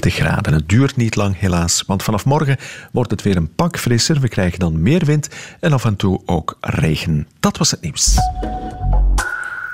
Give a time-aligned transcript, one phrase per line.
[0.00, 0.52] graden.
[0.52, 2.56] Het duurt niet lang helaas, want vanaf morgen
[2.92, 4.20] wordt het weer een pak frisser.
[4.20, 5.28] We krijgen dan meer wind
[5.60, 7.28] en af en toe ook regen.
[7.40, 8.16] Dat was het nieuws.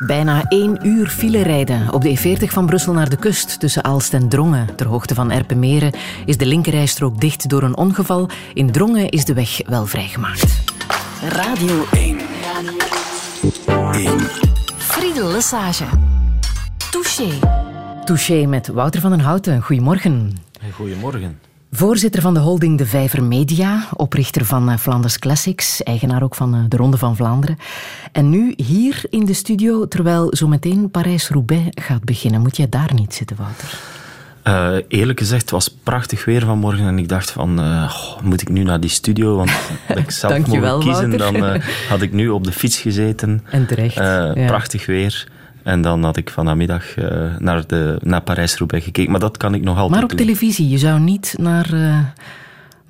[0.07, 4.15] Bijna één uur file rijden op de E40 van Brussel naar de kust tussen Aalst
[4.15, 4.75] en Drongen.
[4.77, 5.93] Ter hoogte van Erpenmeren
[6.27, 8.29] is de linkerrijstrook dicht door een ongeval.
[8.55, 10.63] In Drongen is de weg wel vrijgemaakt.
[11.23, 12.19] Radio 1.
[13.93, 14.21] 1.
[14.79, 15.85] Friedel Lesage.
[16.91, 17.39] Touché.
[18.05, 19.63] Touché met Wouter van den Houten.
[19.63, 20.37] Goedemorgen.
[20.73, 21.39] Goedemorgen.
[21.73, 26.77] Voorzitter van de holding De Vijver Media, oprichter van Flanders Classics, eigenaar ook van de
[26.77, 27.59] Ronde van Vlaanderen.
[28.13, 32.41] En nu hier in de studio, terwijl zometeen Parijs-Roubaix gaat beginnen.
[32.41, 33.79] Moet jij daar niet zitten, Wouter?
[34.45, 38.49] Uh, eerlijk gezegd, het was prachtig weer vanmorgen en ik dacht van, uh, moet ik
[38.49, 39.37] nu naar die studio?
[39.37, 39.51] Want
[39.95, 41.55] ik zelf mogen kiezen, dan uh,
[41.89, 43.45] had ik nu op de fiets gezeten.
[43.51, 43.95] En terecht.
[43.95, 44.33] Ja.
[44.47, 45.29] Prachtig weer.
[45.63, 49.11] En dan had ik vanmiddag uh, naar, de, naar Parijs-Roubaix gekeken.
[49.11, 50.19] Maar dat kan ik nog altijd Maar op doen.
[50.19, 51.99] televisie, je zou niet naar, uh,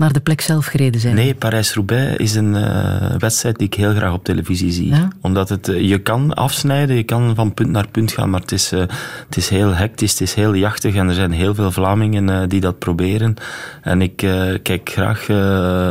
[0.00, 1.14] naar de plek zelf gereden zijn?
[1.14, 4.88] Nee, Parijs-Roubaix is een uh, wedstrijd die ik heel graag op televisie zie.
[4.88, 5.08] Ja?
[5.20, 8.70] Omdat het, je kan afsnijden, je kan van punt naar punt gaan, maar het is,
[8.70, 12.60] het is heel hectisch, het is heel jachtig en er zijn heel veel Vlamingen die
[12.60, 13.34] dat proberen.
[13.82, 14.16] En ik
[14.62, 15.28] kijk graag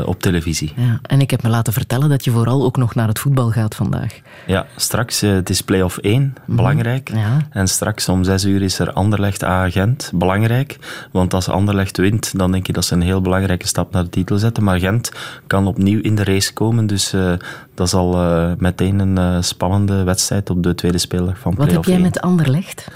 [0.06, 0.74] op televisie.
[0.76, 3.50] Ja, en ik heb me laten vertellen dat je vooral ook nog naar het voetbal
[3.50, 4.20] gaat vandaag.
[4.48, 7.10] Ja, straks, het is play-off 1, belangrijk.
[7.14, 7.38] Ja.
[7.50, 10.78] En straks om 6 uur is er Anderlecht A-Gent, belangrijk.
[11.12, 14.10] Want als Anderlecht wint, dan denk je dat ze een heel belangrijke stap naar de
[14.10, 14.64] titel zetten.
[14.64, 15.12] Maar Gent
[15.48, 17.34] kan opnieuw in de race komen, dus uh,
[17.74, 21.94] dat zal uh, meteen een spannende wedstrijd op de tweede speeldag van Wat heb jij
[21.94, 22.02] 1.
[22.02, 22.88] met Anderlecht?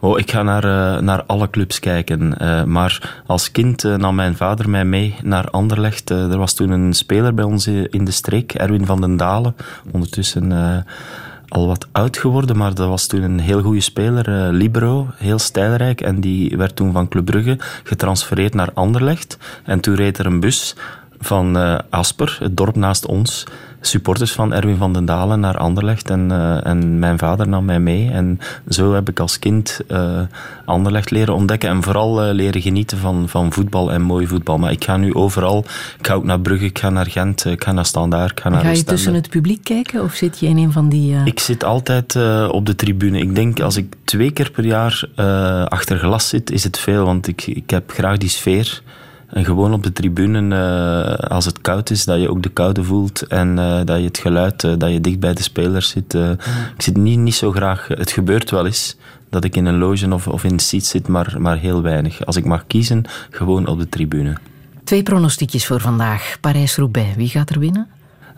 [0.00, 2.34] Oh, ik ga naar, uh, naar alle clubs kijken.
[2.42, 6.10] Uh, maar als kind uh, nam mijn vader mij mee naar Anderlecht.
[6.10, 9.56] er was toen een speler bij ons in de streek, Erwin van den Dalen.
[9.92, 10.52] Ondertussen
[11.48, 14.52] al wat oud geworden, maar dat was toen een heel goede speler.
[14.52, 16.00] Libero, heel stijlrijk.
[16.00, 19.38] En die werd toen van Club Brugge getransfereerd naar Anderlecht.
[19.64, 20.76] En toen reed er een bus
[21.18, 21.56] van
[21.90, 23.46] Asper, het dorp naast ons
[23.86, 27.80] supporters van Erwin van den Dalen naar Anderlecht en, uh, en mijn vader nam mij
[27.80, 28.10] mee.
[28.10, 30.20] En zo heb ik als kind uh,
[30.64, 34.58] Anderlecht leren ontdekken en vooral uh, leren genieten van, van voetbal en mooi voetbal.
[34.58, 35.64] Maar ik ga nu overal,
[35.98, 38.48] ik ga ook naar Brugge, ik ga naar Gent, ik ga naar Standaard, ik ga
[38.48, 38.92] naar Ga je Oostende.
[38.92, 41.16] tussen het publiek kijken of zit je in een van die...
[41.24, 42.16] Ik zit altijd
[42.50, 43.18] op de tribune.
[43.18, 45.08] Ik denk als ik twee keer per jaar
[45.68, 48.82] achter glas zit, is het veel, want ik, ik heb graag die sfeer.
[49.26, 52.84] En gewoon op de tribune, uh, als het koud is, dat je ook de koude
[52.84, 56.14] voelt en uh, dat je het geluid, uh, dat je dicht bij de spelers zit.
[56.14, 57.88] Ik zit niet, niet zo graag.
[57.88, 58.96] Het gebeurt wel eens
[59.30, 62.26] dat ik in een loge of, of in een seat zit, maar, maar heel weinig.
[62.26, 64.36] Als ik mag kiezen, gewoon op de tribune.
[64.84, 66.36] Twee pronostiekjes voor vandaag.
[66.40, 67.88] Parijs-Roubaix, wie gaat er winnen?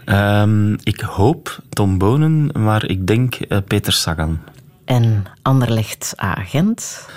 [0.07, 4.39] Um, ik hoop Tom Bonen, maar ik denk Peter Sagan.
[4.85, 7.09] En Anderlecht A-Gent?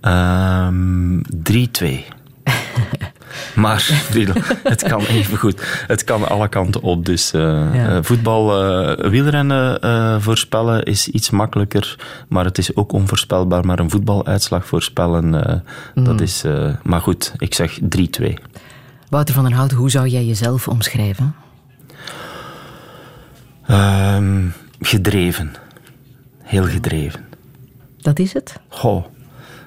[0.00, 2.21] Um, 3-2.
[3.62, 5.84] maar Friedel, het kan even goed.
[5.86, 7.06] Het kan alle kanten op.
[7.06, 7.42] Dus uh,
[7.74, 7.96] ja.
[7.96, 9.80] uh, voetbal, uh, wielrennen
[10.22, 11.96] voorspellen is iets makkelijker.
[12.28, 13.66] Maar het is ook onvoorspelbaar.
[13.66, 15.24] Maar een voetbaluitslag voorspellen,
[15.94, 16.04] mm.
[16.04, 16.44] dat is...
[16.82, 17.82] maar goed, ik zeg 3-2.
[19.08, 21.34] Wouter van den Hout, hoe zou jij jezelf omschrijven?
[23.70, 25.52] Um, gedreven.
[26.42, 27.24] Heel gedreven.
[27.98, 28.60] Dat is het?
[28.68, 29.04] Goh.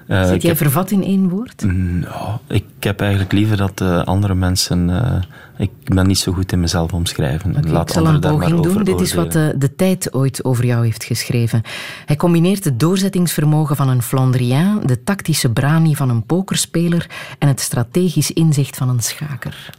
[0.08, 1.64] Uh, Zit jij heb, vervat in één woord?
[1.64, 4.88] Nou, ik heb eigenlijk liever dat uh, andere mensen...
[4.88, 5.22] Uh,
[5.56, 7.56] ik ben niet zo goed in mezelf omschrijven.
[7.56, 8.62] Okay, Laat ik zal een poging doen.
[8.62, 9.00] Dit oordelen.
[9.00, 11.62] is wat de, de tijd ooit over jou heeft geschreven.
[12.06, 17.60] Hij combineert het doorzettingsvermogen van een Flandrien, de tactische brani van een pokerspeler en het
[17.60, 19.70] strategisch inzicht van een schaker.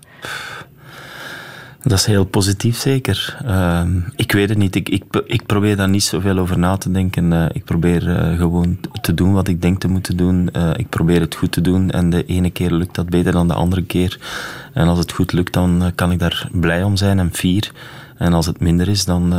[1.83, 3.37] Dat is heel positief, zeker.
[3.45, 3.81] Uh,
[4.15, 4.75] ik weet het niet.
[4.75, 7.31] Ik, ik, ik probeer daar niet zoveel over na te denken.
[7.31, 10.49] Uh, ik probeer uh, gewoon te doen wat ik denk te moeten doen.
[10.55, 11.91] Uh, ik probeer het goed te doen.
[11.91, 14.19] En de ene keer lukt dat beter dan de andere keer.
[14.73, 17.71] En als het goed lukt, dan kan ik daar blij om zijn en fier.
[18.17, 19.33] En als het minder is, dan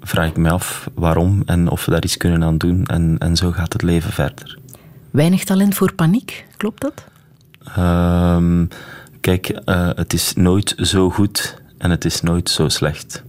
[0.00, 2.84] vraag ik me af waarom en of we daar iets kunnen aan doen.
[2.86, 4.58] En, en zo gaat het leven verder.
[5.10, 7.04] Weinig talent voor paniek, klopt dat?
[7.76, 8.66] Ehm,
[9.20, 9.60] kijk,
[9.94, 13.24] het is nooit zo goed en het is nooit zo slecht.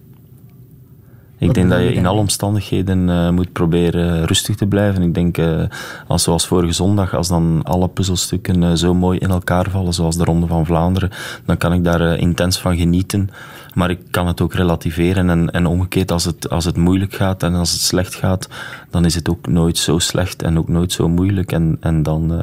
[1.40, 5.02] Ik denk dat je in alle omstandigheden uh, moet proberen rustig te blijven.
[5.02, 5.62] Ik denk, uh,
[6.08, 10.18] als zoals vorige zondag, als dan alle puzzelstukken uh, zo mooi in elkaar vallen, zoals
[10.18, 11.10] de Ronde van Vlaanderen,
[11.46, 13.30] dan kan ik daar intens van genieten.
[13.74, 15.30] Maar ik kan het ook relativeren.
[15.30, 18.48] En, en omgekeerd, als het, als het moeilijk gaat en als het slecht gaat,
[18.90, 21.52] dan is het ook nooit zo slecht en ook nooit zo moeilijk.
[21.52, 22.42] En, en, dan,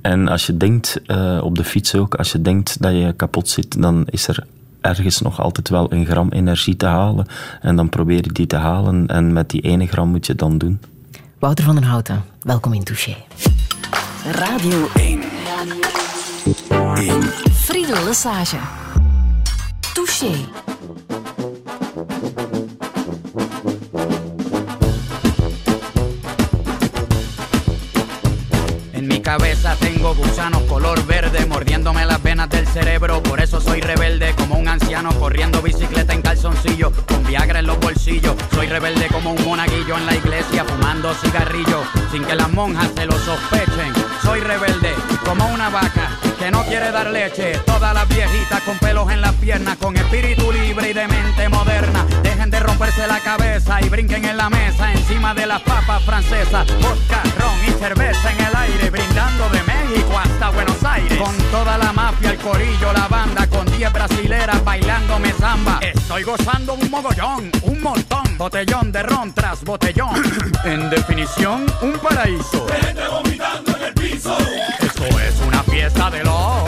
[0.00, 1.00] en als je denkt,
[1.42, 4.46] op de fiets ook, als je denkt dat je kapot zit, dan is er
[4.80, 7.26] ergens nog altijd wel een gram energie te halen.
[7.60, 9.06] En dan probeer je die te halen.
[9.06, 10.80] En met die ene gram moet je het dan doen.
[11.38, 13.16] Wouter van den Houten, welkom in Touché.
[14.32, 15.22] Radio 1.
[17.52, 18.58] Friedel Lesage.
[19.94, 20.30] Touché.
[29.28, 32.06] cabeza tengo gusanos color verde mordiéndome
[32.46, 33.20] del cerebro.
[33.20, 37.80] Por eso soy rebelde como un anciano corriendo bicicleta en calzoncillo con Viagra en los
[37.80, 38.36] bolsillos.
[38.54, 41.82] Soy rebelde como un monaguillo en la iglesia fumando cigarrillo
[42.12, 43.92] sin que las monjas se lo sospechen.
[44.22, 44.94] Soy rebelde
[45.24, 47.58] como una vaca que no quiere dar leche.
[47.66, 52.06] Todas las viejitas con pelos en las piernas, con espíritu libre y de mente moderna.
[52.22, 56.66] Dejen de romperse la cabeza y brinquen en la mesa encima de las papas francesas.
[56.80, 61.18] Vodka, ron y cerveza en el aire, brindando de México hasta Buenos Aires.
[61.18, 65.78] Con toda la mafia, el corillo, la banda, con 10 brasileras bailándome samba.
[65.80, 68.36] Estoy gozando un mogollón, un montón.
[68.36, 70.22] Botellón de ron tras botellón.
[70.64, 72.66] en definición, un paraíso.
[72.68, 74.36] Gente vomitando en el piso.
[74.80, 76.67] Esto es una fiesta de locos.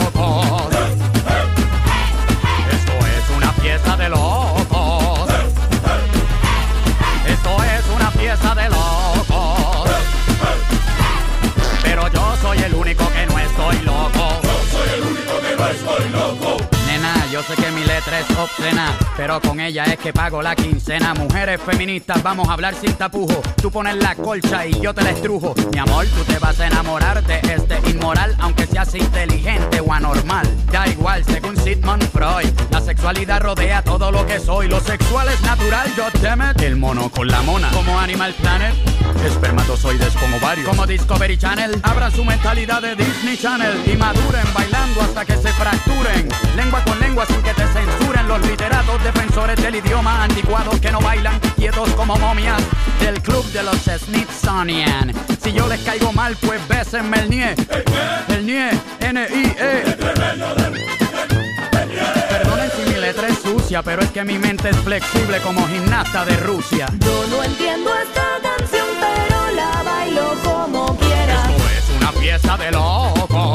[17.41, 21.13] Yo sé que mi letra es obscena, pero con ella es que pago la quincena.
[21.13, 23.41] Mujeres feministas, vamos a hablar sin tapujo.
[23.61, 25.53] Tú pones la colcha y yo te la estrujo.
[25.71, 30.45] Mi amor, tú te vas a enamorar de este inmoral, aunque seas inteligente o anormal.
[30.71, 34.67] Da igual, según Sigmund Freud, la sexualidad rodea todo lo que soy.
[34.67, 38.73] Lo sexual es natural, yo teme El mono con la mona, como Animal Planet.
[39.25, 41.79] Espermatozoides con ovarios, como Discovery Channel.
[41.83, 46.27] Abran su mentalidad de Disney Channel y maduren bailando hasta que se fracturen.
[46.55, 48.00] Lengua con lengua sin que te censuren
[48.31, 52.61] los literatos defensores del idioma anticuados que no bailan quietos como momias
[53.01, 55.11] del club de los Smithsonian.
[55.43, 57.55] Si yo les caigo mal, pues bésenme el nie.
[58.29, 58.69] El nie,
[59.01, 59.83] N-I-E.
[62.29, 66.23] Perdonen si mi letra es sucia, pero es que mi mente es flexible como gimnasta
[66.23, 66.87] de Rusia.
[66.99, 71.49] Yo no entiendo esta canción, pero la bailo como quiera.
[71.49, 73.50] Esto es una fiesta de locos.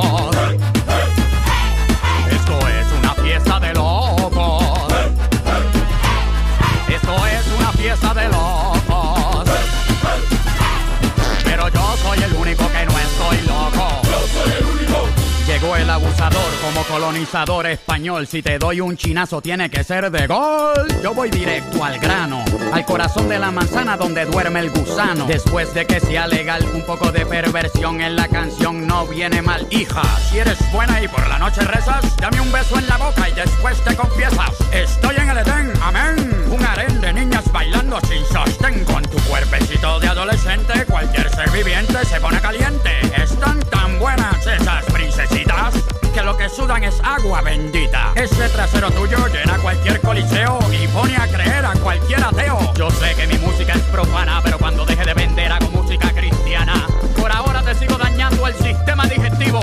[17.67, 18.27] Español.
[18.27, 20.87] Si te doy un chinazo, tiene que ser de gol.
[21.03, 25.27] Yo voy directo al grano, al corazón de la manzana donde duerme el gusano.
[25.27, 29.67] Después de que sea legal, un poco de perversión en la canción no viene mal.
[29.71, 33.29] Hija, si eres buena y por la noche rezas, dame un beso en la boca
[33.29, 34.53] y después te confiesas.
[34.73, 36.47] Estoy en el Edén, amén.
[36.51, 38.85] Un harén de niñas bailando sin sostén.
[38.85, 43.01] Con tu cuerpecito de adolescente, cualquier ser viviente se pone caliente.
[43.21, 45.75] Están tan buenas esas princesitas
[46.17, 48.13] que lo que sudan es agua bendita.
[48.15, 52.59] Ese trasero tuyo llena cualquier coliseo y pone a creer a cualquier ateo.
[52.75, 56.87] Yo sé que mi música es profana, pero cuando deje de vender hago música cristiana.
[57.19, 59.61] Por ahora te sigo dañando el sistema digestivo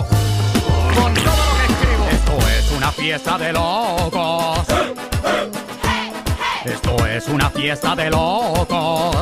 [0.95, 2.07] con todo lo que escribo.
[2.11, 4.59] Esto es una fiesta de locos.
[6.65, 9.15] Esto es una fiesta de locos.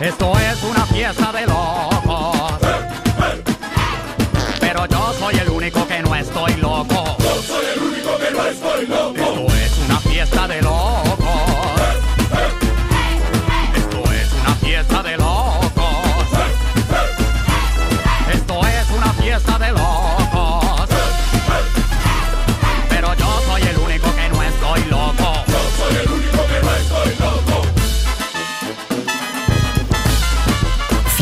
[0.00, 1.91] Esto es una fiesta de locos.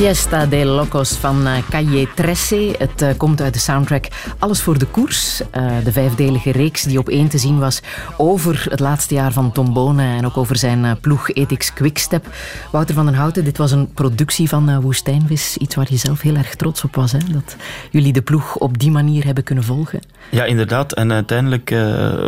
[0.01, 2.75] Fiesta de Locos van uh, Calle Tresse.
[2.79, 5.41] Het uh, komt uit de soundtrack Alles voor de Koers.
[5.41, 7.81] Uh, de vijfdelige reeks die op één te zien was
[8.17, 12.27] over het laatste jaar van Tom Bonen en ook over zijn ploeg Ethics Quickstep.
[12.73, 15.57] Wouter van den Houten, dit was een productie van Woestijnvis.
[15.57, 17.13] Iets waar je zelf heel erg trots op was.
[17.13, 17.19] Hè?
[17.33, 17.57] Dat
[17.91, 20.01] jullie de ploeg op die manier hebben kunnen volgen.
[20.31, 20.93] Ja, inderdaad.
[20.93, 21.75] En uiteindelijk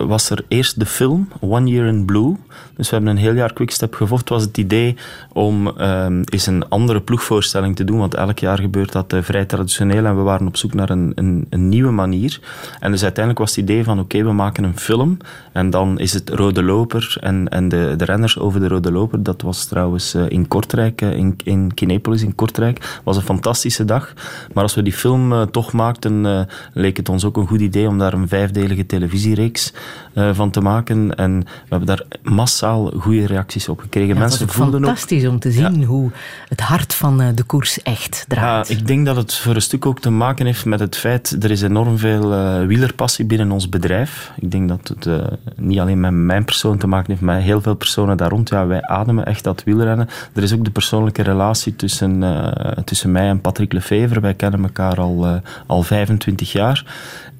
[0.06, 2.36] was er eerst de film One Year in Blue.
[2.76, 4.28] Dus we hebben een heel jaar Quickstep gevolgd.
[4.28, 4.96] Was het idee
[5.32, 9.44] om um, eens een andere ploegvoorstelling te doen, want elk jaar gebeurt dat uh, vrij
[9.44, 12.40] traditioneel en we waren op zoek naar een, een, een nieuwe manier.
[12.80, 15.16] En dus uiteindelijk was het idee van oké, we maken een film
[15.52, 19.22] en dan is het Rode Loper en, en de, de renners over de Rode Loper.
[19.22, 23.00] Dat was trouwens uh, in Kortrijk, uh, in, in Kinepolis in Kortrijk.
[23.04, 24.12] was een fantastische dag.
[24.52, 27.98] Maar als we die film toch maakten, leek het ons ook een goed idee om
[27.98, 29.72] daar een vijfdelige televisiereeks
[30.14, 31.14] van te maken.
[31.14, 34.14] En we hebben daar massaal goede reacties op gekregen.
[34.14, 34.86] Ja, Mensen voelden ook...
[34.86, 35.86] fantastisch om te zien ja.
[35.86, 36.10] hoe
[36.48, 38.70] het hart van de koers echt Ja, draait.
[38.70, 41.50] ik denk dat het voor een stuk ook te maken heeft met het feit, er
[41.50, 44.32] is enorm veel eh, wielerpassie binnen ons bedrijf.
[44.36, 45.26] Ik denk dat het eh,
[45.56, 48.48] niet alleen met mijn persoon te maken heeft, maar heel veel personen daar rond.
[48.48, 50.08] Ja, wij ademen echt dat wielrennen.
[50.34, 54.20] Er is ook de persoonlijke relatie tussen, eh, tussen mij en Patrick Lefevre.
[54.20, 55.34] Wij kennen elkaar al, eh,
[55.66, 56.84] al 25 jaar.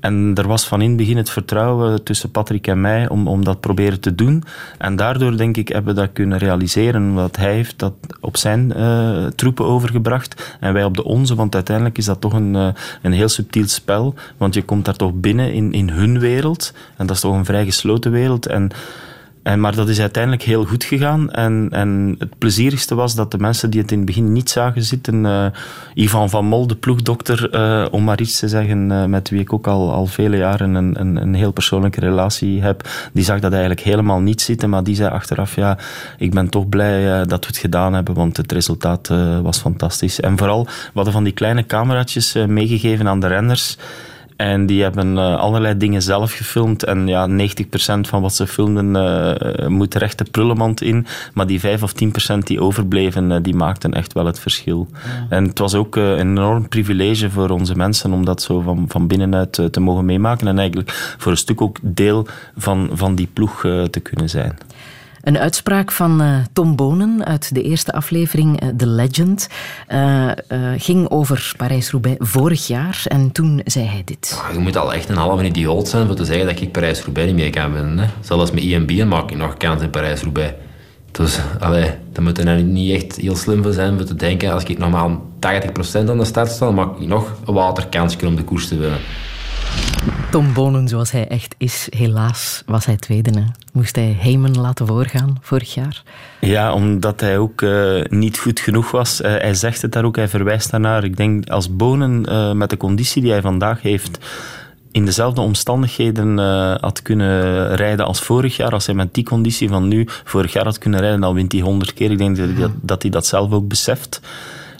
[0.00, 3.44] En er was van in het begin het vertrouwen tussen Patrick en mij om, om
[3.44, 4.44] dat proberen te doen.
[4.78, 7.14] En daardoor, denk ik, hebben we dat kunnen realiseren.
[7.14, 11.34] Want hij heeft dat op zijn eh, troepen overgebracht en wij op de onze.
[11.34, 12.68] Want uiteindelijk is dat toch een, eh,
[13.02, 14.14] een heel subtiel spel.
[14.36, 16.72] Want je komt daar toch binnen in, in hun wereld.
[16.96, 18.46] En dat is toch een vrij gesloten wereld.
[18.46, 18.70] En
[19.42, 21.30] en, maar dat is uiteindelijk heel goed gegaan.
[21.30, 24.82] En, en het plezierigste was dat de mensen die het in het begin niet zagen
[24.82, 25.46] zitten, eh,
[25.94, 29.52] Ivan van Mol, de ploegdokter, eh, om maar iets te zeggen, eh, met wie ik
[29.52, 33.52] ook al, al vele jaren een, een, een heel persoonlijke relatie heb, die zag dat
[33.52, 34.70] eigenlijk helemaal niet zitten.
[34.70, 35.78] Maar die zei achteraf, ja,
[36.18, 39.08] ik ben toch blij dat we het gedaan hebben, want het resultaat
[39.42, 40.20] was fantastisch.
[40.20, 43.76] En vooral, we hadden van die kleine cameraatjes meegegeven aan de renners.
[44.42, 46.84] En die hebben eh, allerlei dingen zelf gefilmd.
[46.84, 47.32] En ja, 90%
[48.00, 51.06] van wat ze filmden eh, moet recht de prullenmand in.
[51.34, 51.92] Maar die 5 of
[52.34, 54.88] 10% die overbleven, eh, die maakten echt wel het verschil.
[55.28, 59.06] En het was ook een enorm privilege voor onze mensen om dat zo van, van
[59.06, 60.46] binnenuit te mogen meemaken.
[60.46, 64.58] En eigenlijk voor een stuk ook deel van, van die ploeg te kunnen zijn.
[65.22, 69.48] Een uitspraak van eh, Tom Bonen uit de eerste aflevering, eh, The Legend,
[69.86, 70.30] eh,
[70.76, 73.02] ging over Parijs-Roubaix vorig jaar.
[73.08, 74.42] En toen zei hij dit.
[74.52, 77.40] Je moet al echt een halve idioot zijn voor te zeggen dat ik Parijs-Roubaix niet
[77.40, 78.10] mee kan winnen.
[78.20, 80.52] Zelfs met IMB maak ik nog kans in Parijs-Roubaix.
[81.10, 84.52] Dus, allee, daar moet je nou niet echt heel slim voor zijn voor te denken.
[84.52, 88.44] Als ik normaal 80% aan de start sta, maak ik nog een waterkansje om de
[88.44, 88.98] koers te winnen.
[90.32, 93.40] Tom Bonen, zoals hij echt is, helaas was hij tweede.
[93.40, 93.44] Hè.
[93.72, 96.02] Moest hij Heyman laten voorgaan vorig jaar.
[96.40, 99.20] Ja, omdat hij ook eh, niet goed genoeg was.
[99.20, 101.04] Eh, hij zegt het daar ook, hij verwijst daarnaar.
[101.04, 104.18] Ik denk als Bonen eh, met de conditie die hij vandaag heeft
[104.92, 106.38] in dezelfde omstandigheden
[106.80, 110.64] had kunnen rijden als vorig jaar, als hij met die conditie van nu vorig jaar
[110.64, 112.10] had kunnen rijden, dan wint hij honderd keer.
[112.10, 114.20] Ik denk dat hij dat, hij dat zelf ook beseft.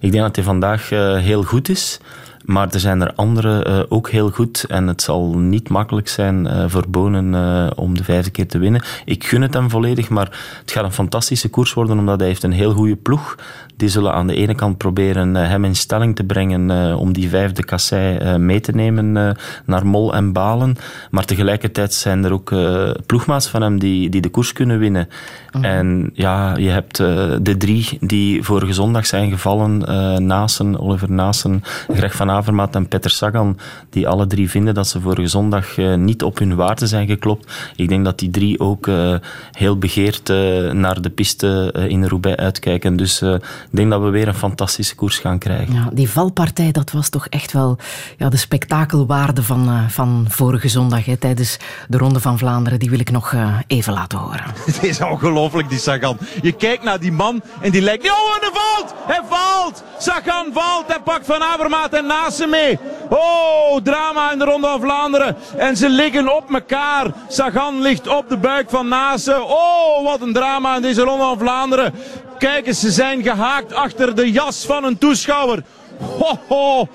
[0.01, 2.01] Ik denk dat hij vandaag heel goed is.
[2.45, 4.65] Maar er zijn er anderen eh, ook heel goed.
[4.69, 8.59] En het zal niet makkelijk zijn eh, voor Bonen eh, om de vijfde keer te
[8.59, 8.83] winnen.
[9.05, 12.43] Ik gun het hem volledig, maar het gaat een fantastische koers worden, omdat hij heeft
[12.43, 13.37] een heel goede ploeg.
[13.83, 17.13] Die zullen aan de ene kant proberen eh, hem in stelling te brengen eh, om
[17.13, 20.77] die vijfde kassei eh, mee te nemen naar Mol en Balen.
[21.11, 22.55] Maar tegelijkertijd zijn er ook
[23.07, 25.09] ploegmaats van hem die, die de koers kunnen winnen.
[25.61, 26.97] En ja, je hebt
[27.43, 29.79] de drie die vorige zondag zijn gevallen.
[30.27, 33.59] Nasen, Oliver Nasen, Greg van Avermaat en Peter Sagan.
[33.91, 37.73] Die alle drie vinden dat ze vorige zondag niet op hun waarde zijn geklopt.
[37.77, 38.91] Ik denk dat die drie ook
[39.53, 40.29] heel begeerd
[40.73, 42.97] naar de piste in Roubaix uitkijken.
[42.97, 43.23] Dus
[43.77, 45.75] denk dat we weer een fantastische koers gaan krijgen.
[45.75, 47.79] Ja, die valpartij, dat was toch echt wel
[48.19, 51.57] ja, de spektakelwaarde van, eh, van vorige zondag hè, tijdens
[51.89, 52.79] de Ronde van Vlaanderen.
[52.79, 54.45] Die wil ik nog eh, even laten horen.
[54.67, 56.19] Het is ongelooflijk, die Sagan.
[56.43, 58.05] Je kijkt naar die man en die lijkt...
[58.05, 58.95] Oh, en hij valt!
[59.07, 59.83] Hij valt!
[59.99, 62.79] Sagan valt en pakt Van Avermaat en Nase mee.
[63.09, 65.37] Oh, drama in de Ronde van Vlaanderen.
[65.57, 67.07] En ze liggen op elkaar.
[67.29, 69.43] Sagan ligt op de buik van Nase.
[69.43, 71.95] Oh, wat een drama in deze Ronde van Vlaanderen.
[72.43, 75.63] Kijk eens, ze zijn gehaakt achter de jas van een toeschouwer.
[76.19, 76.89] Ho, ho.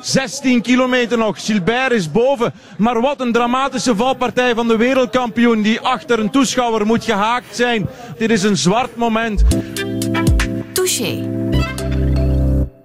[0.00, 1.44] 16 kilometer nog.
[1.44, 2.52] Gilbert is boven.
[2.78, 7.88] Maar wat een dramatische valpartij van de wereldkampioen die achter een toeschouwer moet gehaakt zijn.
[8.18, 9.44] Dit is een zwart moment.
[10.72, 11.28] Touché.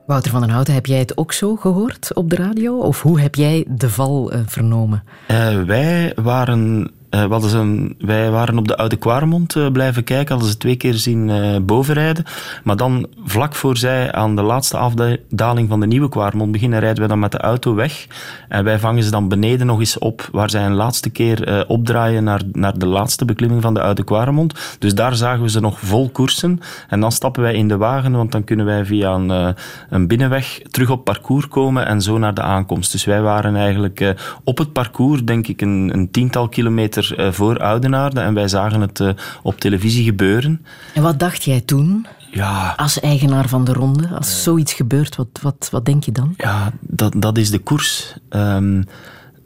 [0.06, 2.78] Wouter van den Houten, heb jij het ook zo gehoord op de radio?
[2.78, 5.04] Of hoe heb jij de val eh, vernomen?
[5.28, 6.92] Eh, wij waren.
[7.24, 10.76] Eh, hadden zo'n- wij waren op de Oude Kwaremond eh, blijven kijken, hadden ze twee
[10.76, 12.24] keer zien eh, bovenrijden.
[12.64, 17.00] Maar dan, vlak voor zij aan de laatste afdaling van de Nieuwe Kwaremond beginnen, rijden
[17.00, 18.08] wij dan met de auto weg.
[18.50, 21.62] En wij vangen ze dan beneden nog eens op, waar zij een laatste keer eh,
[21.68, 24.76] opdraaien naar, naar de laatste beklimming van de Oude Kwaremond.
[24.80, 26.60] Dus daar zagen we ze nog vol koersen.
[26.90, 29.48] En dan stappen wij in de wagen, want dan kunnen wij via een, eh,
[29.90, 32.92] een binnenweg terug op parcours komen en zo naar de aankomst.
[32.92, 34.10] Dus wij waren eigenlijk eh,
[34.44, 38.20] op het parcours, denk ik, een, een tiental kilometer eh, voor Oudenaarde.
[38.20, 39.10] En wij zagen het eh,
[39.44, 40.66] op televisie gebeuren.
[40.94, 44.08] En wat dacht jij toen, Ja, als eigenaar van de ronde?
[44.08, 46.34] Als zoiets gebeurt, wat, wat, wat denk je dan?
[46.38, 48.16] ja dat, dat is de koers.
[48.30, 48.82] Ehm,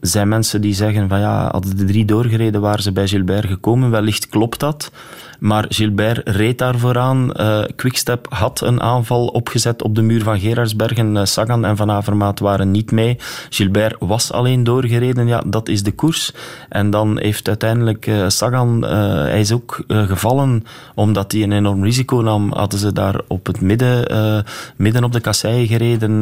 [0.02, 3.92] zijn mensen die zeggen van ja, hadden de drie doorgereden waren ze bij Gilbert gekomen.
[3.92, 4.92] Wellicht klopt dat.
[5.40, 7.32] Maar Gilbert reed daar vooraan.
[7.34, 11.16] Uh, Quickstep had een aanval opgezet op de muur van Gerardsbergen.
[11.16, 13.18] Uh, Sagan en Van Avermaat waren niet mee.
[13.50, 15.28] Gilbert was alleen doorgereden.
[15.28, 16.34] Ja, dat is de koers.
[16.70, 20.64] En dan heeft uiteindelijk uh, Sagan, hij is ook gevallen
[20.96, 22.54] omdat hij een enorm risico nam.
[22.54, 24.44] Hadden ze daar op het midden,
[24.76, 26.20] midden op de kasseien gereden,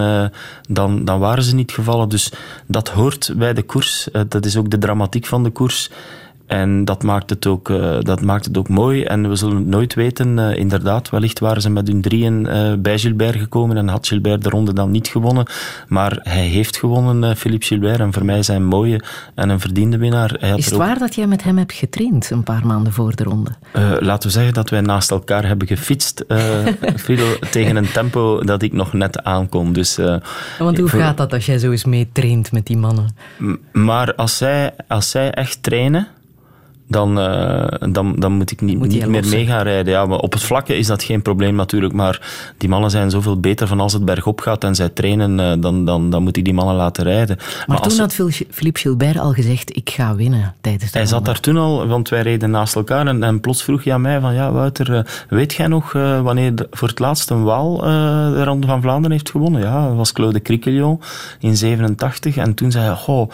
[0.70, 2.10] dan, dan waren ze niet gevallen.
[2.10, 2.32] Dus
[2.68, 4.08] dat hoort bij de koers.
[4.28, 5.90] dat is ook de dramatiek van de koers.
[6.48, 9.04] En dat maakt, het ook, uh, dat maakt het ook mooi.
[9.04, 10.38] En we zullen het nooit weten.
[10.38, 14.44] Uh, inderdaad, wellicht waren ze met hun drieën uh, bij Gilbert gekomen en had Gilbert
[14.44, 15.46] de ronde dan niet gewonnen.
[15.88, 18.00] Maar hij heeft gewonnen, Philippe Gilbert.
[18.00, 19.02] En voor mij zijn een mooie
[19.36, 20.36] en een verdiende winnaar.
[20.40, 20.80] Hij Is het ook...
[20.80, 23.52] waar dat jij met hem hebt getraind een paar maanden voor de ronde?
[24.00, 26.26] laten we zeggen dat wij naast elkaar hebben gefietst,
[27.04, 29.74] Frido, tegen een tempo dat ik nog net aankom.
[29.74, 29.96] Dus,
[30.60, 31.00] Want hoe voor...
[31.00, 33.16] gaat dat als jij zo eens mee traint met die mannen?
[33.72, 36.08] Maar als zij, als zij echt trainen
[36.88, 39.94] dan, uh, dan, dan moet ik niet, niet meer mee gaan rijden.
[39.94, 42.22] Ja, maar op het vlakke is dat geen probleem natuurlijk, maar
[42.58, 45.86] die mannen zijn zoveel beter van als het bergop gaat en zij trainen, uh, dan,
[45.86, 47.36] dan, dan moet ik die mannen laten rijden.
[47.38, 48.14] Maar, maar toen had
[48.50, 52.10] Philippe Gilbert al gezegd, ik ga winnen tijdens de Hij zat daar toen al, want
[52.10, 55.00] wij reden naast elkaar en, en plots vroeg hij aan mij van, ja Wouter, uh,
[55.30, 55.92] weet jij nog
[56.24, 59.62] wanneer de, voor het laatst een Waal de Ronde van Vlaanderen heeft gewonnen?
[59.62, 61.02] Ja, dat was Claude Criquelion
[61.40, 63.30] in 87 en toen zei hij, goh,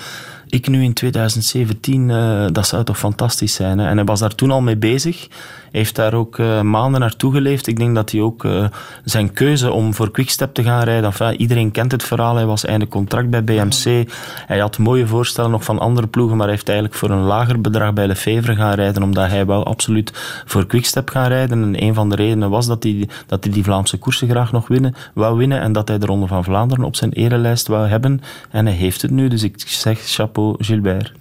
[0.54, 3.78] ik nu in 2017, uh, dat zou toch fantastisch zijn.
[3.78, 3.88] Hè?
[3.88, 5.28] En hij was daar toen al mee bezig
[5.74, 7.68] heeft daar ook uh, maanden naartoe geleefd.
[7.68, 8.66] Ik denk dat hij ook uh,
[9.04, 12.66] zijn keuze om voor Quickstep te gaan rijden, enfin, iedereen kent het verhaal, hij was
[12.66, 14.10] einde contract bij BMC.
[14.46, 17.62] Hij had mooie voorstellen nog van andere ploegen, maar hij heeft eigenlijk voor een lager
[17.62, 20.12] bedrag bij Lefevre gaan rijden, omdat hij wel absoluut
[20.46, 21.64] voor Quickstep gaan rijden.
[21.64, 24.68] En een van de redenen was dat hij, dat hij die Vlaamse koersen graag nog
[24.68, 28.22] winnen, wou winnen en dat hij de Ronde van Vlaanderen op zijn erelijst wou hebben.
[28.50, 31.12] En hij heeft het nu, dus ik zeg chapeau Gilbert.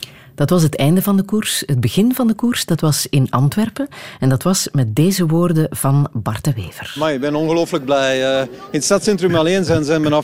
[0.42, 1.62] Dat was het einde van de koers.
[1.66, 3.88] Het begin van de koers, dat was in Antwerpen.
[4.20, 6.94] En dat was met deze woorden van Bart de Wever.
[6.98, 8.20] Maar ik ben ongelooflijk blij.
[8.20, 10.22] Uh, in het stadcentrum alleen zijn, zijn bijna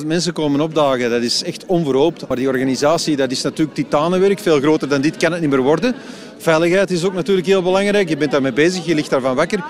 [0.00, 1.10] 40.000 mensen komen opdagen.
[1.10, 2.28] Dat is echt onverhoopt.
[2.28, 4.38] Maar die organisatie, dat is natuurlijk titanenwerk.
[4.38, 5.94] Veel groter dan dit kan het niet meer worden.
[6.38, 8.08] Veiligheid is ook natuurlijk heel belangrijk.
[8.08, 9.64] Je bent daarmee bezig, je ligt daarvan wakker.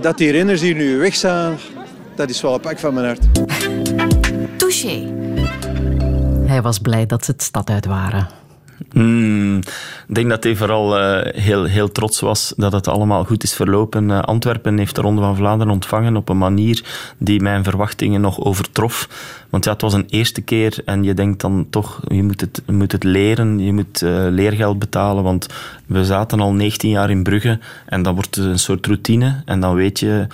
[0.00, 1.58] Dat die renners hier nu weg zijn,
[2.14, 3.22] dat is wel een pak van mijn hart.
[4.56, 5.12] Touché.
[6.46, 8.41] Hij was blij dat ze het stad uit waren.
[8.92, 9.56] Hmm,
[10.08, 13.54] ik denk dat hij vooral uh, heel, heel trots was dat het allemaal goed is
[13.54, 14.08] verlopen.
[14.08, 16.84] Uh, Antwerpen heeft de Ronde van Vlaanderen ontvangen op een manier
[17.18, 19.08] die mijn verwachtingen nog overtrof.
[19.50, 22.62] Want ja, het was een eerste keer en je denkt dan toch, je moet het,
[22.66, 25.22] moet het leren, je moet uh, leergeld betalen.
[25.22, 25.46] Want
[25.86, 29.42] we zaten al 19 jaar in Brugge en dat wordt een soort routine.
[29.44, 30.26] En dan weet je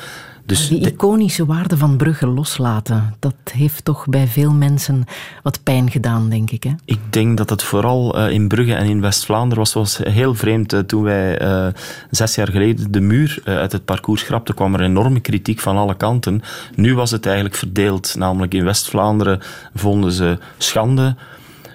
[0.49, 5.05] dus die iconische waarde van Brugge loslaten, dat heeft toch bij veel mensen
[5.43, 6.63] wat pijn gedaan, denk ik.
[6.63, 6.71] Hè?
[6.85, 10.73] Ik denk dat het vooral uh, in Brugge en in West-Vlaanderen was, was heel vreemd.
[10.73, 11.67] Uh, toen wij uh,
[12.11, 15.97] zes jaar geleden de muur uit het parcours schrapten, kwam er enorme kritiek van alle
[15.97, 16.43] kanten.
[16.75, 18.15] Nu was het eigenlijk verdeeld.
[18.17, 19.41] Namelijk in West-Vlaanderen
[19.75, 21.17] vonden ze schande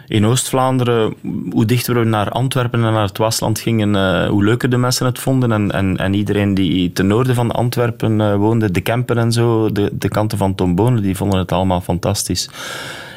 [0.08, 1.14] in Oost-Vlaanderen,
[1.52, 5.06] hoe dichter we naar Antwerpen en naar het Waasland gingen, uh, hoe leuker de mensen
[5.06, 5.52] het vonden.
[5.52, 9.72] En, en, en iedereen die ten noorden van Antwerpen uh, woonde, de Kempen en zo,
[9.72, 12.50] de, de kanten van Tombonen, die vonden het allemaal fantastisch.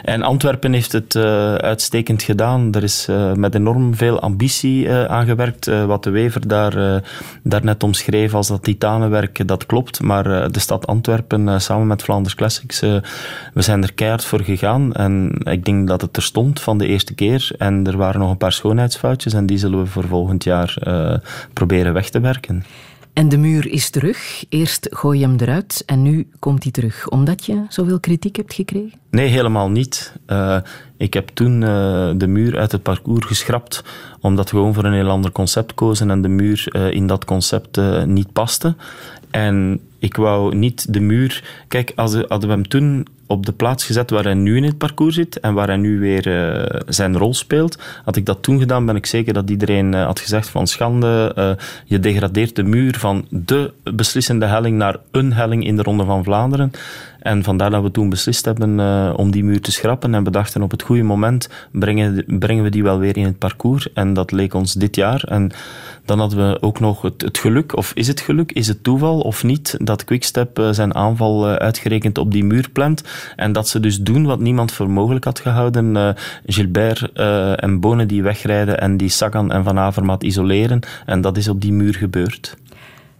[0.07, 2.73] En Antwerpen heeft het uh, uitstekend gedaan.
[2.75, 5.67] Er is uh, met enorm veel ambitie uh, aangewerkt.
[5.67, 7.03] wat de Wever daar,
[7.43, 10.03] net omschreef als dat titanenwerk, dat klopt.
[10.03, 14.93] Maar de stad Antwerpen samen met Flanders Classics, we zijn er keihard voor gegaan.
[14.93, 17.51] En ik denk dat het er stond van de eerste keer.
[17.59, 20.77] En er waren nog een paar schoonheidsfoutjes en die zullen we voor volgend jaar
[21.53, 22.65] proberen weg te werken.
[23.17, 24.45] En de muur is terug.
[24.49, 27.09] Eerst gooi je hem eruit en nu komt hij terug.
[27.09, 28.99] Omdat je zoveel kritiek hebt gekregen?
[29.11, 30.13] Nee, helemaal niet.
[30.27, 30.59] Uh,
[30.97, 33.85] ik heb toen uh, de muur uit het parcours geschrapt,
[34.21, 37.25] omdat we gewoon voor een heel ander concept kozen en de muur uh, in dat
[37.25, 38.77] concept niet paste.
[39.31, 41.45] En ik wou niet de muur...
[41.69, 44.79] Kijk, als, hadden we hem toen op de plaats gezet waar hij nu in het
[44.79, 47.79] parcours zit en waar hij nu weer uh, zijn rol speelt.
[48.05, 51.33] Had ik dat toen gedaan, ben ik zeker dat iedereen uh, had gezegd van schande,
[51.39, 51.51] uh,
[51.85, 56.25] je degradeert de muur van de beslissende helling naar een helling in de Ronde van
[56.25, 56.73] Vlaanderen.
[57.21, 60.15] En vandaar dat we toen beslist hebben uh, om die muur te schrappen.
[60.15, 63.39] En we dachten op het goede moment brengen, brengen we die wel weer in het
[63.39, 63.93] parcours.
[63.93, 65.25] En dat leek ons dit jaar.
[65.25, 65.51] En
[66.05, 69.21] dan hadden we ook nog het, het geluk, of is het geluk, is het toeval
[69.21, 73.03] of niet, dat Quickstep uh, zijn aanval uh, uitgerekend op die muur plant.
[73.37, 76.15] En dat ze dus doen wat niemand voor mogelijk had gehouden.
[76.47, 77.13] Gilbert
[77.57, 80.81] en Bonen die wegrijden en die Sagan en Van Avermaet isoleren.
[81.07, 82.57] En dat is op die muur gebeurd.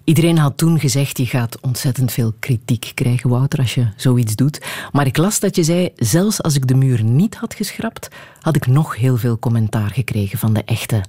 [0.07, 4.67] Iedereen had toen gezegd, je gaat ontzettend veel kritiek krijgen, Wouter, als je zoiets doet.
[4.93, 8.09] Maar ik las dat je zei, zelfs als ik de muur niet had geschrapt,
[8.41, 11.01] had ik nog heel veel commentaar gekregen van de echte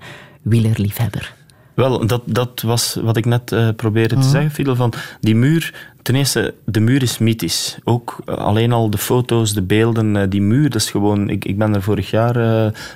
[0.42, 1.37] wielerliefhebber.
[1.78, 4.76] Wel, dat, dat was wat ik net uh, probeerde te zeggen, Fidel.
[4.76, 7.78] Van die muur, ten eerste, de muur is mythisch.
[7.84, 11.30] Ook uh, alleen al de foto's, de beelden, uh, die muur, dat is gewoon...
[11.30, 12.34] Ik, ik ben er vorig jaar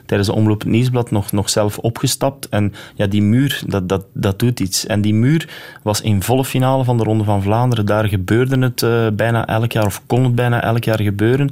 [0.06, 2.50] tijdens de Omloop het Nieuwsblad nog, nog zelf opgestapt.
[2.50, 4.86] En ja, die muur, dat, dat, dat doet iets.
[4.86, 5.50] En die muur
[5.84, 7.86] was in volle finale van de Ronde van Vlaanderen.
[7.86, 11.50] Daar gebeurde het bijna elk jaar, of kon het bijna elk jaar gebeuren.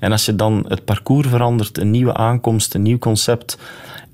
[0.00, 3.58] En als je dan het parcours verandert, een nieuwe aankomst, een nieuw concept...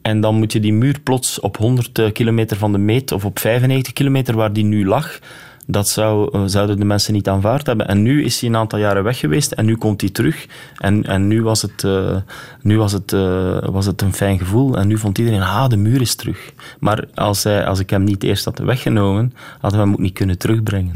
[0.06, 3.24] En dan moet je die muur plots op 100 eh, kilometer van de meet of
[3.24, 5.18] op 95 kilometer waar die nu lag,
[5.66, 7.88] dat zou, eh, zouden de mensen niet aanvaard hebben.
[7.88, 10.46] En nu is hij een aantal jaren weg geweest en nu komt hij terug.
[10.78, 12.16] En, en nu, was het, uh,
[12.62, 13.10] nu was het,
[13.70, 14.76] was het een fijn gevoel.
[14.76, 16.52] En nu vond iedereen, ah, de muur is terug.
[16.78, 20.38] Maar als, als ik hem niet eerst had weggenomen, hadden we hem ook niet kunnen
[20.38, 20.92] terugbrengen.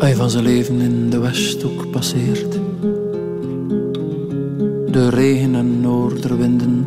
[0.00, 2.52] Hij van zijn leven in de Westhoek passeert.
[4.92, 6.86] De regen en noorderwinden.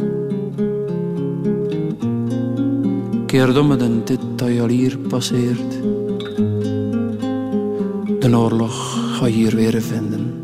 [3.25, 5.81] Keer om het dit dat al hier passeert.
[8.19, 10.41] De oorlog ga je hier weer vinden.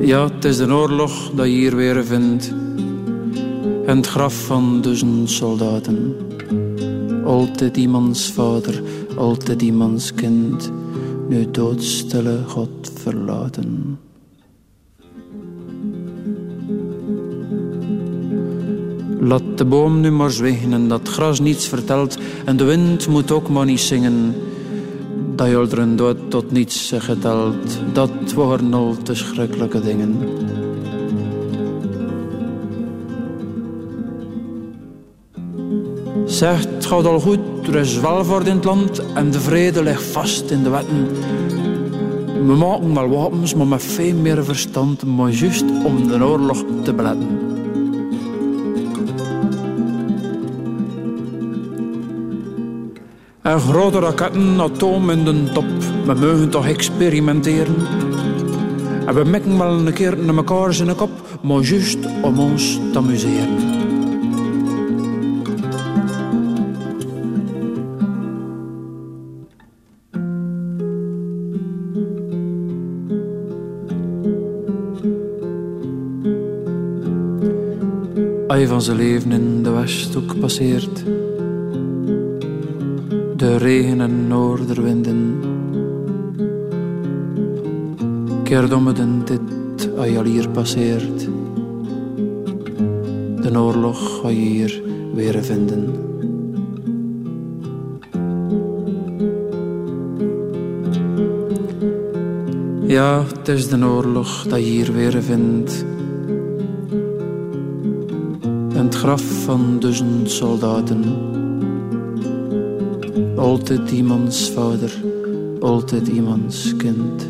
[0.00, 2.52] Ja, het is de oorlog dat je hier weer vindt
[3.88, 6.16] en het graf van duizend soldaten.
[7.24, 8.82] Altijd iemands vader,
[9.16, 10.72] altijd iemands kind,
[11.28, 13.98] nu doodstille God verlaten.
[19.20, 23.30] Laat de boom nu maar zwijgen en dat gras niets vertelt en de wind moet
[23.30, 24.34] ook maar niet zingen.
[25.36, 30.16] Dat jorderen dood tot niets geteld, dat waren al te schrikkelijke dingen.
[36.28, 40.02] Zegt, het gaat al goed, er is welvaart in het land en de vrede ligt
[40.02, 41.08] vast in de wetten.
[42.46, 46.94] We maken wel wapens, maar met veel meer verstand, maar juist om de oorlog te
[46.94, 47.28] beletten.
[53.42, 55.66] En grote raketten, atoom in de top,
[56.04, 57.76] we mogen toch experimenteren.
[59.06, 61.10] En we mikken wel een keer naar elkaar zijn kop,
[61.42, 63.67] maar juist om ons te amuseren.
[78.88, 81.04] Zijn leven in de Westhoek passeert.
[83.36, 85.40] De regen en noorderwinden.
[88.42, 91.28] Keer om het en dit als je hier passeert.
[93.42, 94.82] De oorlog ga je hier
[95.14, 95.92] weer vinden.
[102.86, 105.84] Ja, het is de oorlog dat je hier weer vindt
[109.08, 111.04] graf van duizend soldaten.
[113.36, 115.02] Altijd iemands vader,
[115.60, 117.26] altijd iemands kind.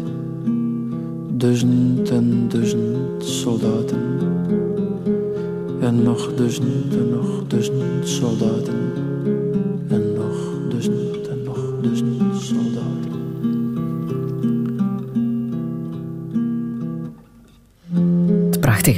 [1.30, 3.98] Duizend en duizend soldaten.
[5.80, 9.07] En nog duizend en nog duizend soldaten.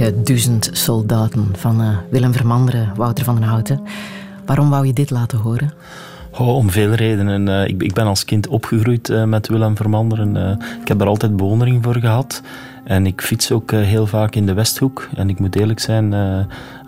[0.00, 3.80] Duizend Soldaten van uh, Willem Vermanderen, Wouter van den Houten.
[4.46, 5.72] Waarom wou je dit laten horen?
[6.30, 7.46] Oh, om veel redenen.
[7.46, 10.58] Uh, ik, ik, ben als kind opgegroeid uh, met Willem Vermanderen.
[10.80, 12.42] ik heb daar altijd bewondering voor gehad.
[12.84, 15.08] En ik fiets ook heel vaak in de Westhoek.
[15.14, 16.14] En ik moet eerlijk zijn,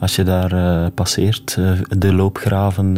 [0.00, 2.96] als je daar passeert, de loopgraven,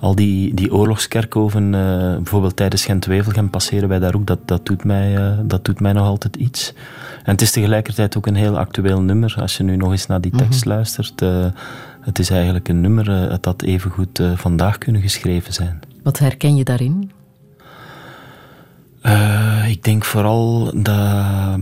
[0.00, 1.70] al die, die oorlogskerkhoven,
[2.16, 6.06] bijvoorbeeld tijdens Gent-Wevelgem passeren wij daar ook, dat, dat, doet mij, dat doet mij nog
[6.06, 6.74] altijd iets.
[7.22, 9.34] En het is tegelijkertijd ook een heel actueel nummer.
[9.38, 10.68] Als je nu nog eens naar die tekst mhm.
[10.68, 11.46] luistert, uh,
[12.00, 15.80] het is eigenlijk een nummer uh, dat even goed uh, vandaag kunnen geschreven zijn.
[16.02, 17.10] Wat herken je daarin?
[19.68, 21.58] ik denk vooral dat,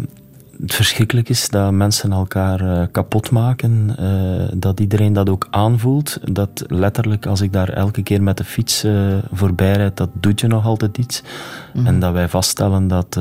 [0.61, 3.97] het verschrikkelijk is dat mensen elkaar kapot maken,
[4.61, 6.19] dat iedereen dat ook aanvoelt.
[6.33, 8.85] Dat letterlijk, als ik daar elke keer met de fiets
[9.33, 11.23] voorbij rijd, dat doet je nog altijd iets.
[11.75, 11.87] Mm.
[11.87, 13.19] En dat wij vaststellen dat,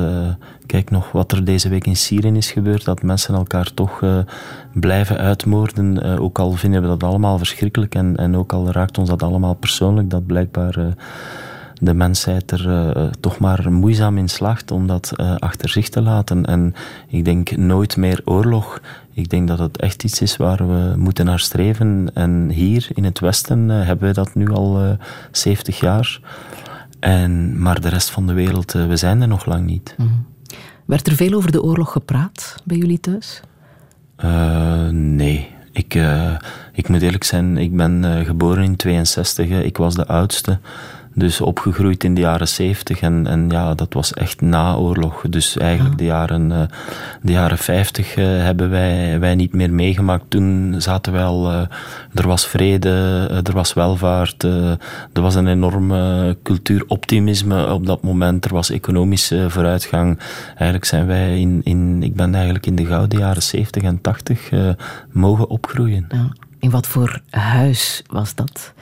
[0.68, 4.02] kijk nog wat er deze week in Syrië is gebeurd, dat mensen elkaar toch
[4.72, 6.18] blijven uitmoorden.
[6.18, 9.54] ook al vinden we dat allemaal verschrikkelijk en, en ook al raakt ons dat allemaal
[9.54, 10.96] persoonlijk, dat blijkbaar
[11.80, 16.44] de mensheid er toch maar moeizaam in slaagt om dat achter zich te laten.
[16.44, 16.74] En
[17.08, 18.80] ik denk nooit meer oorlog.
[19.12, 22.10] Ik denk dat het echt iets is waar we moeten naar streven.
[22.14, 24.96] En hier in het Westen hebben we dat nu al
[25.30, 26.20] 70 jaar.
[27.00, 29.94] En, maar de rest van de wereld, we zijn er nog lang niet.
[29.96, 30.26] Mm.
[30.88, 33.40] Werd er veel over de oorlog gepraat bij jullie thuis?
[34.90, 35.56] nee.
[35.72, 35.98] Ik,
[36.72, 39.48] ik moet eerlijk zijn, ik ben geboren in 62.
[39.48, 40.58] Ik was de oudste.
[41.14, 45.24] Dus opgegroeid in de jaren 70 en, en ja, dat was echt na oorlog.
[45.30, 46.60] Dus eigenlijk de, jaren, uh,
[47.22, 50.24] de jaren 50 uh, eh, hebben wij, wij niet meer meegemaakt.
[50.28, 51.60] Toen zaten wij al, uh,
[52.14, 52.90] er was vrede,
[53.44, 54.78] er was welvaart, er
[55.12, 58.44] was een enorme cultuuroptimisme op dat moment.
[58.44, 60.18] Er was economische vooruitgang.
[60.48, 64.50] Eigenlijk zijn wij in, in ik ben eigenlijk in de gouden jaren 70 en 80
[65.12, 66.06] mogen opgroeien.
[66.08, 66.28] Ja.
[66.58, 68.72] In wat voor huis was dat?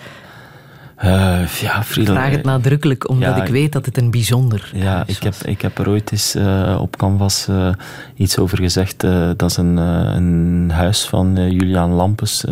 [1.05, 5.23] Uh, ja, Ik vraag het nadrukkelijk, omdat ik weet dat het een bijzonder Ja, ik
[5.23, 7.73] heb, ik heb er ooit eens uh, op Canvas uh,
[8.15, 9.01] iets over gezegd.
[9.37, 12.45] dat is een, een huis van Julian Lampes,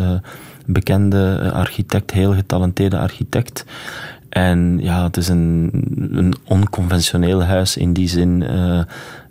[0.65, 3.65] bekende architect, heel getalenteerde architect.
[4.35, 5.69] En ja, het is een,
[6.11, 8.41] een onconventioneel huis in die zin.
[8.41, 8.81] Uh,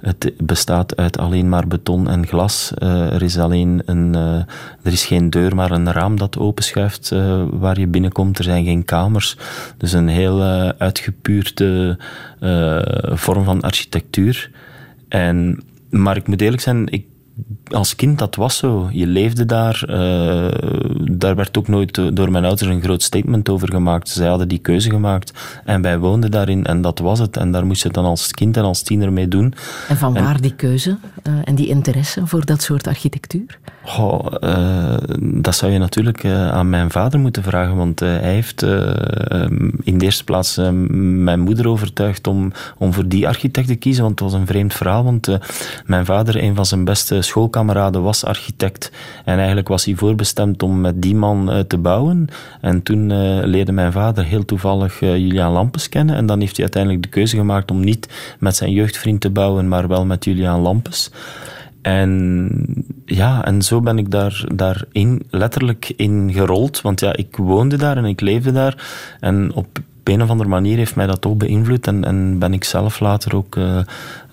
[0.00, 2.72] het bestaat uit alleen maar beton en glas.
[2.78, 4.36] Uh, er is alleen een, uh,
[4.82, 7.12] er is geen deur, maar een raam dat openschuift
[7.50, 8.38] waar je binnenkomt.
[8.38, 9.36] Er zijn geen kamers.
[9.76, 10.42] Dus een heel
[10.78, 11.98] uitgepuurde
[13.12, 14.50] vorm van architectuur.
[15.08, 17.06] En, maar ik moet eerlijk zijn, ik
[17.70, 18.88] als kind, dat was zo.
[18.92, 19.84] Je leefde daar.
[19.88, 20.48] Uh,
[21.18, 24.08] daar werd ook nooit door mijn ouders een groot statement over gemaakt.
[24.08, 25.32] Zij hadden die keuze gemaakt.
[25.64, 27.36] En wij woonden daarin en dat was het.
[27.36, 29.54] En daar moest je dan als kind en als tiener mee doen.
[29.88, 33.58] En van waar die keuze uh, en die interesse voor dat soort architectuur?
[33.86, 37.76] Oh, uh, dat zou je natuurlijk aan mijn vader moeten vragen.
[37.76, 38.62] Want hij heeft
[39.82, 44.02] in de eerste plaats mijn moeder overtuigd om, om voor die architect te kiezen.
[44.04, 45.04] Want het was een vreemd verhaal.
[45.04, 45.38] Want
[45.86, 48.92] mijn vader, een van zijn beste schoolkameraden was architect.
[49.24, 52.28] En eigenlijk was hij voorbestemd om met die man te bouwen.
[52.60, 53.06] En toen
[53.46, 56.16] leerde mijn vader heel toevallig Julian Lampes kennen.
[56.16, 59.68] En dan heeft hij uiteindelijk de keuze gemaakt om niet met zijn jeugdvriend te bouwen,
[59.68, 61.10] maar wel met Julian Lampes.
[61.84, 66.80] En ja, en zo ben ik daar, daarin letterlijk in gerold.
[66.80, 68.86] Want ja, ik woonde daar en ik leefde daar.
[69.20, 69.66] En op
[70.04, 73.36] een of andere manier heeft mij dat ook beïnvloed en, en ben ik zelf later
[73.36, 73.78] ook uh,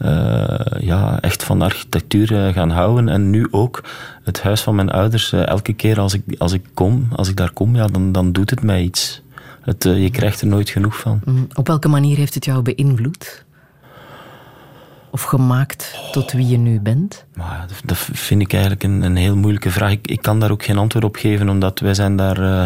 [0.02, 3.10] uh, ja, echt van architectuur uh, gaan houden.
[3.10, 3.84] En nu ook
[4.24, 5.34] het huis van mijn ouders.
[5.34, 8.50] elke keer als ik, als ik kom, als ik daar kom, ja, dan, dan doet
[8.50, 9.22] het mij iets.
[9.62, 11.22] Het, je krijgt er nooit genoeg van.
[11.26, 13.44] Mm, op welke manier heeft het jou beïnvloed?
[15.12, 17.26] Of gemaakt tot wie je nu bent?
[17.34, 19.92] Maar dat vind ik eigenlijk een, een heel moeilijke vraag.
[19.92, 22.64] Ik, ik, kan daar ook geen antwoord op geven, omdat wij zijn daar uh,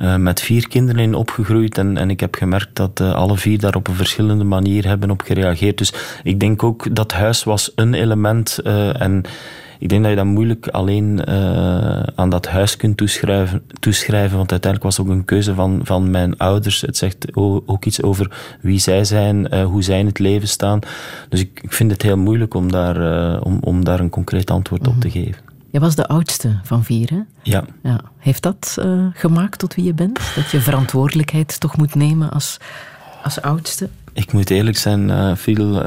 [0.00, 3.58] uh, met vier kinderen in opgegroeid en, en ik heb gemerkt dat uh, alle vier
[3.58, 5.78] daar op een verschillende manier hebben op gereageerd.
[5.78, 9.24] Dus ik denk ook dat huis was een element en
[9.78, 14.50] ik denk dat je dat moeilijk alleen uh, aan dat huis kunt toeschrijven, toeschrijven, want
[14.50, 16.80] uiteindelijk was het ook een keuze van, van mijn ouders.
[16.80, 20.78] Het zegt ook iets over wie zij zijn, uh, hoe zij in het leven staan.
[21.28, 24.50] Dus ik, ik vind het heel moeilijk om daar, uh, om, om daar een concreet
[24.50, 24.96] antwoord mm -hmm.
[24.96, 25.18] op te mhm.
[25.18, 25.42] geven.
[25.70, 27.20] Je was de oudste van vier, hè?
[27.42, 27.64] Ja.
[27.82, 28.00] ja.
[28.18, 28.78] Heeft dat
[29.12, 30.20] gemaakt tot wie je bent?
[30.34, 32.56] Dat je verantwoordelijkheid toch moet nemen als,
[33.22, 33.88] als oudste?
[34.12, 35.82] Ik moet eerlijk zijn, veel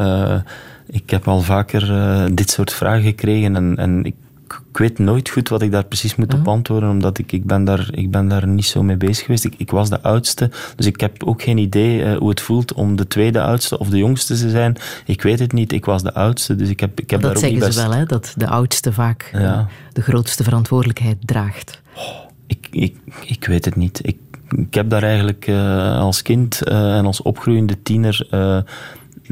[0.88, 4.16] ik heb al vaker uh, dit soort vragen gekregen en, en ik,
[4.48, 6.50] ik, weet nooit goed wat ik daar precies moet op mhm.
[6.50, 9.46] antwoorden, omdat ik, ik, ben, daar, ik ben daar niet zo mee bezig geweest.
[9.46, 12.74] Ik, ik was de oudste, dus ik heb ook geen idee uh, hoe het voelt
[12.74, 14.76] om de tweede oudste of de jongste te zijn.
[15.06, 17.44] Ik weet het niet, ik was de oudste, dus ik heb, ik heb dat daar
[17.44, 17.74] ook niet best...
[17.74, 19.40] ze wel, hè, dat de oudste vaak ja.
[19.40, 21.82] uh, de grootste verantwoordelijkheid draagt.
[21.96, 22.04] Oh,
[22.48, 22.96] ik, ik,
[23.26, 24.00] ik weet het niet.
[24.04, 24.18] Ik,
[24.50, 28.28] ik heb daar eigenlijk uh, als kind en als opgroeiende tiener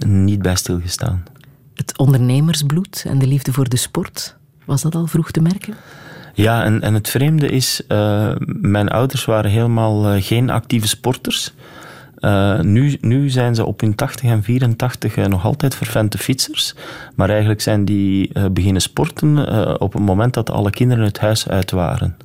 [0.06, 1.24] niet bij stilgestaan
[1.76, 4.36] het ondernemersbloed en de liefde voor de sport,
[4.66, 5.76] was dat al vroeg te merken?
[6.34, 11.54] Ja, en, en het vreemde is, uh, mijn ouders waren helemaal uh, geen actieve sporters.
[12.20, 16.76] Uh, nu, nu zijn ze op hun 80 en 84 nog altijd vervente fietsers.
[17.16, 19.38] Maar eigenlijk zijn die beginnen sporten
[19.80, 22.18] op het moment dat alle kinderen het huis uit waren.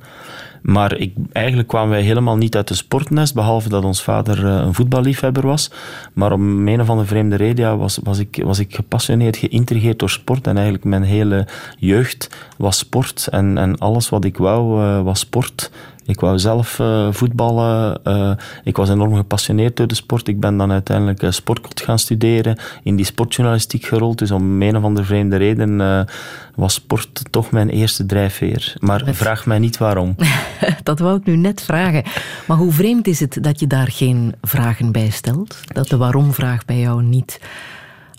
[0.61, 4.55] Maar ik, eigenlijk kwamen wij helemaal niet uit de sportnest, behalve dat ons vader eh,
[4.55, 5.71] een voetballiefhebber was.
[6.13, 10.09] Maar om een of andere vreemde reden was, was, ik, was ik gepassioneerd, geïntrigeerd door
[10.09, 10.47] sport.
[10.47, 11.47] En eigenlijk mijn hele
[11.77, 13.27] jeugd was sport.
[13.31, 15.71] En, en alles wat ik wou, uh, was sport.
[16.05, 17.99] Ik wou zelf uh, voetballen.
[18.03, 18.31] Uh,
[18.63, 20.27] ik was enorm gepassioneerd door de sport.
[20.27, 24.17] Ik ben dan uiteindelijk uh, sportkot gaan studeren, in die sportjournalistiek gerold.
[24.17, 26.07] Dus om een of andere vreemde reden
[26.55, 28.73] was sport toch mijn eerste drijfveer.
[28.79, 30.15] Maar vraag mij niet waarom.
[30.83, 32.03] dat wou ik nu net vragen.
[32.47, 35.59] Maar hoe vreemd is het dat je daar geen vragen bij stelt?
[35.65, 37.39] Dat de waarom-vraag bij jou niet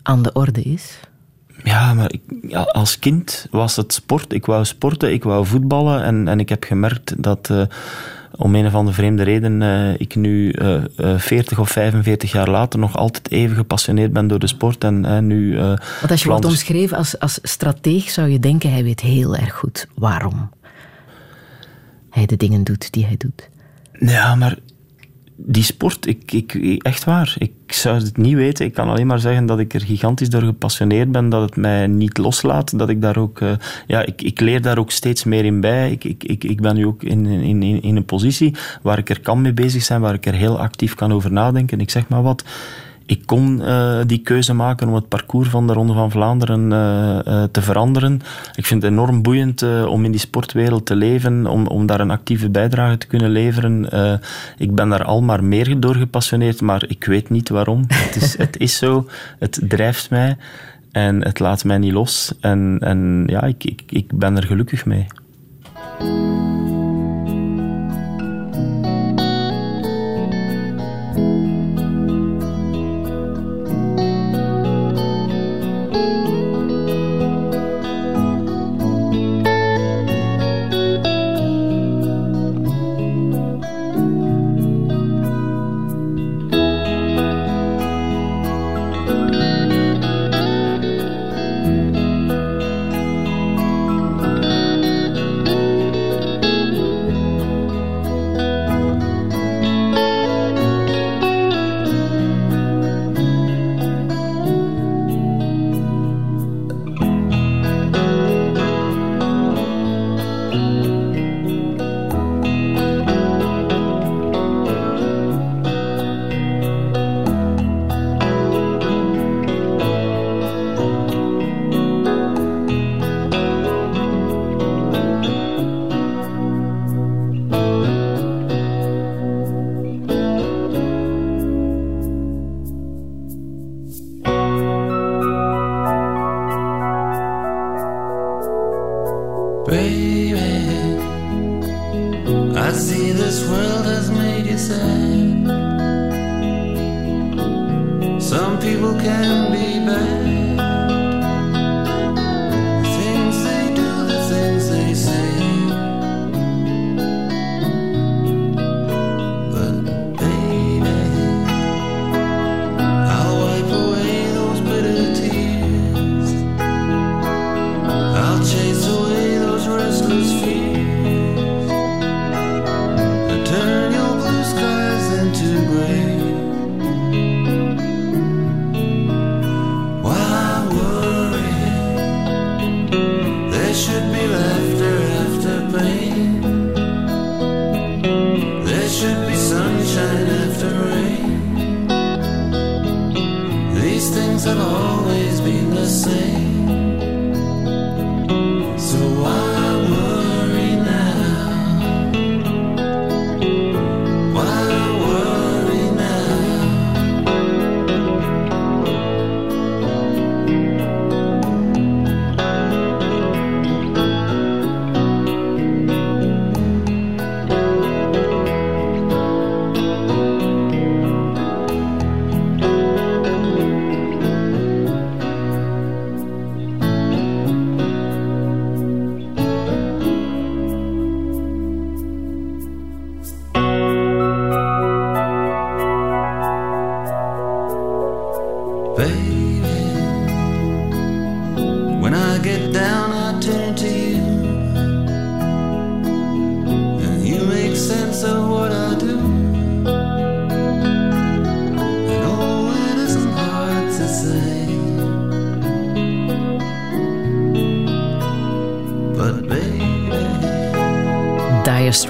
[0.03, 1.01] aan de orde is?
[1.65, 4.33] Ja, maar ik, ja, als kind was het sport.
[4.33, 6.03] Ik wou sporten, ik wou voetballen.
[6.03, 7.63] En, en ik heb gemerkt dat uh,
[8.37, 10.83] om een of andere vreemde reden uh, ik nu uh,
[11.17, 14.85] 40 of 45 jaar later nog altijd even gepassioneerd ben door de sport.
[14.85, 19.01] En nu, Want als je wordt omschreven als, als strateeg, zou je denken hij weet
[19.01, 20.51] heel erg goed waarom
[22.11, 23.51] hij de dingen doet die hij doet.
[23.99, 24.57] Ja, maar
[25.45, 27.35] die sport, ik, ik, echt waar.
[27.39, 28.67] Ik zou het niet weten.
[28.67, 31.87] Ik kan alleen maar zeggen dat ik er gigantisch door gepassioneerd ben, dat het mij
[31.87, 32.79] niet loslaat.
[32.79, 33.53] Dat ik daar ook, uh,
[33.87, 35.91] ja, ik, ik leer daar ook steeds meer in bij.
[35.91, 39.21] Ik, ik, ik, ik ben nu ook in, in, in een positie waar ik er
[39.21, 41.81] kan mee bezig zijn, waar ik er heel actief kan over nadenken.
[41.81, 42.45] Ik zeg maar wat
[43.07, 47.19] ik kon uh, die keuze maken om het parcours van de Ronde van Vlaanderen uh,
[47.35, 48.21] uh, te veranderen.
[48.55, 52.11] Ik vind het enorm boeiend om in die sportwereld te leven, om, om daar een
[52.11, 53.89] actieve bijdrage te kunnen leveren.
[54.59, 57.85] ik ben daar al maar meer door gepassioneerd, maar ik weet niet waarom.
[57.89, 59.07] het, is, het is zo,
[59.39, 60.37] het drijft mij
[60.93, 62.35] en het laat mij niet los.
[62.41, 65.07] En, en ja, ik, ik, ik ben er gelukkig mee.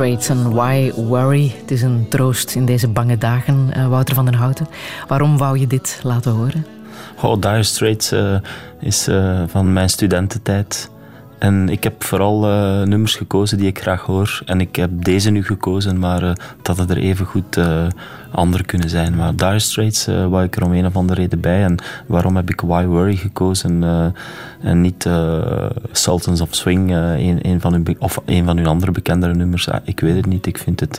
[0.02, 1.52] Straits en Why Worry.
[1.60, 4.68] Het is een troost in deze bange dagen, uh, Wouter van den Houten.
[5.08, 6.66] Waarom wou je dit laten horen?
[7.20, 8.36] Oh, Dire Straits uh,
[8.80, 10.90] is uh, van mijn studententijd.
[11.42, 14.42] En ik heb vooral uh, nummers gekozen die ik graag hoor.
[14.44, 16.32] En ik heb deze nu gekozen, maar uh,
[16.62, 17.86] dat het er even goed uh,
[18.30, 19.16] andere kunnen zijn.
[19.16, 21.62] Maar Dire Straits wou ik er om een of andere reden bij.
[21.62, 21.76] En
[22.06, 23.82] waarom heb ik Why Worry gekozen
[24.60, 25.08] en niet
[25.92, 26.90] Sultans of Swing,
[27.42, 29.68] een, van uw, of een van uw andere bekendere nummers?
[29.84, 30.46] ik weet het niet.
[30.46, 30.98] Ik vind het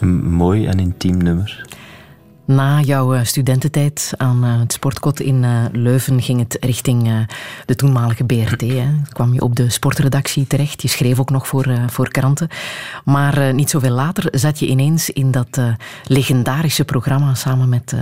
[0.00, 1.66] een mooi en intiem nummer.
[2.46, 7.26] Na jouw eh, studententijd aan eh, het sportkot in eh, Leuven ging het richting
[7.66, 8.60] de toenmalige BRT.
[8.60, 8.86] Hè.
[9.12, 10.82] kwam je op de sportredactie terecht.
[10.82, 12.48] Je schreef ook nog voor, voor kranten.
[13.04, 15.60] Maar niet zoveel later zat je ineens in dat
[16.06, 17.94] legendarische programma samen met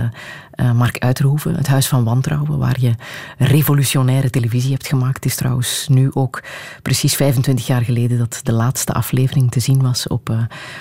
[0.55, 2.95] uh, Mark Uiterhoeven, Het Huis van Wantrouwen, waar je
[3.37, 5.15] revolutionaire televisie hebt gemaakt.
[5.15, 6.43] Het is trouwens nu ook
[6.81, 10.37] precies 25 jaar geleden dat de laatste aflevering te zien was op, uh,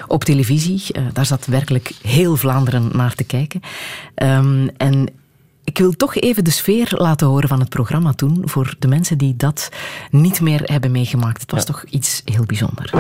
[0.07, 0.83] op televisie.
[0.93, 3.61] Uh, daar zat werkelijk heel Vlaanderen naar te kijken.
[4.15, 5.09] Um, en
[5.65, 9.19] ik wil toch even de sfeer laten horen van het programma toen, voor de mensen
[9.19, 9.69] die dat
[10.11, 11.41] niet meer hebben meegemaakt.
[11.41, 11.67] Het was ja.
[11.67, 12.93] toch iets heel bijzonders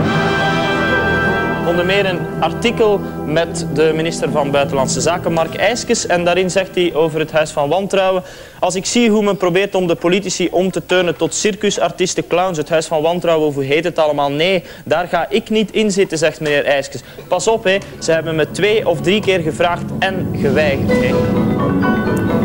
[1.66, 6.06] onder meer een artikel met de minister van Buitenlandse Zaken, Mark Eiskes.
[6.06, 8.22] En daarin zegt hij over het Huis van Wantrouwen.
[8.58, 12.58] Als ik zie hoe men probeert om de politici om te turnen tot circusartiesten, clowns,
[12.58, 14.30] het Huis van Wantrouwen, of hoe heet het allemaal?
[14.30, 17.02] Nee, daar ga ik niet in zitten, zegt meneer Eiskes.
[17.28, 17.78] Pas op, hè.
[17.98, 20.90] ze hebben me twee of drie keer gevraagd en geweigerd.
[20.90, 21.10] Hè.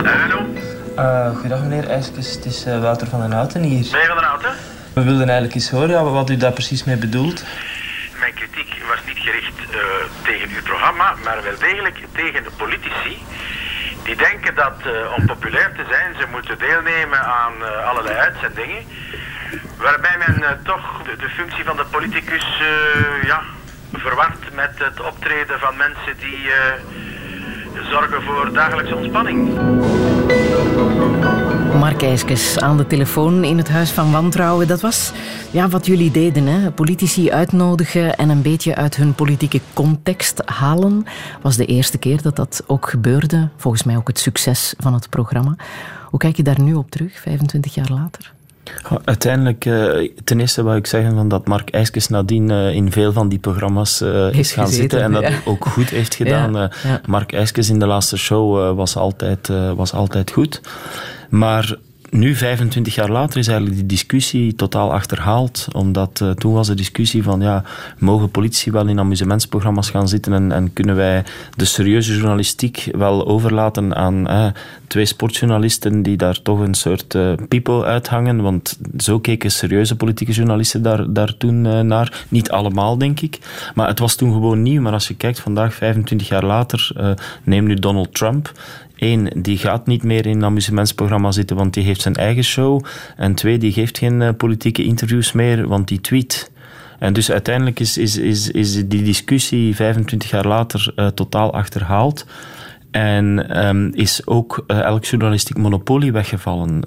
[0.03, 0.45] Hallo.
[0.97, 3.88] Uh, goedendag meneer Eiskes, het is uh, Wouter van den Houten hier.
[3.91, 4.49] Ben van den Houten?
[4.93, 7.43] We wilden eigenlijk eens horen ja, wat u daar precies mee bedoelt
[8.20, 9.78] mijn kritiek was niet gericht uh,
[10.24, 13.18] tegen uw programma, maar wel degelijk tegen de politici.
[14.03, 18.84] Die denken dat uh, om populair te zijn, ze moeten deelnemen aan uh, allerlei uitzendingen.
[19.78, 22.61] Waarbij men toch de, de, functie van de politicus
[23.24, 23.41] ja,
[23.93, 26.51] verward met het optreden van mensen die
[27.89, 29.57] zorgen voor dagelijkse ontspanning.
[31.78, 34.67] Mark IJskes aan de telefoon in het Huis van Wantrouwen.
[34.67, 35.11] Dat was
[35.51, 36.45] ja, wat jullie deden.
[36.45, 36.71] Hè?
[36.71, 41.03] Politici uitnodigen en een beetje uit hun politieke context halen.
[41.41, 43.49] was de eerste keer dat dat ook gebeurde.
[43.55, 45.55] Volgens mij ook het succes van het programma.
[46.09, 48.34] Hoe kijk je daar nu op terug, 25 jaar later?
[49.03, 53.13] Uiteindelijk, uh, ten eerste wou ik zeggen van dat Mark IJskes nadien uh, in veel
[53.13, 55.39] van die programma's uh, is gaan gezeten, zitten en dat ja.
[55.45, 56.53] ook goed heeft gedaan.
[56.53, 57.01] Ja.
[57.05, 60.61] Mark IJskes in de laatste show was, altijd, was altijd goed.
[61.30, 61.76] Maar
[62.18, 65.68] nu, 25 jaar later, is eigenlijk die discussie totaal achterhaald.
[65.72, 67.63] Omdat uh, toen was de discussie van, ja,
[67.97, 71.24] mogen politici wel in amusementsprogramma's gaan zitten en, en kunnen wij
[71.55, 74.47] de serieuze journalistiek wel overlaten aan eh,
[74.88, 78.41] twee sportjournalisten die daar toch een soort uh, people uithangen.
[78.41, 82.26] Want zo keken serieuze politieke journalisten daar, daar toen naar.
[82.30, 83.39] Niet allemaal, denk ik.
[83.76, 84.82] Maar het was toen gewoon nieuw.
[84.82, 86.91] Maar als je kijkt vandaag, 25 jaar later,
[87.43, 88.51] neem nu Donald Trump
[88.98, 92.86] Eén, die gaat niet meer in een amusementsprogramma zitten, want die heeft zijn eigen show.
[93.16, 96.52] En twee, die geeft geen uh, politieke interviews meer, want die tweet.
[97.00, 102.26] En dus uiteindelijk is, is, is, is die discussie 25 jaar later uh, totaal achterhaald.
[102.91, 106.84] En um, is ook uh, elk journalistiek monopolie weggevallen.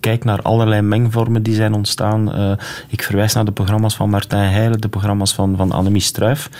[0.00, 2.56] Kijk naar allerlei mengvormen die zijn ontstaan.
[2.88, 6.50] Ik verwijs naar de programma's van Martijn Heijlen, de programma's van, van Annemie Struif.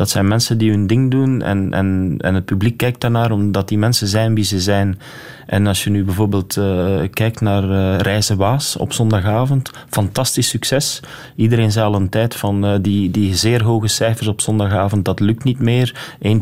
[0.00, 3.68] Dat zijn mensen die hun ding doen en, en, en het publiek kijkt daarnaar omdat
[3.68, 4.98] die mensen zijn wie ze zijn.
[5.46, 11.00] En als je nu bijvoorbeeld uh, kijkt naar uh, Reizen Waas op zondagavond, fantastisch succes.
[11.36, 15.20] Iedereen zei al een tijd van uh, die, die zeer hoge cijfers op zondagavond, dat
[15.20, 16.14] lukt niet meer.
[16.14, 16.40] 1,2, 1,3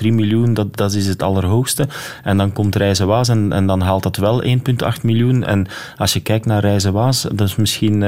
[0.00, 1.88] miljoen, dat, dat is het allerhoogste.
[2.22, 4.50] En dan komt Reizen Waas en, en dan haalt dat wel 1,8
[5.02, 5.44] miljoen.
[5.44, 5.66] En
[5.96, 8.00] als je kijkt naar Reizen Waas, dat is misschien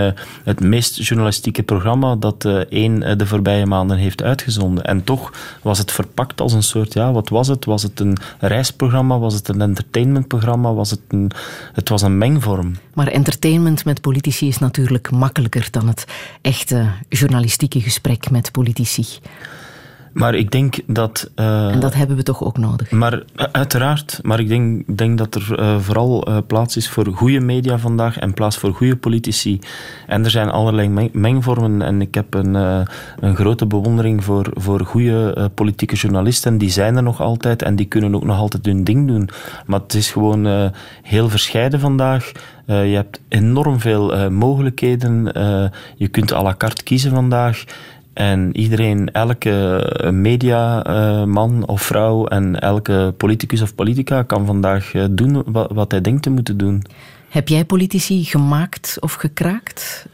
[0.45, 4.50] het meest journalistieke programma dat één de voorbije maanden heeft uitgezonden.
[4.59, 5.33] En toch
[5.63, 7.65] was het verpakt als een soort, ja, wat was het?
[7.65, 9.19] Was het een reisprogramma?
[9.19, 9.89] Was het een entertainment?
[10.01, 11.31] entertainmentprogramma was het een,
[11.73, 12.75] het was een mengvorm.
[12.95, 16.05] Maar entertainment met politici is natuurlijk makkelijker dan het
[16.41, 19.07] echte journalistieke gesprek met politici.
[20.13, 21.31] Maar ik denk dat...
[21.37, 22.91] Uh, en dat hebben we toch ook nodig?
[22.91, 24.19] Maar uh, uiteraard.
[24.23, 28.35] Maar ik denk, denk dat er uh, vooral plaats is voor goede media vandaag en
[28.35, 29.59] plaats voor goede politici.
[30.07, 31.83] En er zijn allerlei meng mengvormen.
[31.83, 36.59] En ik heb een, een grote bewondering voor, voor goede politieke journalisten.
[36.59, 39.29] Die zijn er nog altijd en die kunnen ook nog altijd hun ding doen.
[39.67, 42.33] Maar het is gewoon heel verscheiden vandaag.
[42.67, 45.25] je hebt enorm veel mogelijkheden.
[45.97, 47.65] je kunt à la carte kiezen vandaag.
[48.13, 55.43] En iedereen, elke mediaman of vrouw en elke politicus of politica kan vandaag eh, doen
[55.53, 56.83] wat hij denkt te moeten doen.
[57.29, 60.07] Heb jij politici gemaakt of gekraakt?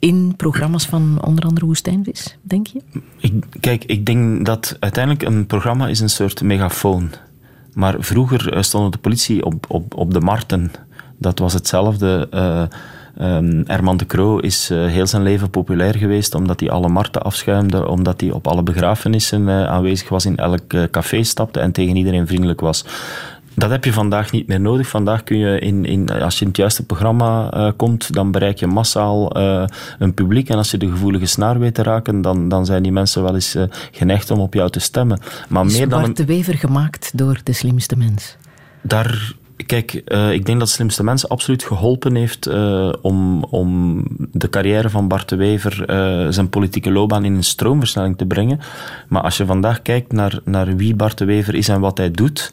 [0.00, 2.82] in programma's van onder andere Woestijnvis, denk je?
[3.16, 7.10] Ik, kijk, ik denk dat uiteindelijk een programma is een soort megafoon.
[7.74, 10.70] Maar vroeger uh, stond de politie op, op, op de marten.
[11.18, 12.28] Dat was hetzelfde.
[12.34, 12.62] Uh,
[13.20, 17.22] um, Herman de Croo is uh, heel zijn leven populair geweest omdat hij alle markten
[17.22, 21.72] afschuimde, omdat hij op alle begrafenissen uh, aanwezig was, in elk uh, café stapte en
[21.72, 22.84] tegen iedereen vriendelijk was.
[23.54, 24.88] Dat heb je vandaag niet meer nodig.
[24.88, 28.66] Vandaag kun je, in, in, als je in het juiste programma komt, dan bereik je
[28.66, 29.36] massaal
[29.98, 30.48] een publiek.
[30.48, 33.34] En als je de gevoelige snaar weet te raken, dan, dan zijn die mensen wel
[33.34, 33.56] eens
[33.90, 35.20] geneigd om op jou te stemmen.
[35.48, 38.36] Maar is meer dan Bart de Wever gemaakt door de slimste mens?
[38.82, 39.32] Daar
[39.66, 44.02] Kijk, uh, ik denk dat Slimste Mensen absoluut geholpen heeft uh, om, om
[44.32, 48.60] de carrière van Bart de Wever, uh, zijn politieke loopbaan in een stroomversnelling te brengen.
[49.08, 52.10] Maar als je vandaag kijkt naar, naar wie Bart de Wever is en wat hij
[52.10, 52.52] doet,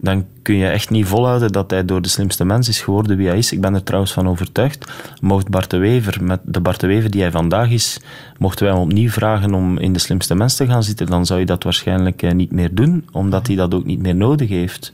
[0.00, 3.28] dan kun je echt niet volhouden dat hij door de slimste mens is geworden wie
[3.28, 3.52] hij is.
[3.52, 4.92] Ik ben er trouwens van overtuigd.
[5.20, 8.00] Mocht Bart de Wever, met de Bart de Wever die hij vandaag is,
[8.38, 11.38] mochten wij hem opnieuw vragen om in de slimste mens te gaan zitten, dan zou
[11.38, 14.92] hij dat waarschijnlijk niet meer doen, omdat hij dat ook niet meer nodig heeft.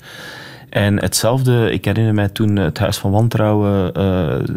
[0.68, 4.56] En hetzelfde, ik herinner mij toen het Huis van Wantrouwen, uh,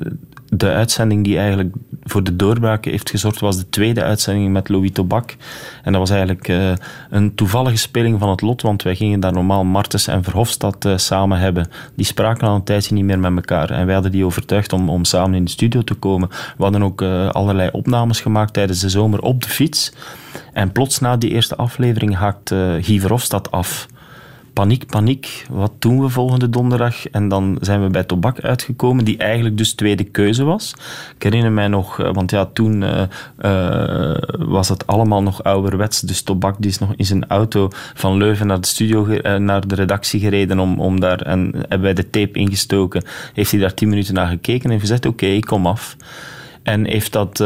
[0.49, 4.91] de uitzending die eigenlijk voor de doorbraak heeft gezorgd, was de tweede uitzending met Louis
[4.91, 5.35] Tobak.
[5.83, 6.71] En dat was eigenlijk uh,
[7.09, 10.97] een toevallige speling van het lot, want wij gingen daar normaal Martens en Verhofstadt uh,
[10.97, 11.67] samen hebben.
[11.95, 13.69] Die spraken al een tijdje niet meer met elkaar.
[13.69, 16.29] En wij hadden die overtuigd om, om samen in de studio te komen.
[16.57, 17.01] We hadden ook
[17.31, 19.93] allerlei opnames gemaakt tijdens de zomer op de fiets.
[20.53, 22.49] En plots na die eerste aflevering haakt
[22.81, 23.87] Guy Verhofstadt af
[24.59, 25.45] paniek, paniek.
[25.49, 27.09] Wat doen we volgende donderdag?
[27.09, 30.73] En dan zijn we bij Tobak uitgekomen, die eigenlijk dus tweede keuze was.
[31.15, 33.01] Ik herinner mij nog, want ja, toen uh,
[33.41, 36.01] uh, was het allemaal nog ouderwets.
[36.01, 39.05] Dus Tobak die is nog in zijn auto van Leuven naar de studio,
[39.37, 43.03] naar de redactie gereden om, om daar, en hebben wij de tape ingestoken.
[43.33, 45.95] Heeft hij daar tien minuten naar gekeken en gezegd, oké, ik kom af.
[46.63, 47.37] En heeft dat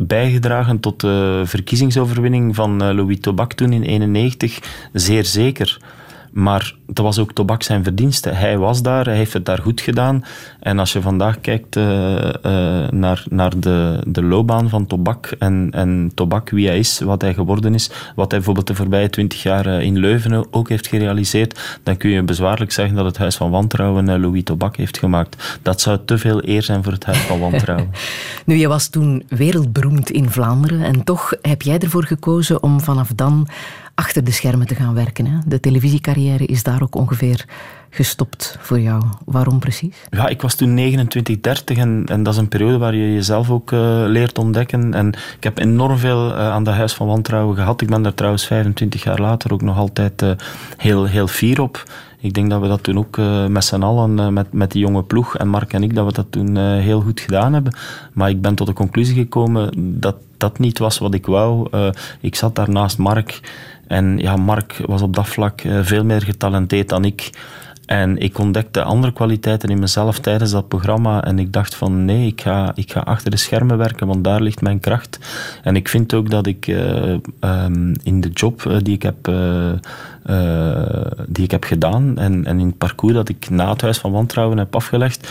[0.00, 4.90] bijgedragen tot de verkiezingsoverwinning van Louis Tobak toen in 1991?
[4.92, 5.78] Zeer zeker.
[6.32, 8.28] Maar dat was ook Tobak zijn verdienste.
[8.28, 10.24] Hij was daar, hij heeft het daar goed gedaan.
[10.60, 15.68] En als je vandaag kijkt uh, uh, naar, naar de, de loopbaan van Tobak en,
[15.72, 19.42] en Tobak, wie hij is, wat hij geworden is, wat hij bijvoorbeeld de voorbije twintig
[19.42, 23.50] jaar in Leuven ook heeft gerealiseerd, dan kun je bezwaarlijk zeggen dat het Huis van
[23.50, 25.58] Wantrouwen Louis Tobak heeft gemaakt.
[25.62, 27.90] Dat zou te veel eer zijn voor het Huis van Wantrouwen.
[28.46, 33.10] nu, je was toen wereldberoemd in Vlaanderen en toch heb jij ervoor gekozen om vanaf
[33.14, 33.48] dan
[33.98, 35.26] achter de schermen te gaan werken.
[35.26, 35.38] Hè?
[35.46, 37.44] De televisiecarrière is daar ook ongeveer
[37.90, 39.02] gestopt voor jou.
[39.24, 39.96] Waarom precies?
[40.10, 43.50] Ja, ik was toen 29, 30 en, en dat is een periode waar je jezelf
[43.50, 44.94] ook uh, leert ontdekken.
[44.94, 47.80] En ik heb enorm veel uh, aan de Huis van Wantrouwen gehad.
[47.80, 50.30] Ik ben daar trouwens 25 jaar later ook nog altijd uh,
[50.76, 51.82] heel, heel fier op.
[52.20, 53.16] Ik denk dat we dat toen ook
[53.48, 56.26] met z'n allen, met, met die jonge ploeg en Mark en ik, dat we dat
[56.30, 57.72] toen heel goed gedaan hebben.
[58.12, 59.70] Maar ik ben tot de conclusie gekomen
[60.00, 61.68] dat dat niet was wat ik wou.
[62.20, 63.40] ik zat daar naast Mark
[63.88, 67.30] en ja, Mark was op dat vlak veel meer getalenteerd dan ik.
[67.88, 71.24] En ik ontdekte andere kwaliteiten in mezelf tijdens dat programma.
[71.24, 74.40] En ik dacht van nee, ik ga, ik ga achter de schermen werken, want daar
[74.40, 75.18] ligt mijn kracht.
[75.62, 79.32] En ik vind ook dat ik uh, um, in de job uh, die ik heb
[81.26, 84.12] die ik heb gedaan en, en in het parcours dat ik na het Huis van
[84.12, 85.28] Wantrouwen heb afgelegd,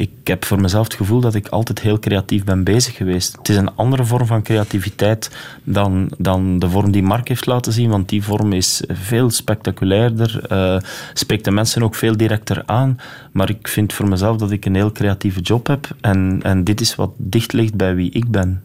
[0.00, 3.36] ik heb voor mezelf het gevoel dat ik altijd heel creatief ben bezig geweest.
[3.36, 5.30] Het is een andere vorm van creativiteit
[5.64, 10.52] dan, dan de vorm die Mark heeft laten zien, want die vorm is veel spectaculairder,
[10.52, 10.78] uh,
[11.12, 12.98] spreekt de mensen ook veel directer aan.
[13.32, 16.80] Maar ik vind voor mezelf dat ik een heel creatieve job heb en, en dit
[16.80, 18.62] is wat dicht ligt bij wie ik ben.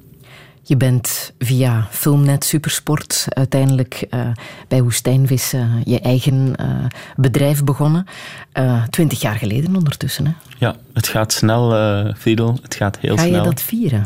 [0.68, 4.28] Je bent via Filmnet Supersport uiteindelijk uh,
[4.68, 6.86] bij Woestijnvis uh, je eigen uh,
[7.16, 8.06] bedrijf begonnen.
[8.90, 10.26] Twintig jaar geleden ondertussen.
[10.26, 10.32] Hè?
[10.58, 11.70] Ja, het gaat snel,
[12.18, 12.60] Friedel.
[12.62, 13.34] Het gaat heel Ga snel.
[13.34, 14.06] Ga je dat vieren?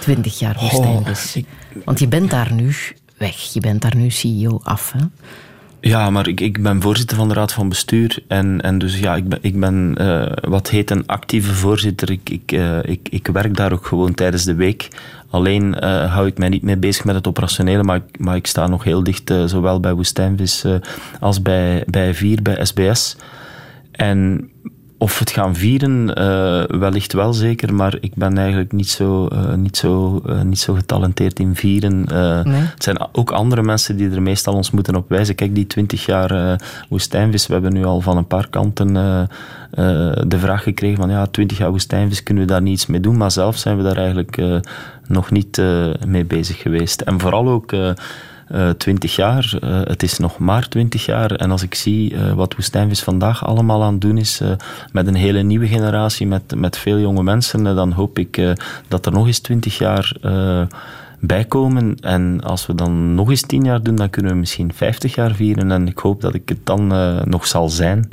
[0.00, 1.36] Twintig jaar Woestijnvis.
[1.36, 1.46] Oh, ik...
[1.84, 2.74] Want je bent daar nu
[3.16, 3.36] weg.
[3.36, 4.92] Je bent daar nu CEO af.
[4.92, 5.04] Hè?
[5.80, 8.22] Ja, maar ik, ik ben voorzitter van de Raad van Bestuur.
[8.28, 12.10] En, en dus ja, ik ben, ik ben uh, wat heet een actieve voorzitter.
[12.10, 14.88] Ik, ik, uh, ik, ik werk daar ook gewoon tijdens de week.
[15.30, 18.66] Alleen uh, hou ik mij niet meer bezig met het operationele, maar, maar ik sta
[18.66, 20.64] nog heel dicht, zowel bij Woestijnvis
[21.20, 23.16] als bij, bij Vier, bij SBS.
[23.92, 24.49] En
[25.02, 29.54] of het gaan vieren, uh, wellicht wel zeker, maar ik ben eigenlijk niet zo, uh,
[29.54, 32.04] niet zo, uh, niet zo getalenteerd in vieren.
[32.44, 32.60] Nee.
[32.60, 35.34] Het zijn ook andere mensen die er meestal ons moeten op wijzen.
[35.34, 38.94] Kijk, die twintig jaar woestijnvis, we hebben nu al van een paar kanten
[40.28, 43.16] de vraag gekregen van ja, twintig jaar woestijnvis, kunnen we daar niets mee doen?
[43.16, 44.42] Maar zelf zijn we daar eigenlijk
[45.06, 45.62] nog niet
[46.06, 47.00] mee bezig geweest.
[47.00, 47.72] En vooral ook
[48.76, 49.56] twintig jaar.
[49.64, 51.34] het is nog maar twintig jaar.
[51.34, 54.40] En als ik zie wat Woestijnvis vandaag allemaal aan het doen is,
[54.92, 58.54] met een hele nieuwe generatie, met, met veel jonge mensen, dan hoop ik
[58.88, 60.16] dat er nog eens twintig jaar
[61.20, 61.96] bijkomen.
[62.00, 65.34] En als we dan nog eens tien jaar doen, dan kunnen we misschien vijftig jaar
[65.34, 65.70] vieren.
[65.70, 66.86] En ik hoop dat ik het dan
[67.24, 68.08] nog zal zijn.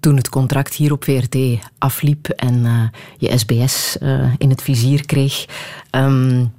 [0.00, 1.36] Toen het contract hier op VRT
[1.78, 3.96] afliep en je SBS
[4.38, 5.46] in het vizier kreeg,
[5.90, 6.52] um,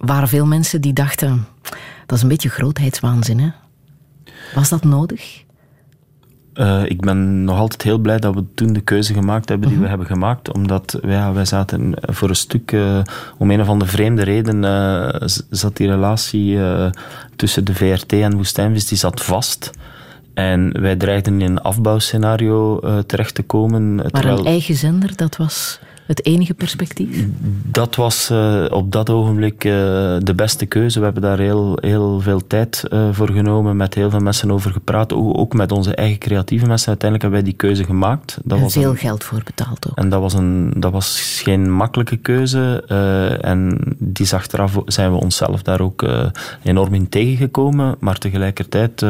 [0.00, 1.46] waren veel mensen die dachten:
[2.10, 3.38] dat is een beetje grootheidswaanzin.
[3.38, 3.48] Hè?
[4.54, 5.44] Was dat nodig?
[6.54, 9.76] Uh, ik ben nog altijd heel blij dat we toen de keuze gemaakt hebben die
[9.76, 9.90] we mhm.
[9.90, 10.52] hebben gemaakt.
[10.52, 13.00] Omdat ja, wij zaten voor een stuk, uh,
[13.38, 16.58] om een of andere vreemde reden, uh, zat die relatie
[17.36, 19.70] tussen de VRT en Woestijnvis, die zat vast.
[20.34, 23.94] En wij dreigden in een afbouwscenario terecht te komen.
[23.94, 24.38] Maar terwijl...
[24.38, 25.80] een eigen zender, dat was
[26.10, 27.26] het enige perspectief?
[27.64, 29.72] Dat was uh, op dat ogenblik uh,
[30.18, 30.98] de beste keuze.
[30.98, 34.72] We hebben daar heel, heel veel tijd uh, voor genomen, met heel veel mensen over
[34.72, 35.12] gepraat.
[35.12, 36.88] Ook met onze eigen creatieve mensen.
[36.88, 38.38] Uiteindelijk hebben wij die keuze gemaakt.
[38.44, 39.96] Dat en was veel een, geld voor betaald ook.
[39.96, 42.84] En dat was, een, dat was geen makkelijke keuze.
[43.40, 46.06] en die achteraf zijn we onszelf daar ook
[46.62, 47.96] enorm in tegengekomen.
[47.98, 49.04] Maar tegelijkertijd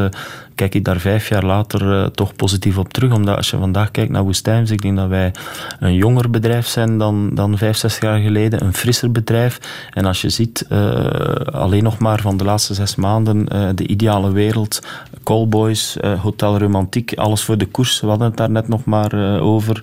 [0.55, 3.13] kijk ik daar vijf jaar later uh, toch positief op terug.
[3.13, 5.31] Omdat als je vandaag kijkt naar Woestijns, ik denk dat wij
[5.79, 8.63] een jonger bedrijf zijn dan, dan vijf, zes jaar geleden.
[8.63, 9.59] Een frisser bedrijf.
[9.93, 11.05] En als je ziet, uh,
[11.51, 14.81] alleen nog maar van de laatste zes maanden, uh, de ideale wereld,
[15.23, 18.01] callboys, hotel romantiek, alles voor de koers.
[18.01, 19.81] We hadden het daar net nog maar over.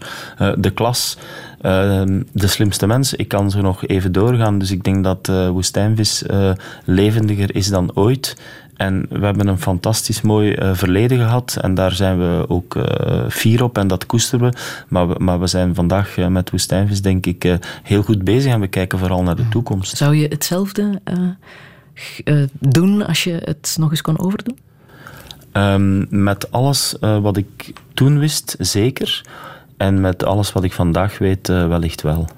[0.59, 1.19] de klas.
[2.33, 4.59] de slimste mens, ik kan zo nog even doorgaan.
[4.59, 6.23] Dus ik denk dat uh, Woestijnvis
[6.85, 8.37] levendiger is dan ooit.
[8.79, 12.85] En we hebben een fantastisch mooi uh, verleden gehad en daar zijn we ook uh,
[13.29, 14.57] fier op en dat koesteren we.
[14.89, 18.61] Maar we, maar we zijn vandaag uh, met Woestijnvis denk ik heel goed bezig en
[18.61, 19.97] we kijken vooral naar de toekomst.
[19.97, 21.01] Zou je hetzelfde
[22.59, 24.59] doen als je het nog eens kon overdoen?
[25.53, 29.25] Um, met alles wat ik toen wist, zeker.
[29.77, 32.29] En met alles wat ik vandaag weet, wellicht wel.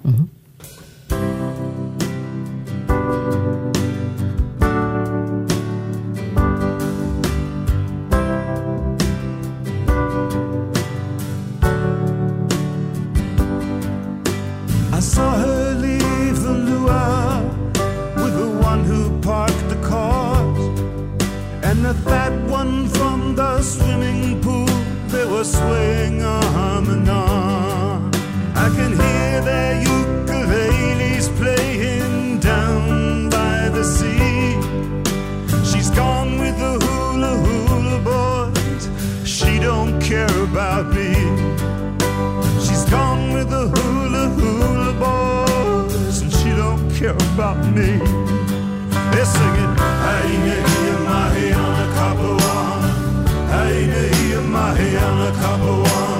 [15.11, 17.43] saw her leave the luau
[18.23, 20.59] with the one who parked the cars.
[21.69, 24.73] And the fat one from the swimming pool,
[25.13, 28.11] they were swaying arm in arm.
[28.55, 28.65] Ah.
[28.65, 34.63] I can hear their ukuleles playing down by the sea.
[35.69, 38.85] She's gone with the hula hula boys.
[39.35, 41.00] She don't care about me.
[47.41, 47.97] about me.
[49.13, 49.75] They're singing,
[50.05, 52.83] Hey, Nicky, Mahi, on a couple one.
[53.49, 56.20] Hey, Mahi, on a couple.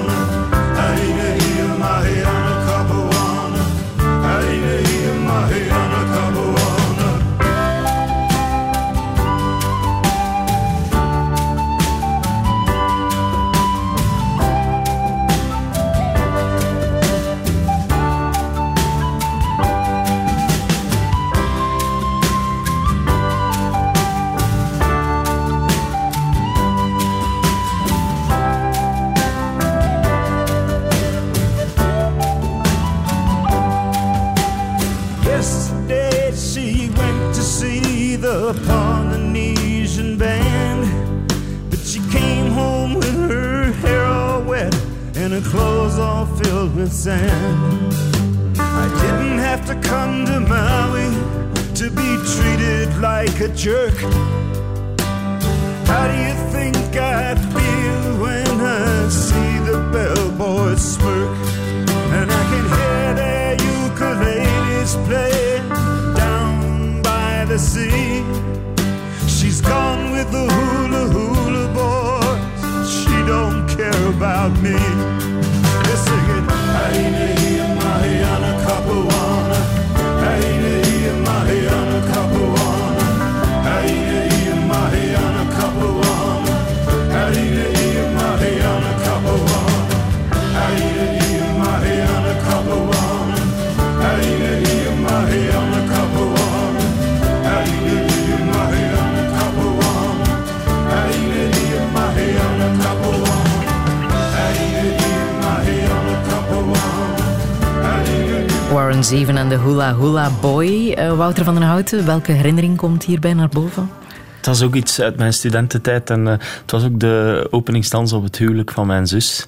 [109.81, 110.95] Boy.
[110.97, 113.89] Uh, Wouter van den Houten, welke herinnering komt hierbij naar boven?
[114.37, 118.23] Het was ook iets uit mijn studententijd en uh, het was ook de openingsdans op
[118.23, 119.45] het huwelijk van mijn zus.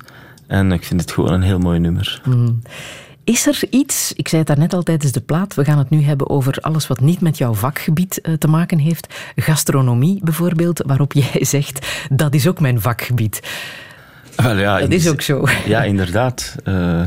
[0.48, 2.22] En ik vind het gewoon een heel mooi nummer.
[2.26, 2.62] Mm.
[3.24, 6.04] Is er iets, ik zei het daarnet al tijdens de plaat, we gaan het nu
[6.04, 9.14] hebben over alles wat niet met jouw vakgebied uh, te maken heeft.
[9.36, 13.40] Gastronomie bijvoorbeeld, waarop jij zegt, dat is ook mijn vakgebied.
[14.36, 15.46] Wel, ja, dat is ook zo.
[15.66, 16.56] Ja, inderdaad.
[16.66, 17.02] Uh,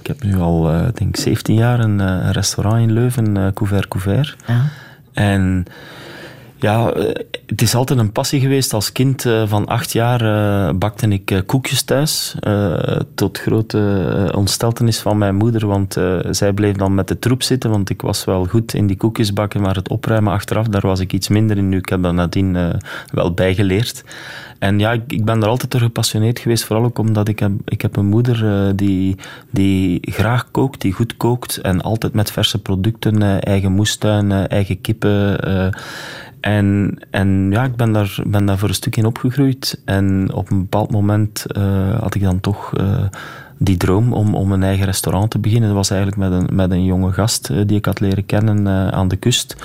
[0.00, 4.36] ik heb nu al, uh, denk 17 jaar een, een restaurant in Leuven, Couvert Couvert.
[4.46, 4.62] Ja.
[5.12, 5.64] En
[6.56, 6.92] ja,
[7.46, 8.72] het is altijd een passie geweest.
[8.72, 12.34] Als kind van acht jaar uh, bakte ik koekjes thuis.
[12.40, 12.76] Uh,
[13.14, 15.96] tot grote ontsteltenis van mijn moeder, want
[16.30, 17.70] zij bleef dan met de troep zitten.
[17.70, 21.00] Want ik was wel goed in die koekjes bakken, maar het opruimen achteraf, daar was
[21.00, 21.68] ik iets minder in.
[21.68, 22.78] Nu, ik heb dat nadien
[23.12, 24.04] wel bijgeleerd.
[24.60, 26.64] En ja, ik, ben er altijd door gepassioneerd geweest.
[26.64, 29.16] Vooral ook omdat ik heb, ik heb een moeder uh, die,
[29.50, 31.56] die graag kookt, die goed kookt.
[31.56, 35.40] En altijd met verse producten, uh, eigen moestuin, uh, eigen kippen.
[36.40, 39.82] en, en ja, ik ben daar, ben daar voor een stuk in opgegroeid.
[39.84, 41.46] En op een bepaald moment
[42.00, 42.72] had ik dan toch
[43.58, 45.68] die droom om, om een eigen restaurant te beginnen.
[45.68, 49.08] Dat was eigenlijk met een, met een jonge gast die ik had leren kennen aan
[49.08, 49.56] de kust.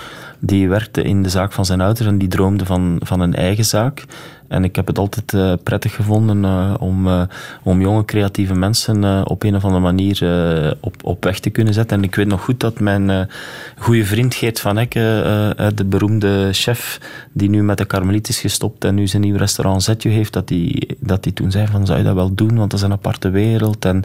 [0.45, 3.65] Die werkte in de zaak van zijn ouders en die droomde van, van een eigen
[3.65, 4.05] zaak.
[4.47, 7.21] En ik heb het altijd uh, prettig gevonden uh, om, uh,
[7.63, 11.97] om jonge creatieve mensen op een of andere manier op, op weg te kunnen zetten.
[11.97, 13.29] En ik weet nog goed dat mijn
[13.77, 16.99] goede vriend Geert van Ekke, de beroemde chef,
[17.31, 20.49] die nu met de Karmeliet is gestopt en nu zijn nieuw restaurant Zetje heeft, dat
[20.49, 22.91] hij dat die toen zei van zou je dat wel doen, want dat is een
[22.91, 23.85] aparte wereld.
[23.85, 24.03] En,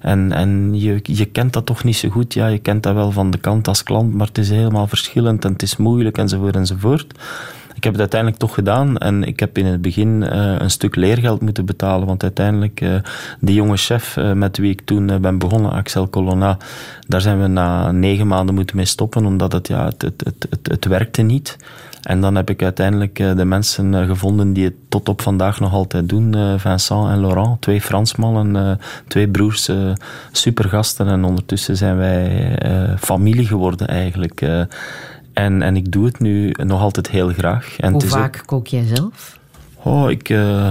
[0.00, 2.34] en, en je, je kent dat toch niet zo goed.
[2.34, 5.44] Ja, je kent dat wel van de kant als klant, maar het is helemaal verschillend
[5.44, 7.14] en het is moeilijk enzovoort enzovoort.
[7.74, 10.96] Ik heb het uiteindelijk toch gedaan en ik heb in het begin uh, een stuk
[10.96, 12.94] leergeld moeten betalen, want uiteindelijk uh,
[13.40, 16.56] die jonge chef uh, met wie ik toen ben begonnen, Axel Colonna,
[17.06, 20.46] daar zijn we na negen maanden moeten mee stoppen, omdat het, ja, het, het, het,
[20.50, 21.56] het, het werkte niet.
[22.02, 26.08] En dan heb ik uiteindelijk de mensen gevonden die het tot op vandaag nog altijd
[26.08, 26.58] doen.
[26.58, 28.78] Vincent en Laurent, twee Fransmannen,
[29.08, 29.70] twee broers,
[30.32, 31.08] supergasten.
[31.08, 32.56] En ondertussen zijn wij
[32.98, 34.42] familie geworden eigenlijk.
[35.32, 37.76] En, en ik doe het nu nog altijd heel graag.
[37.78, 39.38] En Hoe vaak ook, kook jij zelf?
[39.82, 40.28] Oh, ik...
[40.28, 40.68] Uh,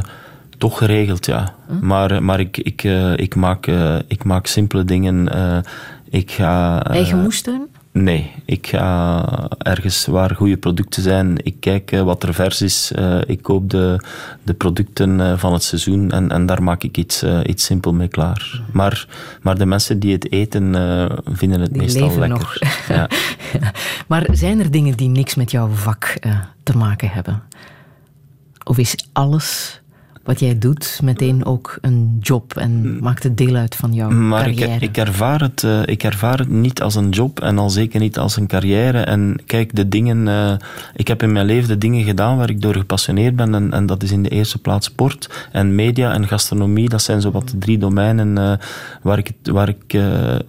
[0.57, 1.53] toch geregeld, ja.
[1.67, 1.85] Hm?
[1.85, 5.27] Maar, maar ik, ik, uh, ik, maak, uh, ik maak simpele dingen.
[6.09, 6.83] ik ga...
[6.83, 7.67] Eigen moestuin?
[7.93, 9.25] Nee, ik ga
[9.57, 11.45] ergens waar goede producten zijn.
[11.45, 12.91] Ik kijk wat er vers is.
[13.25, 14.03] ik koop de,
[14.43, 18.61] de producten van het seizoen en, en daar maak ik iets, iets simpel mee klaar.
[18.71, 19.07] Maar,
[19.41, 20.63] maar de mensen die het eten
[21.25, 22.29] vinden het die meestal lekker.
[22.29, 22.57] Nog.
[22.87, 23.09] Ja.
[24.07, 26.17] Maar zijn er dingen die niks met jouw vak
[26.63, 27.43] te maken hebben?
[28.63, 29.80] Of is alles
[30.23, 34.43] wat jij doet meteen ook een job en maakt het deel uit van jouw maar
[34.43, 34.73] carrière?
[34.73, 37.99] Ik, ik, ervaar het, uh, ik ervaar het niet als een job en al zeker
[37.99, 38.99] niet als een carrière.
[38.99, 40.53] En kijk, de dingen, uh,
[40.95, 43.55] ik heb in mijn leven de dingen gedaan waar ik door gepassioneerd ben.
[43.55, 46.89] En, en dat is in de eerste plaats sport en media en gastronomie.
[46.89, 48.53] Dat zijn zo wat de drie domeinen uh,
[49.01, 49.91] waar ik, het, waar ik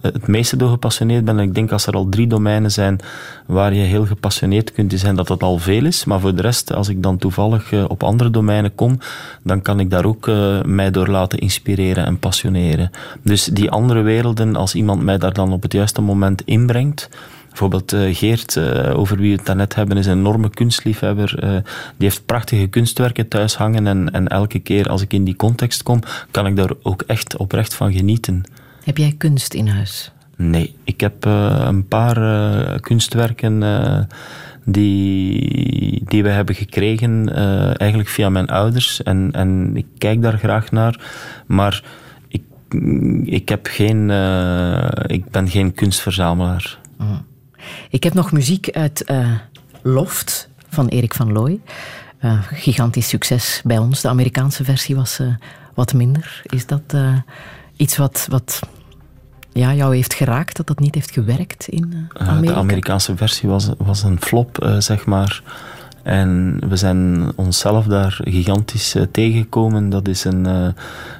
[0.01, 1.39] het meeste door gepassioneerd ben.
[1.39, 2.99] En ik denk als er al drie domeinen zijn
[3.45, 6.05] waar je heel gepassioneerd kunt zijn, dat dat al veel is.
[6.05, 8.99] Maar voor de rest, als ik dan toevallig op andere domeinen kom,
[9.43, 12.91] dan kan ik daar ook uh, mij door laten inspireren en passioneren.
[13.21, 17.09] Dus die andere werelden, als iemand mij daar dan op het juiste moment inbrengt.
[17.49, 21.39] Bijvoorbeeld uh, Geert, uh, over wie we het daarnet hebben, is een enorme kunstliefhebber.
[21.97, 23.87] die heeft prachtige kunstwerken thuis hangen.
[23.87, 25.99] En, en elke keer als ik in die context kom,
[26.31, 28.43] kan ik daar ook echt oprecht van genieten.
[28.83, 30.11] Heb jij kunst in huis?
[30.35, 33.63] Nee, ik heb een paar kunstwerken
[34.65, 39.03] die, die we hebben gekregen, uh, eigenlijk via mijn ouders.
[39.03, 40.99] En, en ik kijk daar graag naar.
[41.45, 41.83] Maar
[42.27, 42.43] ik,
[43.23, 46.79] ik, heb geen, uh, ik ben geen kunstverzamelaar.
[46.97, 47.25] Mm.
[47.89, 49.31] Ik heb nog muziek uit uh,
[49.81, 51.59] Loft van Erik van Looy.
[52.51, 54.01] gigantisch succes bij ons.
[54.01, 55.19] De Amerikaanse versie was
[55.73, 56.41] wat minder.
[56.43, 56.95] Is dat
[57.75, 58.59] iets wat, wat
[59.53, 62.41] ja, jou heeft geraakt, dat dat niet heeft gewerkt in Amerika?
[62.41, 65.41] Uh, de Amerikaanse versie was, was een flop, uh, zeg maar.
[66.03, 69.89] En we zijn onszelf daar gigantisch uh, tegengekomen.
[69.89, 70.45] Dat is een,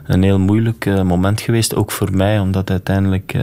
[0.06, 3.38] een heel moeilijk moment geweest, ook voor mij, omdat uiteindelijk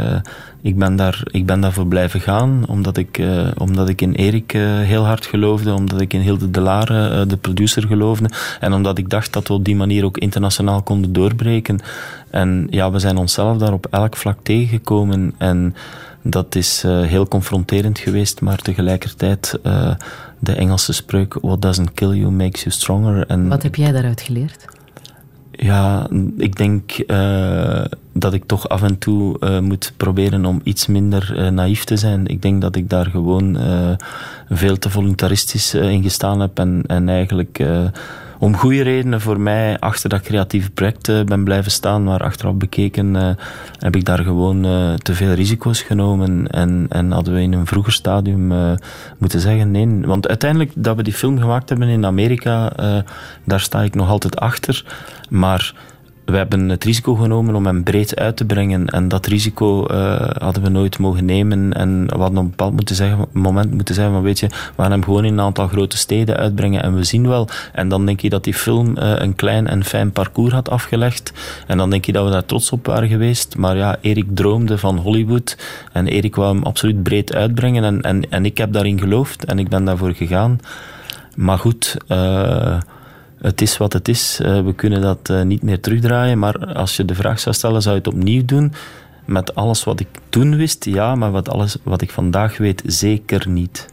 [0.62, 3.22] ik ben, daar, ik ben daarvoor blijven gaan, omdat ik,
[3.56, 7.86] omdat ik in Erik heel hard geloofde, omdat ik in Hilde de Lare, de producer,
[7.86, 8.30] geloofde.
[8.60, 11.80] En omdat ik dacht dat we op die manier ook internationaal konden doorbreken.
[12.30, 15.34] En ja, we zijn onszelf daar op elk vlak tegengekomen.
[15.38, 15.74] En
[16.22, 19.94] dat is uh, heel confronterend geweest, maar tegelijkertijd uh,
[20.38, 23.26] de Engelse spreuk: What doesn't kill you makes you stronger.
[23.26, 24.64] En Wat heb jij daaruit geleerd?
[25.50, 30.86] Ja, ik denk uh, dat ik toch af en toe uh, moet proberen om iets
[30.86, 32.26] minder uh, naïef te zijn.
[32.26, 33.58] Ik denk dat ik daar gewoon
[34.48, 37.64] veel te voluntaristisch in gestaan heb en, en eigenlijk
[38.40, 42.04] om goede redenen voor mij achter dat creatieve project uh, ben blijven staan.
[42.04, 43.30] Maar achteraf bekeken uh,
[43.78, 46.48] heb ik daar gewoon uh, te veel risico's genomen.
[46.48, 48.78] En, en hadden we in een vroeger stadium
[49.18, 50.00] moeten zeggen nee.
[50.04, 52.72] Want uiteindelijk dat we die film gemaakt hebben in Amerika,
[53.44, 54.84] daar sta ik nog altijd achter.
[55.28, 55.74] Maar
[56.30, 58.86] we hebben het risico genomen om hem breed uit te brengen.
[58.86, 61.72] En dat risico uh, hadden we nooit mogen nemen.
[61.72, 64.82] En we hadden op een bepaald moeten zeggen, moment moeten zeggen van weet je, we
[64.82, 67.48] gaan hem gewoon in een aantal grote steden uitbrengen en we zien wel.
[67.72, 71.32] En dan denk je dat die film uh, een klein en fijn parcours had afgelegd.
[71.66, 73.56] En dan denk je dat we daar trots op waren geweest.
[73.56, 75.56] Maar ja, Erik droomde van Hollywood
[75.92, 78.02] en Erik wou hem absoluut breed uitbrengen.
[78.02, 80.58] En, en, ik heb daarin geloofd en ik ben daarvoor gegaan.
[81.34, 81.96] Maar goed...
[82.08, 82.78] Uh,
[83.40, 84.38] het is wat het is.
[84.42, 86.38] Uh, we kunnen dat uh, niet meer terugdraaien.
[86.38, 88.72] Maar als je de vraag zou stellen, zou je het opnieuw doen?
[89.24, 91.14] Met alles wat ik toen wist, ja.
[91.14, 93.88] Maar wat, alles wat ik vandaag weet, zeker niet.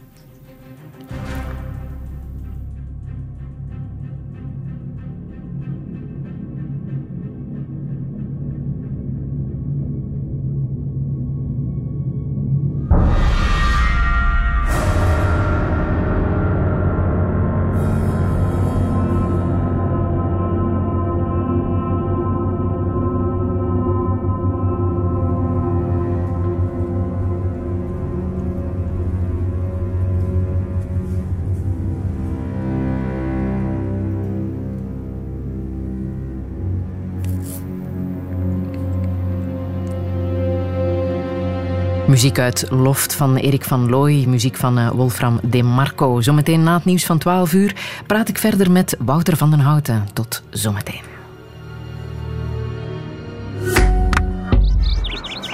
[42.18, 46.20] Muziek uit Loft van Erik van Looy, muziek van uh, Wolfram De Marco.
[46.20, 47.74] Zometeen na het nieuws van 12 uur
[48.06, 50.08] praat ik verder met Wouter van den Houten.
[50.12, 51.00] Tot zometeen.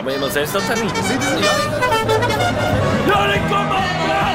[0.04, 0.96] Maar iemand zei dat daar niet.
[3.06, 4.33] Ja, ja kom op!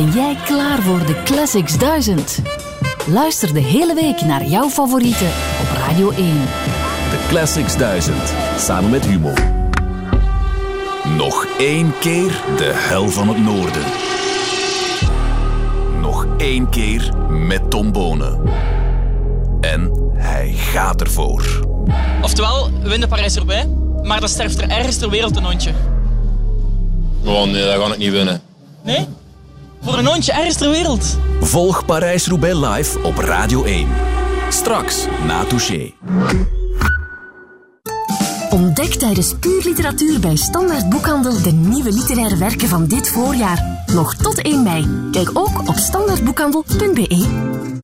[0.00, 2.42] Ben jij klaar voor de Classics 1000?
[3.06, 5.26] Luister de hele week naar jouw favorieten
[5.60, 6.24] op Radio 1.
[7.10, 8.16] De Classics 1000,
[8.58, 9.32] samen met Humo.
[11.16, 13.82] Nog één keer de hel van het noorden.
[16.00, 18.40] Nog één keer met Tom Bonen.
[19.60, 21.66] En hij gaat ervoor.
[22.22, 23.68] Oftewel, we winnen Parijs erbij,
[24.02, 25.72] maar dan sterft er ergens ter wereld een hondje.
[27.22, 28.49] Gewoon, nee, dat kan ik niet winnen.
[29.90, 31.18] Voor een hondje ergens ter wereld.
[31.40, 33.88] Volg Parijs-Roubaix live op Radio 1.
[34.48, 35.92] Straks na Touché.
[38.50, 43.84] Ontdek tijdens Puur Literatuur bij Standaard Boekhandel de nieuwe literaire werken van dit voorjaar.
[43.86, 45.08] Nog tot 1 mei.
[45.12, 47.79] Kijk ook op standaardboekhandel.be.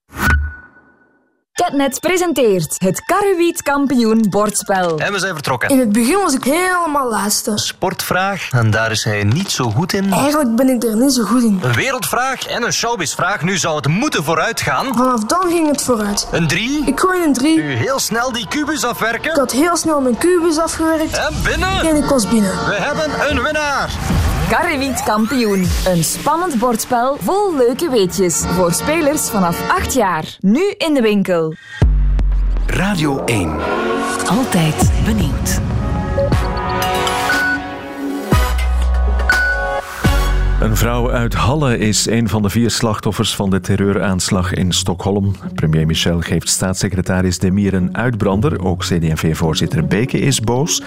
[1.67, 4.99] Catnet presenteert het Karrewiet kampioen bordspel.
[4.99, 5.69] En we zijn vertrokken.
[5.69, 7.53] In het begin was ik helemaal laatste.
[7.55, 10.13] Sportvraag, en daar is hij niet zo goed in.
[10.13, 11.61] Eigenlijk ben ik er niet zo goed in.
[11.63, 13.43] Een wereldvraag en een showbizvraag.
[13.43, 14.87] Nu zou het moeten vooruit gaan.
[14.97, 16.29] Vanaf dan ging het vooruit.
[16.31, 16.87] Een drie.
[16.87, 17.57] Ik gooi een drie.
[17.57, 19.31] Nu heel snel die kubus afwerken.
[19.31, 21.19] Ik had heel snel mijn kubus afgewerkt.
[21.19, 21.81] En binnen.
[21.81, 22.51] En ik was binnen.
[22.51, 23.91] We hebben een winnaar.
[24.51, 25.69] Karrewiet kampioen.
[25.87, 28.45] Een spannend bordspel vol leuke weetjes.
[28.55, 30.37] Voor spelers vanaf 8 jaar.
[30.41, 31.55] Nu in de winkel.
[32.67, 33.57] Radio 1.
[34.29, 35.61] Altijd benieuwd.
[40.61, 45.35] Een vrouw uit Halle is een van de vier slachtoffers van de terreuraanslag in Stockholm.
[45.55, 48.65] Premier Michel geeft staatssecretaris Demir een uitbrander.
[48.65, 50.83] Ook CD&V-voorzitter Beke is boos.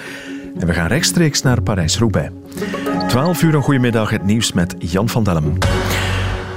[0.60, 2.32] En we gaan rechtstreeks naar Parijs-Roubaix.
[3.08, 5.58] 12 uur een goedemiddag, het nieuws met Jan van Dellem.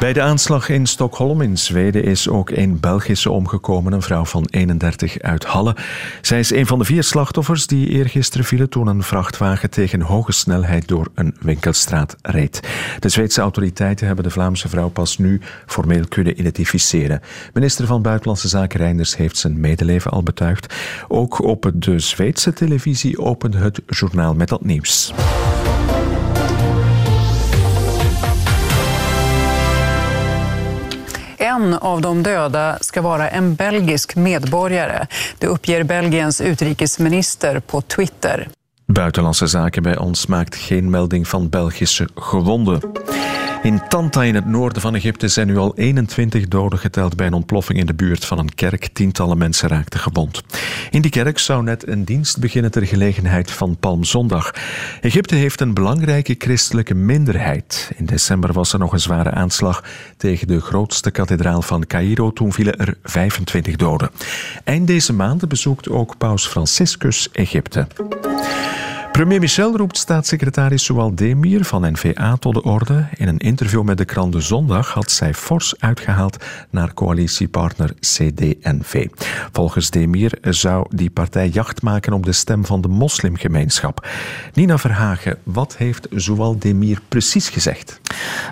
[0.03, 4.47] Bij de aanslag in Stockholm in Zweden is ook een Belgische omgekomen, een vrouw van
[4.51, 5.77] 31 uit Halle.
[6.21, 10.33] Zij is een van de vier slachtoffers die eergisteren vielen toen een vrachtwagen tegen hoge
[10.33, 12.61] snelheid door een winkelstraat reed.
[12.99, 17.21] De Zweedse autoriteiten hebben de Vlaamse vrouw pas nu formeel kunnen identificeren.
[17.53, 20.75] Minister van Buitenlandse Zaken Reinders heeft zijn medeleven al betuigd.
[21.09, 25.13] Ook op de Zweedse televisie opende het journaal met dat nieuws.
[31.57, 35.07] En av de döda ska vara en belgisk medborgare.
[35.39, 38.49] Det uppger Belgiens utrikesminister på Twitter.
[38.87, 42.81] Buitenlandse Zaken bij ons maakt geen melding van Belgische gewonden.
[43.63, 47.33] In Tanta in het noorden van Egypte zijn nu al 21 doden geteld bij een
[47.33, 48.89] ontploffing in de buurt van een kerk.
[48.93, 50.43] Tientallen mensen raakten gewond.
[50.91, 54.55] In die kerk zou net een dienst beginnen ter gelegenheid van Palmzondag.
[55.01, 57.93] Egypte heeft een belangrijke christelijke minderheid.
[57.97, 59.85] In december was er nog een zware aanslag
[60.17, 62.33] tegen de grootste kathedraal van Cairo.
[62.33, 64.11] Toen vielen er 25 doden.
[64.65, 67.87] Eind deze maand bezoekt ook paus Franciscus Egypte.
[69.13, 73.09] Premier Michel roept staatssecretaris Soual Demir van NVA tot de orde.
[73.15, 76.37] In een interview met de krant De Zondag had zij fors uitgehaald
[76.71, 79.07] naar coalitiepartner CD&V.
[79.53, 84.09] Volgens Demir zou die partij jacht maken op de stem van de moslimgemeenschap.
[84.55, 88.01] Nina Verhagen, wat heeft Soual Demir precies gezegd?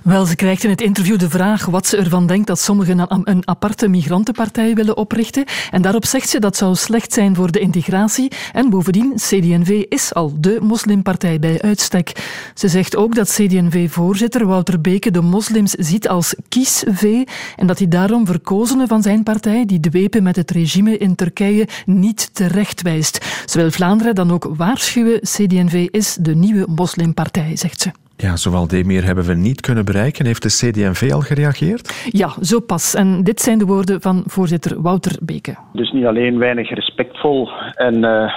[0.05, 3.49] Wel, ze krijgt in het interview de vraag wat ze ervan denkt dat sommigen een
[3.49, 5.45] aparte migrantenpartij willen oprichten.
[5.71, 8.33] En daarop zegt ze dat zou slecht zijn voor de integratie.
[8.53, 12.13] En bovendien, CD&V is al de moslimpartij bij uitstek.
[12.55, 17.25] Ze zegt ook dat CD&V-voorzitter Wouter Beke de moslims ziet als kies-V
[17.57, 21.69] en dat hij daarom verkozenen van zijn partij, die dwepen met het regime in Turkije,
[21.87, 23.45] niet terechtwijst.
[23.47, 27.91] Ze wil Vlaanderen dan ook waarschuwen, CD&V is de nieuwe moslimpartij, zegt ze.
[28.21, 30.27] Ja, zowel Demir hebben we niet kunnen bereiken.
[30.27, 32.09] Heeft de CD&V al gereageerd?
[32.11, 32.95] Ja, zo pas.
[32.95, 35.55] En dit zijn de woorden van voorzitter Wouter Beke.
[35.73, 38.33] Dus niet alleen weinig respectvol en uh,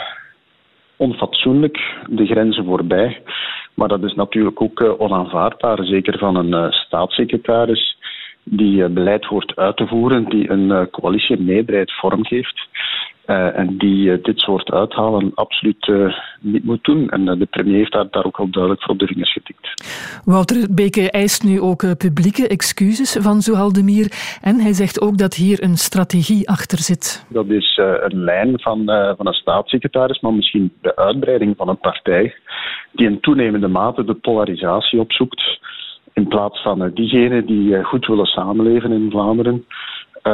[0.98, 1.78] onfatsoenlijk
[2.10, 3.22] de grenzen voorbij.
[3.74, 7.98] Maar dat is natuurlijk ook uh, onaanvaardbaar, zeker van een uh, staatssecretaris
[8.44, 12.68] die uh, beleid hoort uit te voeren, die een coalitie meerderheid vormgeeft.
[13.28, 17.10] Uh, en die uh, dit soort uithalen absoluut uh, niet moet doen.
[17.10, 19.84] En de premier heeft daar, daar ook al duidelijk voor op de vingers getikt.
[20.26, 24.38] Wouter Beke eist nu ook publieke excuses van Zohal Demir.
[24.42, 27.26] En hij zegt ook dat hier een strategie achter zit.
[27.30, 28.86] Dat is een lijn van,
[29.18, 32.36] van een staatssecretaris, maar misschien de uitbreiding van een partij
[32.92, 35.60] die in toenemende mate de polarisatie opzoekt.
[36.14, 39.66] In plaats van diegenen die goed willen samenleven in Vlaanderen,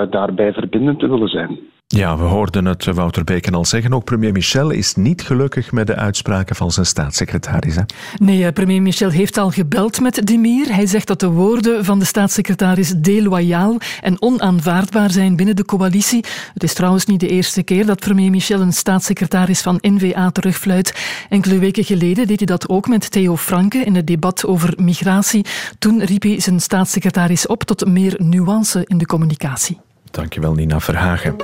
[0.10, 1.60] daarbij verbindend te willen zijn.
[1.96, 3.94] Ja, we hoorden het Wouter Beken al zeggen.
[3.94, 7.76] Ook premier Michel is niet gelukkig met de uitspraken van zijn staatssecretaris.
[7.76, 7.82] Hè?
[8.18, 10.74] Nee, premier Michel heeft al gebeld met Demir.
[10.74, 16.26] Hij zegt dat de woorden van de staatssecretaris deloyaal en onaanvaardbaar zijn binnen de coalitie.
[16.54, 20.94] Het is trouwens niet de eerste keer dat premier Michel een staatssecretaris van NVA terugfluit.
[21.30, 25.46] Enkele weken geleden deed hij dat ook met Theo Franke in het debat over migratie.
[25.80, 29.78] Toen riep hij zijn staatssecretaris op tot meer nuance in de communicatie.
[30.12, 31.36] Dankjewel, Nina Verhagen.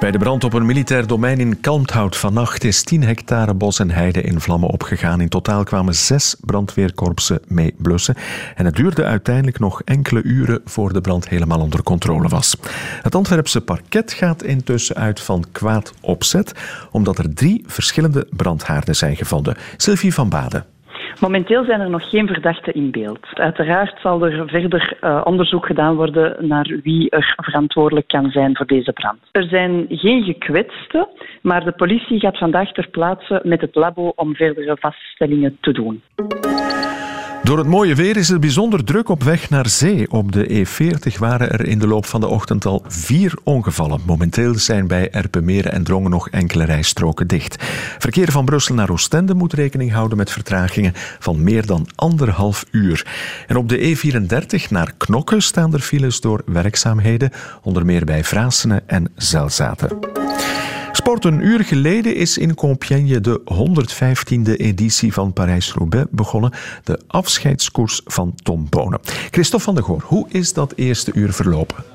[0.00, 3.90] Bij de brand op een militair domein in Kalmthout vannacht is 10 hectare bos en
[3.90, 5.20] heide in vlammen opgegaan.
[5.20, 8.14] In totaal kwamen zes brandweerkorpsen mee blussen.
[8.54, 12.56] En het duurde uiteindelijk nog enkele uren voor de brand helemaal onder controle was.
[13.02, 16.52] Het Antwerpse parket gaat intussen uit van kwaad opzet,
[16.90, 19.56] omdat er drie verschillende brandhaarden zijn gevonden.
[19.76, 20.73] Sylvie van Baden.
[21.24, 23.26] Momenteel zijn er nog geen verdachten in beeld.
[23.34, 28.66] Uiteraard zal er verder uh, onderzoek gedaan worden naar wie er verantwoordelijk kan zijn voor
[28.66, 29.18] deze brand.
[29.32, 31.08] Er zijn geen gekwetsten,
[31.42, 36.02] maar de politie gaat vandaag ter plaatse met het labo om verdere vaststellingen te doen.
[37.44, 40.10] Door het mooie weer is het bijzonder druk op weg naar zee.
[40.10, 44.00] Op de E40 waren er in de loop van de ochtend al vier ongevallen.
[44.06, 47.62] Momenteel zijn bij Erpenmeren en Drongen nog enkele rijstroken dicht.
[47.98, 53.06] Verkeer van Brussel naar Oostende moet rekening houden met vertragingen van meer dan anderhalf uur.
[53.46, 57.30] En op de E34 naar Knokke staan er files door werkzaamheden,
[57.62, 59.98] onder meer bij Vrasene en Zelzaten.
[61.04, 66.52] Sport een uur geleden is in Compiègne de 115e editie van Parijs-Roubaix begonnen.
[66.84, 69.00] De afscheidskoers van Tom Bonen.
[69.30, 71.93] Christophe van der Goor, hoe is dat eerste uur verlopen?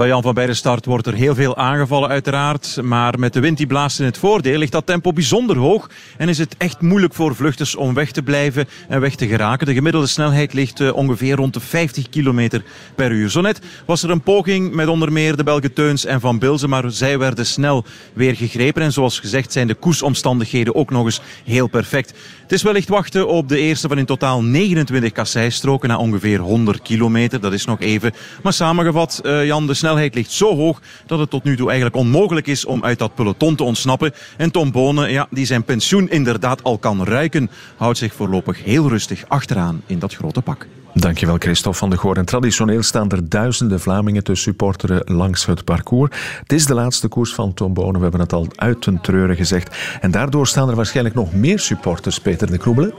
[0.00, 2.78] Bij Jan van bij de start wordt er heel veel aangevallen uiteraard.
[2.82, 5.90] Maar met de wind die blaast in het voordeel ligt dat tempo bijzonder hoog.
[6.16, 9.66] En is het echt moeilijk voor vluchters om weg te blijven en weg te geraken.
[9.66, 12.60] De gemiddelde snelheid ligt uh, ongeveer rond de 50 km
[12.94, 13.30] per uur.
[13.30, 16.68] Zo net was er een poging met onder meer de Belgen Teuns en Van Bilzen.
[16.68, 18.82] Maar zij werden snel weer gegrepen.
[18.82, 22.14] En zoals gezegd zijn de koersomstandigheden ook nog eens heel perfect.
[22.50, 26.82] Het is wellicht wachten op de eerste van in totaal 29 kasseistroken na ongeveer 100
[26.82, 27.40] kilometer.
[27.40, 28.12] Dat is nog even.
[28.42, 31.96] Maar samengevat, uh, Jan, de snelheid ligt zo hoog dat het tot nu toe eigenlijk
[31.96, 34.12] onmogelijk is om uit dat peloton te ontsnappen.
[34.36, 38.88] En Tom Bonen, ja, die zijn pensioen inderdaad al kan ruiken, houdt zich voorlopig heel
[38.88, 40.66] rustig achteraan in dat grote pak.
[40.94, 42.16] Dankjewel Christophe van de Goor.
[42.16, 46.16] En traditioneel staan er duizenden Vlamingen te supporteren langs het parcours.
[46.40, 49.36] Het is de laatste koers van Tom Bonen, we hebben het al uit ten treuren
[49.36, 49.76] gezegd.
[50.00, 52.94] En daardoor staan er waarschijnlijk nog meer supporters, Peter de Kroebelen.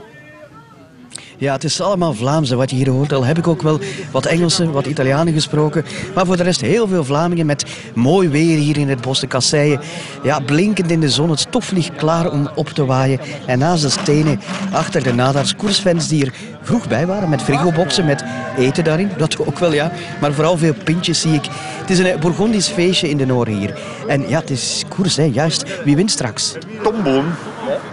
[1.42, 3.12] Ja, het is allemaal Vlaams wat je hier hoort.
[3.12, 3.80] Al heb ik ook wel
[4.10, 5.84] wat Engelse, wat Italianen gesproken.
[6.14, 7.64] Maar voor de rest heel veel Vlamingen met
[7.94, 9.80] mooi weer hier in het bos de Kasseien.
[10.22, 11.30] Ja, blinkend in de zon.
[11.30, 13.20] Het stof ligt klaar om op te waaien.
[13.46, 14.40] En naast de stenen,
[14.72, 16.32] achter de nadars, koersfans die
[16.62, 17.28] vroeg bij waren.
[17.28, 18.24] Met frigoboxen, met
[18.58, 19.10] eten daarin.
[19.16, 19.92] Dat ook wel, ja.
[20.20, 21.44] Maar vooral veel pintjes zie ik.
[21.80, 23.78] Het is een Bourgondisch feestje in de Noorden hier.
[24.06, 25.84] En ja, het is koers, hè, juist.
[25.84, 26.54] Wie wint straks?
[26.82, 27.24] Tomboon.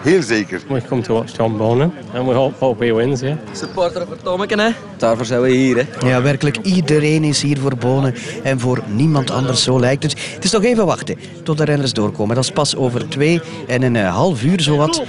[0.02, 0.62] Heel zeker.
[0.68, 3.38] We come to watch Tom Bonen and we hope, hope he wins, yeah.
[3.52, 4.70] Supporter voor Tommeke, hè?
[4.98, 6.08] Daarvoor zijn we hier, hè?
[6.08, 6.58] Ja, werkelijk.
[6.58, 10.16] Iedereen is hier voor Bonen en voor niemand anders, zo lijkt het.
[10.34, 12.36] Het is nog even wachten tot de renners doorkomen.
[12.36, 15.04] Dat is pas over twee en een eh, half uur, zowat.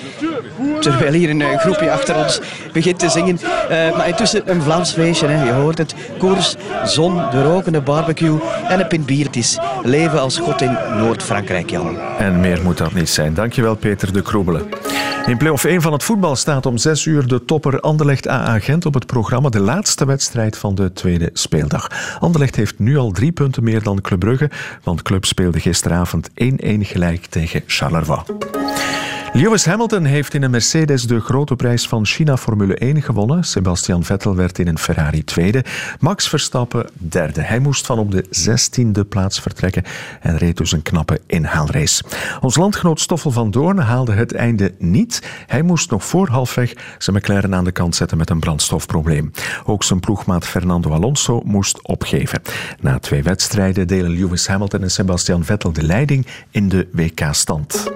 [0.81, 2.41] Terwijl hier een eh, groepje achter ons
[2.73, 3.39] begint te zingen.
[3.69, 5.45] Eh, maar intussen een Vlaams feestje, hè.
[5.45, 5.95] je hoort het.
[6.19, 8.39] Koers, zon, de rokende barbecue
[8.69, 9.27] en een pint bier.
[9.27, 11.99] Het is leven als god in Noord-Frankrijk, Jan.
[12.19, 13.35] En meer moet dat niet zijn.
[13.35, 14.69] Dankjewel, Peter de Kroebelen.
[15.27, 18.87] In play-off 1 van het voetbal staat om 6 uur de topper Anderlecht AA Gent
[18.87, 19.49] op het programma.
[19.49, 22.17] De laatste wedstrijd van de tweede speeldag.
[22.19, 24.51] Anderlecht heeft nu al drie punten meer dan Club Brugge,
[24.83, 26.33] want Club speelde gisteravond 1-1
[26.81, 28.21] gelijk tegen Charleroi.
[29.33, 33.45] Lewis Hamilton heeft in een Mercedes de grote prijs van China Formule 1 gewonnen.
[33.45, 35.65] Sebastian Vettel werd in een Ferrari tweede.
[36.01, 37.41] Max Verstappen derde.
[37.41, 39.85] Hij moest van op de zestiende plaats vertrekken
[40.21, 42.05] en reed dus een knappe inhaalrace.
[42.41, 45.23] Ons landgenoot Stoffel van Doorn haalde het einde niet.
[45.47, 49.31] Hij moest nog voor halfweg zijn McLaren aan de kant zetten met een brandstofprobleem.
[49.65, 52.43] Ook zijn ploegmaat Fernando Alonso moest opgeven.
[52.81, 57.93] Na twee wedstrijden delen Lewis Hamilton en Sebastian Vettel de leiding in de WK-stand.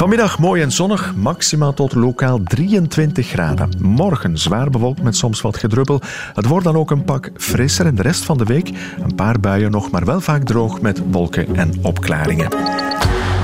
[0.00, 3.68] Vanmiddag mooi en zonnig, maximaal tot lokaal 23 graden.
[3.78, 6.00] Morgen zwaar bewolkt met soms wat gedruppel.
[6.34, 8.70] Het wordt dan ook een pak frisser en de rest van de week
[9.02, 12.48] een paar buien nog, maar wel vaak droog met wolken en opklaringen.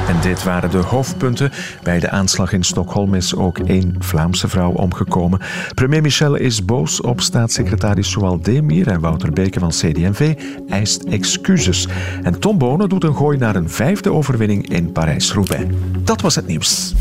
[0.09, 1.51] En dit waren de hoofdpunten.
[1.83, 5.41] Bij de aanslag in Stockholm is ook één Vlaamse vrouw omgekomen.
[5.75, 10.35] Premier Michel is boos op staatssecretaris Soual Demir en Wouter Beke van CD&V
[10.69, 11.89] eist excuses.
[12.23, 15.65] En Tom Bonen doet een gooi naar een vijfde overwinning in Parijs-Roubaix.
[16.05, 16.95] Dat was het nieuws.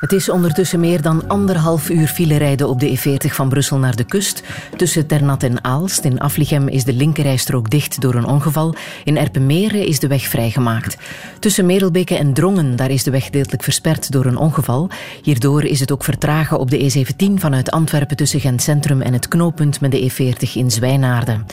[0.00, 3.96] Het is ondertussen meer dan anderhalf uur file rijden op de E40 van Brussel naar
[3.96, 4.42] de kust.
[4.76, 8.74] Tussen Ternat en Aalst in Aflichem is de linkerrijstrook dicht door een ongeval.
[9.04, 10.96] In Erpenmeren is de weg vrijgemaakt.
[11.38, 14.90] Tussen Merelbeke en Drongen daar is de weg deeltelijk versperd door een ongeval.
[15.22, 19.28] Hierdoor is het ook vertragen op de E17 vanuit Antwerpen tussen Gent Centrum en het
[19.28, 21.46] knooppunt met de E40 in Zwijnaarden.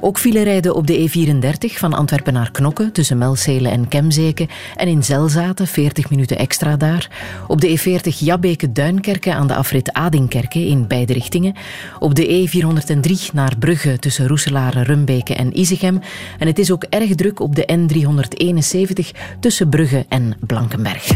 [0.00, 4.88] Ook file rijden op de E34 van Antwerpen naar Knokke tussen Melzelen en Kemzeke en
[4.88, 7.08] in Zelzaten 40 minuten extra daar.
[7.46, 7.87] Op de E40
[8.18, 11.54] Jabbeke-Duinkerke aan de afrit Adinkerke in beide richtingen.
[11.98, 16.00] Op de E403 naar Brugge tussen Roeselare, Rumbeke en Izegem.
[16.38, 21.10] En het is ook erg druk op de N371 tussen Brugge en Blankenberg.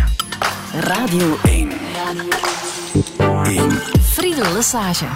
[0.80, 1.68] Radio 1.
[4.00, 5.06] Friedel Lesage.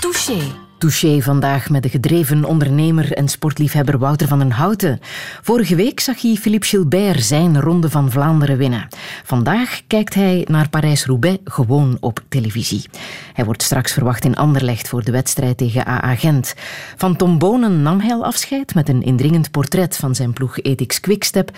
[0.00, 0.69] Touché.
[0.80, 5.00] Touché vandaag met de gedreven ondernemer en sportliefhebber Wouter van den Houten.
[5.42, 8.88] Vorige week zag hij Philippe Gilbert zijn Ronde van Vlaanderen winnen.
[9.24, 12.82] Vandaag kijkt hij naar Parijs-Roubaix gewoon op televisie.
[13.40, 16.54] Hij wordt straks verwacht in Anderlecht voor de wedstrijd tegen AA Gent.
[16.96, 21.50] Van Tom Bonen nam hij afscheid met een indringend portret van zijn ploeg Ethics Quickstep.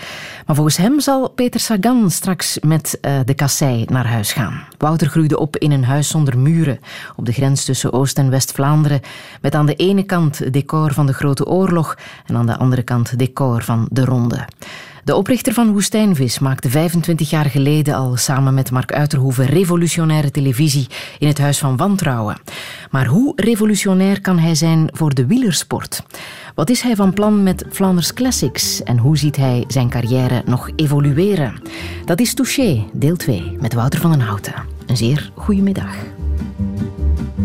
[0.47, 4.65] Maar volgens hem zal Peter Sagan straks met uh, de kassei naar huis gaan.
[4.79, 6.81] Wouter groeide op in een huis zonder muren
[7.17, 9.01] op de grens tussen Oost- en West-Vlaanderen
[9.41, 13.19] met aan de ene kant decor van de Grote Oorlog en aan de andere kant
[13.19, 14.45] decor van de Ronde.
[15.05, 20.87] De oprichter van Woestijnvis maakte 25 jaar geleden al samen met Mark Uiterhoeven revolutionaire televisie
[21.19, 22.41] in het Huis van Wantrouwen.
[22.91, 26.03] Maar hoe revolutionair kan hij zijn voor de wielersport?
[26.55, 30.71] Wat is hij van plan met Flanders Classics en hoe ziet hij zijn carrière nog
[30.77, 31.63] evolueren?
[32.05, 34.55] Dat is Touché, deel 2, met Wouter van den Houten.
[34.87, 35.95] Een zeer goede middag.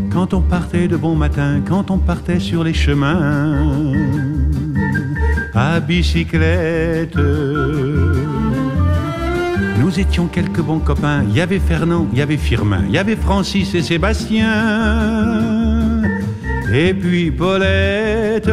[0.09, 4.56] Quand on partait de bon matin, quand on partait sur les chemins
[5.57, 7.17] à bicyclette.
[9.79, 11.23] Nous étions quelques bons copains.
[11.27, 16.03] Il y avait Fernand, il y avait Firmin, il y avait Francis et Sébastien.
[16.71, 18.51] Et puis Paulette.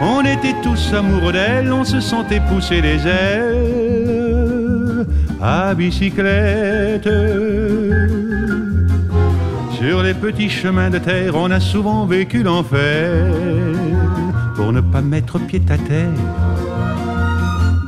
[0.00, 5.06] On était tous amoureux d'elle, on se sentait pousser les ailes
[5.42, 7.10] à bicyclette.
[9.78, 13.26] Sur les petits chemins de terre, on a souvent vécu l'enfer
[14.66, 16.10] pour ne pas mettre pied à terre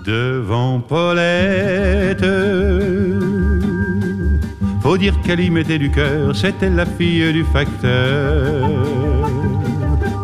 [0.06, 2.24] devant Paulette.
[4.80, 8.70] Faut dire qu'elle y mettait du cœur, c'était la fille du facteur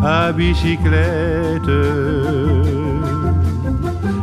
[0.00, 1.74] à bicyclette.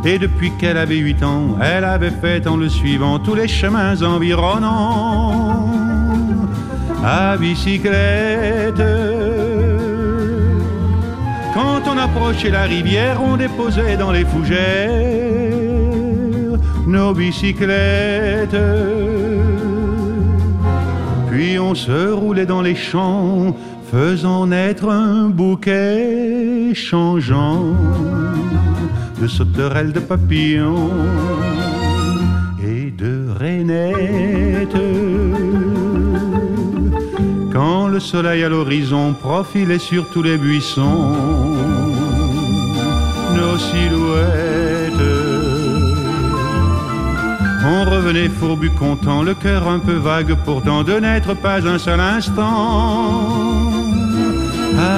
[0.06, 4.00] Et depuis qu'elle avait huit ans, elle avait fait en le suivant tous les chemins
[4.00, 5.70] environnants
[7.04, 9.21] à bicyclette.
[11.54, 15.22] Quand on approchait la rivière, on déposait dans les fougères
[16.86, 18.56] nos bicyclettes.
[21.30, 23.56] Puis on se roulait dans les champs,
[23.90, 27.74] faisant naître un bouquet changeant
[29.20, 30.90] de sauterelles, de papillons
[32.62, 34.76] et de rainettes.
[37.72, 41.14] Quand le soleil à l'horizon profilait sur tous les buissons,
[43.34, 45.08] nos silhouettes.
[47.64, 51.98] On revenait fourbu content, le cœur un peu vague pourtant de n'être pas un seul
[51.98, 53.72] instant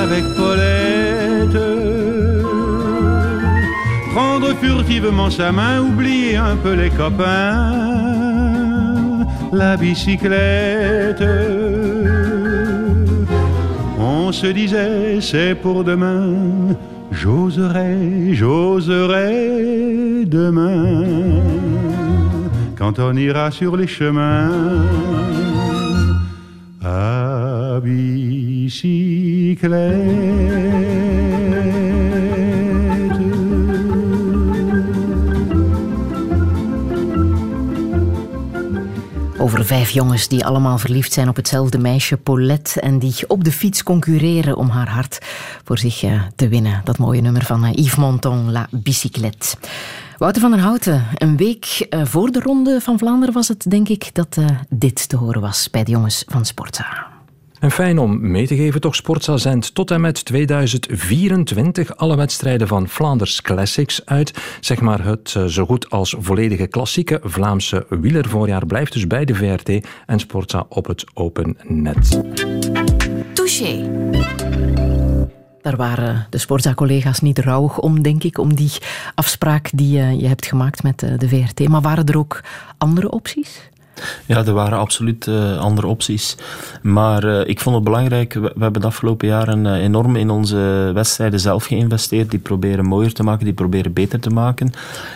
[0.01, 1.61] avec Paulette.
[4.15, 7.71] Prendre furtivement sa main, oublier un peu les copains,
[9.53, 11.23] la bicyclette.
[14.35, 16.77] Se disait c'est pour demain,
[17.13, 21.05] j'oserai, j'oserai demain.
[22.77, 24.51] Quand on ira sur les chemins
[26.83, 27.81] à
[39.65, 43.83] Vijf jongens die allemaal verliefd zijn op hetzelfde meisje, Paulette, en die op de fiets
[43.83, 45.19] concurreren om haar hart
[45.65, 46.81] voor zich eh, te winnen.
[46.85, 49.57] Dat mooie nummer van eh, Yves Montand, La Bicyclette.
[50.19, 53.89] Wouter van der Houten, een week eh, voor de Ronde van Vlaanderen was het, denk
[53.89, 54.39] ik, dat
[54.69, 57.14] dit te horen was bij de jongens van Sportza.
[57.65, 62.69] En fijn om mee te geven, toch Sportza zendt tot en met 2024 alle wedstrijden
[62.69, 64.33] van Flanders Classics uit.
[64.61, 69.35] Zeg maar het eh, zo goed als volledige klassieke Vlaamse wielervoorjaar blijft dus bij de
[69.35, 72.23] VRT en Sportza op het open net.
[73.33, 73.91] Touché.
[75.63, 78.73] Daar waren de Sportza-collega's niet rouwig om, denk ik, om die
[79.15, 81.69] afspraak die eh, je hebt gemaakt met eh, de VRT.
[81.69, 82.41] Maar waren er ook
[82.79, 83.71] andere opties?
[84.27, 86.37] Ja, er waren absoluut uh, andere opties.
[86.83, 90.91] Maar uh, ik vond het belangrijk, we, hebben de afgelopen jaren uh, enorm in onze
[90.95, 92.31] wedstrijden zelf geïnvesteerd.
[92.31, 94.73] Die proberen mooier te maken, die proberen beter te maken.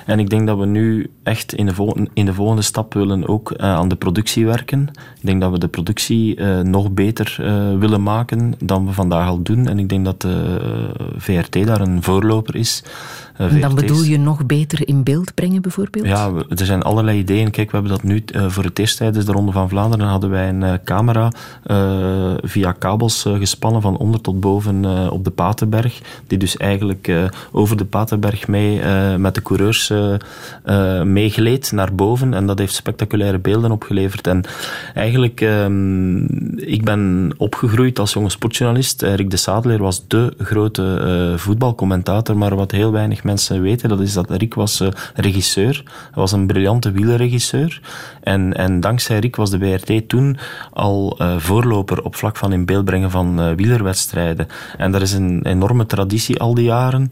[0.06, 3.28] En ik denk dat we nu echt in de, volgende, in de volgende stap willen
[3.28, 4.90] ook aan de productie werken.
[5.20, 7.36] Ik denk dat we de productie nog beter
[7.78, 9.68] willen maken dan we vandaag al doen.
[9.68, 10.60] En ik denk dat de
[11.16, 12.82] VRT daar een voorloper is.
[13.38, 16.06] En dan bedoel je nog beter in beeld brengen, bijvoorbeeld?
[16.06, 17.50] Ja, er zijn allerlei ideeën.
[17.50, 20.06] Kijk, we hebben dat nu uh, voor het eerst tijdens de Ronde van Vlaanderen.
[20.06, 21.32] hadden wij een uh, camera
[21.66, 26.00] uh, via kabels gespannen van onder tot boven op de Paterberg.
[26.26, 27.12] Die dus eigenlijk
[27.52, 28.80] over de Paterberg mee
[29.18, 29.92] met de coureurs
[31.04, 32.34] meegleed naar boven.
[32.34, 34.26] En dat heeft spectaculaire beelden opgeleverd.
[34.26, 34.44] En
[34.94, 36.16] eigenlijk, ehm,
[36.56, 39.02] ik ben opgegroeid als jonge sportjournalist.
[39.02, 44.12] Rick de Sadeleer was de grote voetbalcommentator, maar wat heel weinig mensen weten, dat is
[44.12, 45.82] dat Rick was uh, regisseur.
[45.84, 47.80] Hij was een briljante wielerregisseur.
[48.22, 50.36] En, en dankzij Rick was de WRT toen
[50.72, 54.46] al uh, voorloper op vlak van in beeld brengen van uh, wielerwedstrijden.
[54.78, 57.08] En dat is een enorme traditie al die jaren.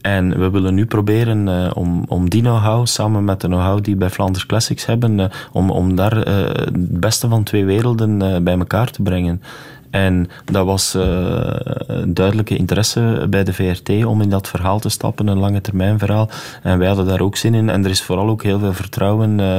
[0.00, 4.10] En we willen nu proberen om, om die know-how, samen met de know-how die bij
[4.10, 9.42] Flanders Classics hebben, om, om daar het beste van twee werelden bij elkaar te brengen.
[9.94, 11.04] En dat was uh,
[12.06, 16.28] duidelijke interesse bij de VRT om in dat verhaal te stappen, een lange termijn verhaal.
[16.62, 17.70] En wij hadden daar ook zin in.
[17.70, 19.58] En er is vooral ook heel veel vertrouwen uh,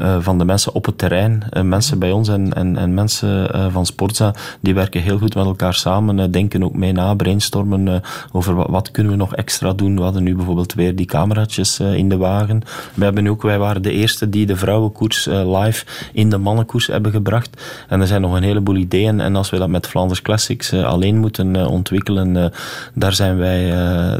[0.00, 1.42] uh, van de mensen op het terrein.
[1.62, 5.74] mensen bij ons en, en, en mensen van Sportza, die werken heel goed met elkaar
[5.74, 8.02] samen, denken ook mee na, brainstormen
[8.32, 9.96] over wat, wat, kunnen we nog extra doen.
[9.96, 12.62] We hadden nu bijvoorbeeld weer die cameraatjes in de wagen.
[12.94, 17.12] We hebben ook, wij waren de eerste die de vrouwenkoers live in de mannenkoers hebben
[17.12, 17.62] gebracht.
[17.88, 19.20] En er zijn nog een heleboel ideeën.
[19.20, 22.46] En als we dat met Flanders Classics uh, alleen moeten uh, ontwikkelen, uh,
[22.94, 23.70] daar zijn wij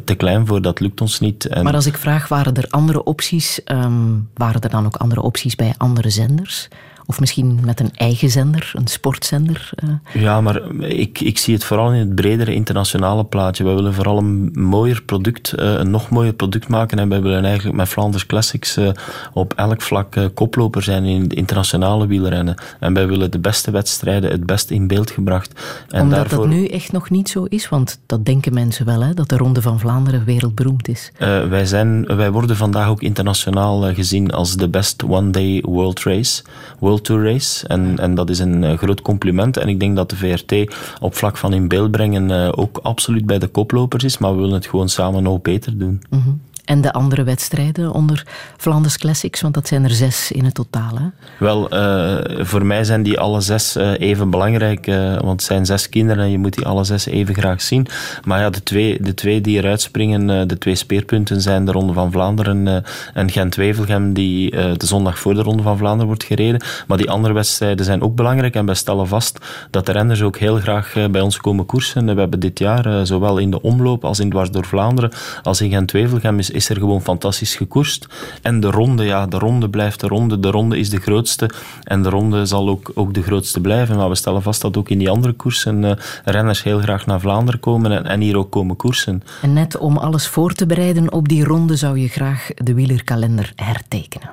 [0.04, 0.62] te klein voor.
[0.62, 1.46] Dat lukt ons niet.
[1.46, 3.60] En maar als ik vraag, waren er andere opties?
[3.66, 6.68] Um, waren er dan ook andere opties bij andere zenders?
[7.06, 9.70] Of misschien met een eigen zender, een sportzender?
[9.84, 10.22] Uh.
[10.22, 13.64] Ja, maar ik, ik zie het vooral in het bredere internationale plaatje.
[13.64, 16.98] We willen vooral een mooier product, uh, een nog mooier product maken.
[16.98, 18.88] En wij willen eigenlijk met Flanders Classics uh,
[19.32, 22.54] op elk vlak koploper zijn in het internationale wielrennen.
[22.80, 25.60] En wij willen de beste wedstrijden het best in beeld gebracht.
[25.88, 26.48] En Omdat daarvoor...
[26.48, 27.68] dat nu echt nog niet zo is?
[27.68, 31.12] Want dat denken mensen wel, hè, dat de Ronde van Vlaanderen wereldberoemd is.
[31.48, 36.42] wij, zijn, wij worden vandaag ook internationaal gezien als de best one-day world race.
[36.78, 37.68] World Tour Race.
[37.68, 39.56] En, en dat is een uh, groot compliment.
[39.56, 43.26] En ik denk dat de VRT op vlak van in beeld brengen uh, ook absoluut
[43.26, 44.18] bij de koplopers is.
[44.18, 46.02] Maar we willen het gewoon samen nog beter doen.
[46.10, 46.40] -hmm.
[46.64, 48.26] En de andere wedstrijden onder
[48.56, 50.98] Flanders Classics, want dat zijn er zes in het totaal.
[50.98, 51.06] Hè?
[51.38, 55.66] Wel, uh, voor mij zijn die alle zes uh, even belangrijk, uh, want het zijn
[55.66, 57.86] zes kinderen en je moet die alle zes even graag zien.
[58.24, 61.92] Maar ja, de twee, de twee die eruit springen, de twee speerpunten zijn de Ronde
[61.92, 62.84] van Vlaanderen
[63.14, 66.62] en Gent-Wevelgem, die de zondag voor de Ronde van Vlaanderen wordt gereden.
[66.86, 69.38] Maar die andere wedstrijden zijn ook belangrijk en wij stellen vast
[69.70, 72.14] dat de renners ook heel graag bij ons komen koersen.
[72.14, 75.10] We hebben dit jaar, zowel in de omloop als in dwars door Vlaanderen,
[75.42, 78.06] als in Gent-Wevelgem, is er gewoon fantastisch gekoerst.
[78.42, 80.40] En de ronde, ja, de ronde blijft de ronde.
[80.40, 81.50] De ronde is de grootste
[81.82, 83.96] en de ronde zal ook, ook de grootste blijven.
[83.96, 85.92] Maar we stellen vast dat ook in die andere koersen uh,
[86.24, 89.22] renners heel graag naar Vlaanderen komen en, en hier ook komen koersen.
[89.42, 93.52] En net om alles voor te bereiden op die ronde zou je graag de wielerkalender
[93.56, 94.30] hertekenen.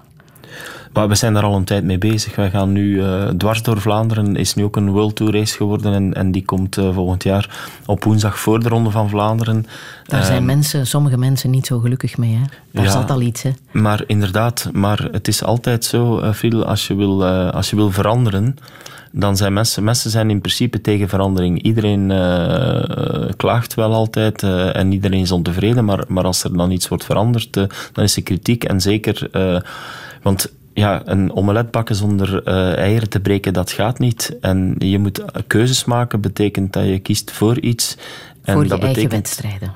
[0.93, 2.35] Maar we zijn daar al een tijd mee bezig.
[2.35, 5.93] Wij gaan nu uh, dwars door Vlaanderen, is nu ook een World Tour race geworden
[5.93, 9.65] en, en die komt uh, volgend jaar op woensdag voor de Ronde van Vlaanderen.
[10.05, 12.33] Daar zijn uh, mensen, sommige mensen niet zo gelukkig mee.
[12.33, 12.45] Hè?
[12.71, 13.41] Daar ja, zat al iets.
[13.41, 13.51] Hè?
[13.71, 18.57] Maar inderdaad, maar het is altijd zo, Phil, als je wil, als je wil veranderen,
[19.11, 21.61] dan zijn mensen, mensen zijn in principe tegen verandering.
[21.61, 26.71] Iedereen uh, klaagt wel altijd uh, en iedereen is ontevreden, maar, maar als er dan
[26.71, 27.63] iets wordt veranderd, uh,
[27.93, 28.63] dan is er kritiek.
[28.63, 29.29] En zeker,
[30.21, 34.37] want ja, een omelet bakken zonder uh, eieren te breken, dat gaat niet.
[34.41, 37.97] En je moet keuzes maken, betekent dat je kiest voor iets.
[38.43, 39.73] En voor je dat eigen betekent, wedstrijden.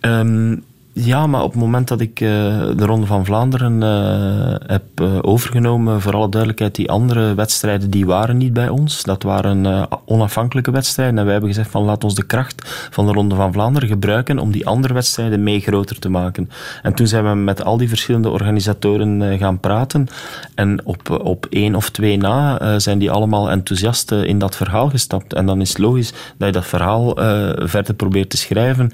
[0.00, 0.64] Um,
[0.96, 2.28] ja, maar op het moment dat ik uh,
[2.76, 8.06] de Ronde van Vlaanderen uh, heb uh, overgenomen, voor alle duidelijkheid, die andere wedstrijden die
[8.06, 9.02] waren niet bij ons.
[9.02, 11.18] Dat waren onafhankelijke wedstrijden.
[11.18, 14.38] En wij hebben gezegd van laat ons de kracht van de Ronde van Vlaanderen gebruiken
[14.38, 16.50] om die andere wedstrijden mee groter te maken.
[16.82, 20.08] En toen zijn we met al die verschillende organisatoren gaan praten.
[20.54, 25.32] En op, op één of twee na zijn die allemaal enthousiast in dat verhaal gestapt.
[25.32, 27.14] En dan is het logisch dat je dat verhaal
[27.56, 28.92] verder probeert te schrijven.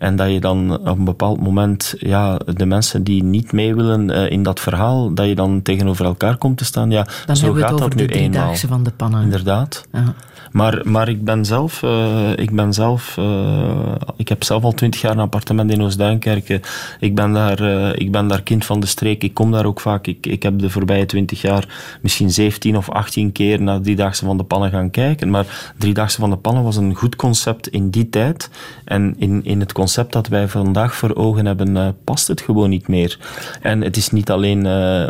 [0.00, 4.08] En dat je dan op een bepaald moment ja, de mensen die niet mee willen
[4.08, 6.90] uh, in dat verhaal, dat je dan tegenover elkaar komt te staan.
[6.90, 8.30] Ja, dan zo hebben we gaat het over dat de nu eenmaal.
[8.30, 9.22] driedaagse van de pannen.
[9.22, 9.86] Inderdaad.
[9.92, 10.14] Ja.
[10.50, 15.00] Maar, maar ik ben zelf, uh, ik ben zelf, uh, ik heb zelf al twintig
[15.00, 16.60] jaar een appartement in Oost-Duinkerke.
[17.00, 19.22] Ik ben daar, uh, ik ben daar kind van de streek.
[19.22, 20.06] Ik kom daar ook vaak.
[20.06, 24.36] Ik, ik heb de voorbije twintig jaar misschien 17 of 18 keer naar Driedaagse van
[24.36, 25.30] de Pannen gaan kijken.
[25.30, 28.50] Maar Driedaagse van de Pannen was een goed concept in die tijd.
[28.84, 32.88] En in, in het concept dat wij vandaag voor ogen hebben, past het gewoon niet
[32.88, 33.18] meer.
[33.62, 34.62] En het is niet alleen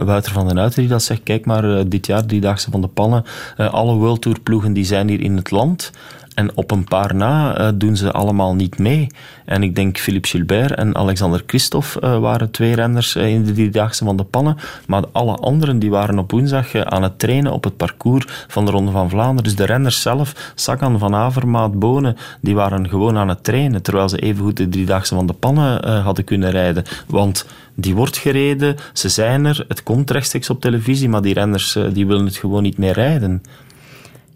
[0.05, 1.23] Wouter van den Uiter die dat zegt.
[1.23, 3.25] Kijk maar, dit jaar Driedaagse van de Pannen.
[3.57, 5.91] alle World Tour ploegen die zijn hier in het land.
[6.35, 9.07] En op een paar na uh, doen ze allemaal niet mee.
[9.45, 13.53] En ik denk Philippe Gilbert en Alexander Christophe uh, waren twee renners uh, in de
[13.53, 14.57] driedaagse van de pannen.
[14.87, 18.71] Maar alle anderen die waren op woensdag aan het trainen op het parcours van de
[18.71, 19.45] Ronde van Vlaanderen.
[19.45, 23.83] Dus de renners zelf, Sagan, Van Avermaat, Bonen, die waren gewoon aan het trainen.
[23.83, 26.85] Terwijl ze evengoed de driedaagse van de pannen hadden kunnen rijden.
[27.07, 31.79] Want die wordt gereden, ze zijn er, het komt rechtstreeks op televisie, maar die renners
[31.93, 33.43] die willen het gewoon niet meer rijden.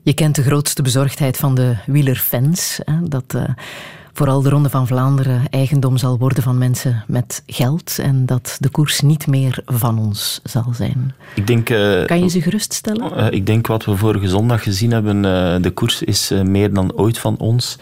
[0.05, 2.81] Je kent de grootste bezorgdheid van de wielerfans.
[2.85, 3.43] Hè, dat uh,
[4.13, 7.99] vooral de Ronde van Vlaanderen eigendom zal worden van mensen met geld.
[7.99, 11.15] En dat de koers niet meer van ons zal zijn.
[11.35, 13.19] Ik denk, uh, kan je ze geruststellen?
[13.19, 15.23] Uh, ik denk wat we vorige zondag gezien hebben.
[15.63, 17.79] de koers is meer dan ooit van ons.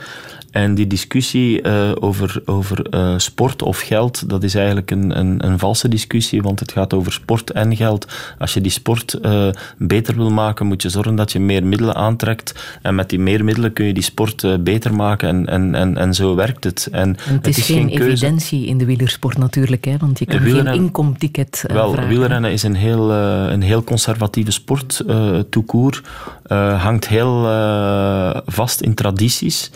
[0.52, 5.46] En die discussie uh, over, over uh, sport of geld, dat is eigenlijk een, een,
[5.46, 8.06] een, valse discussie, want het gaat over sport en geld.
[8.38, 11.94] Als je die sport uh, beter wil maken, moet je zorgen dat je meer middelen
[11.94, 12.78] aantrekt.
[12.82, 16.14] En met die meer middelen kun je die sport beter maken en, en, en, en
[16.14, 16.88] zo werkt het.
[16.90, 19.96] En, en het, is, het is geen, geen evidentie in de wielersport natuurlijk, hè?
[19.96, 22.08] want je kan geen inkomticket Wel, vragen.
[22.08, 26.02] wielrennen is een heel, een heel conservatieve sport, uh, toekoer.
[26.76, 27.42] hangt heel
[28.46, 29.70] vast in tradities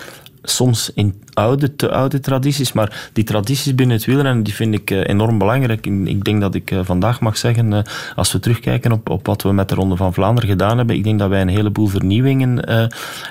[0.51, 4.91] soms in oude, te oude tradities, maar die tradities binnen het wielrennen die vind ik
[4.91, 5.87] uh, enorm belangrijk.
[5.87, 7.79] Ik denk dat ik uh, vandaag mag zeggen, uh,
[8.15, 11.05] als we terugkijken op, op wat we met de Ronde van Vlaanderen gedaan hebben, ik
[11.05, 12.69] denk dat wij een heleboel vernieuwingen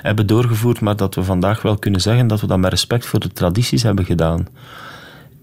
[0.02, 3.20] hebben doorgevoerd, maar dat we vandaag wel kunnen zeggen dat we dat met respect voor
[3.20, 4.46] de tradities hebben gedaan.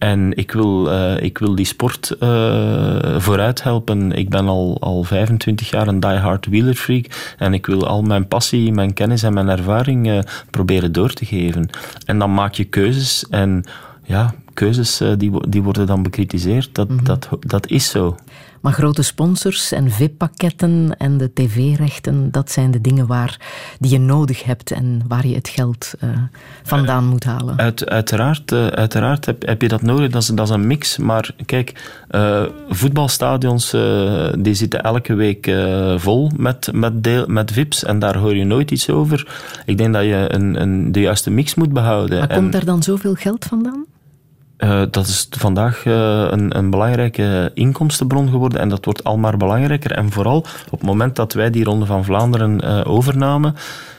[0.03, 4.11] En ik wil, uh, ik wil die sport uh, vooruit helpen.
[4.11, 7.33] Ik ben al, al 25 jaar een diehard wielerfreak.
[7.37, 10.19] En ik wil al mijn passie, mijn kennis en mijn ervaring uh,
[10.49, 11.69] proberen door te geven.
[12.05, 13.25] En dan maak je keuzes.
[13.29, 13.63] En
[14.03, 16.75] ja, keuzes die, die worden dan bekritiseerd.
[16.75, 17.05] Dat, mm -hmm.
[17.05, 18.15] dat, dat is zo.
[18.63, 23.37] Maar grote sponsors en VIP-pakketten en de tv-rechten, dat zijn de dingen waar,
[23.79, 26.09] die je nodig hebt en waar je het geld uh,
[26.63, 27.57] vandaan uh, moet halen.
[27.57, 30.97] Uit, uiteraard uh, uiteraard heb, heb je dat nodig, dat is, dat is een mix.
[30.97, 31.97] Maar kijk,
[32.69, 33.71] voetbalstadions
[34.39, 35.51] die zitten elke week
[35.97, 39.27] vol met, met, deel, met VIP's en daar hoor je nooit iets over.
[39.65, 42.17] Ik denk dat je een, een, de juiste mix moet behouden.
[42.19, 43.85] Maar komt daar dan zoveel geld vandaan?
[44.63, 45.93] Uh, dat is vandaag uh,
[46.29, 49.91] een, een, belangrijke inkomstenbron geworden en dat wordt al maar belangrijker.
[49.91, 53.55] En vooral op het moment dat wij die Ronde van Vlaanderen uh, overnamen,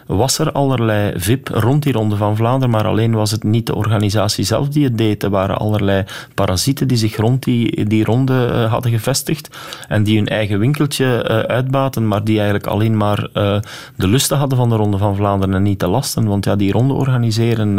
[0.07, 3.75] was er allerlei VIP rond die Ronde van Vlaanderen, maar alleen was het niet de
[3.75, 5.23] organisatie zelf die het deed.
[5.23, 6.05] Er waren allerlei
[6.35, 9.57] parasieten die zich rond die, die ronde uh, hadden gevestigd
[9.89, 13.57] en die hun eigen winkeltje uh, uitbaten, maar die eigenlijk alleen maar uh,
[13.97, 16.27] de lusten hadden van de Ronde van Vlaanderen en niet de lasten.
[16.27, 17.77] Want ja, die ronde organiseren,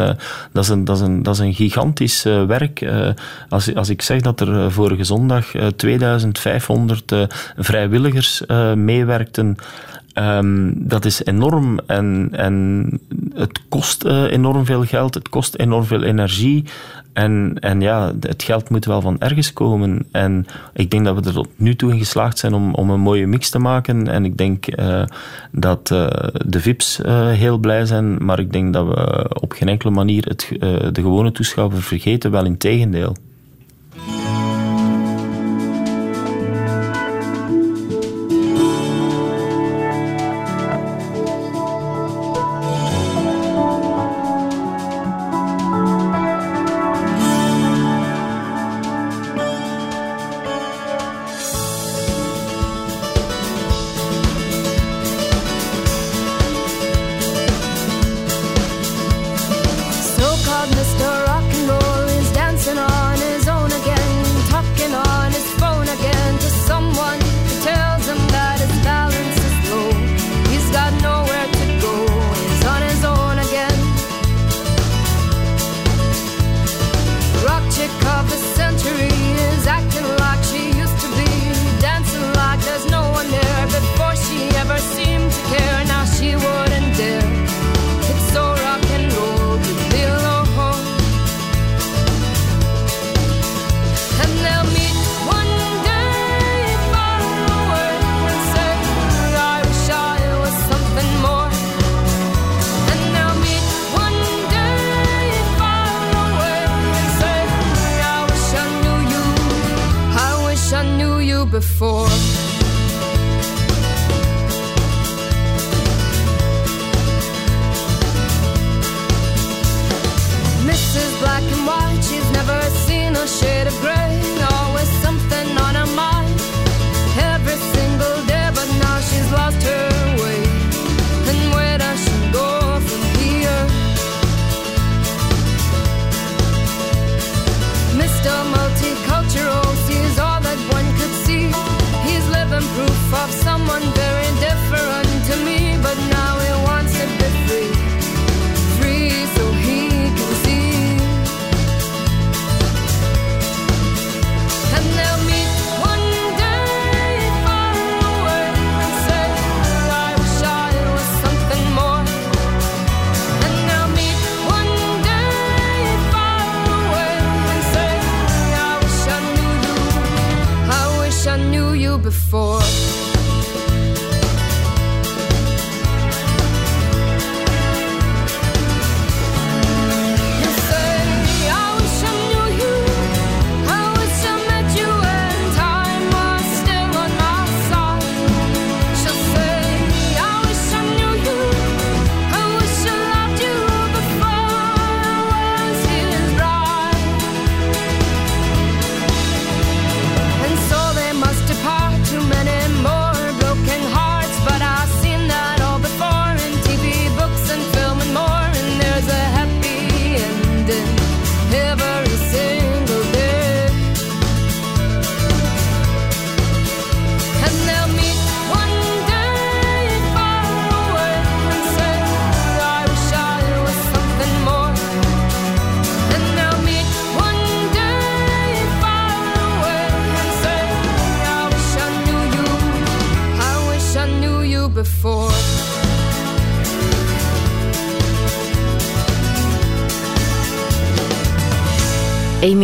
[0.52, 2.86] dat, is een, dat, is een, dat is een gigantisch werk.
[3.50, 7.14] als, als ik zeg dat er vorige zondag 2500
[7.58, 8.44] vrijwilligers
[8.76, 9.58] meewerkten
[10.18, 12.88] Um, dat is enorm en, en
[13.34, 16.66] het kost uh, enorm veel geld, het kost enorm veel energie.
[17.14, 20.06] En, en ja, het geld moet wel van ergens komen.
[20.12, 23.00] En ik denk dat we er tot nu toe in geslaagd zijn om, om een
[23.00, 24.08] mooie mix te maken.
[24.08, 25.04] En ik denk uh,
[25.52, 26.08] dat uh,
[26.46, 27.00] de VIP's
[27.34, 30.48] heel blij zijn, maar ik denk dat we op geen enkele manier het,
[30.96, 33.16] de gewone toeschouwer vergeten, wel in tegendeel.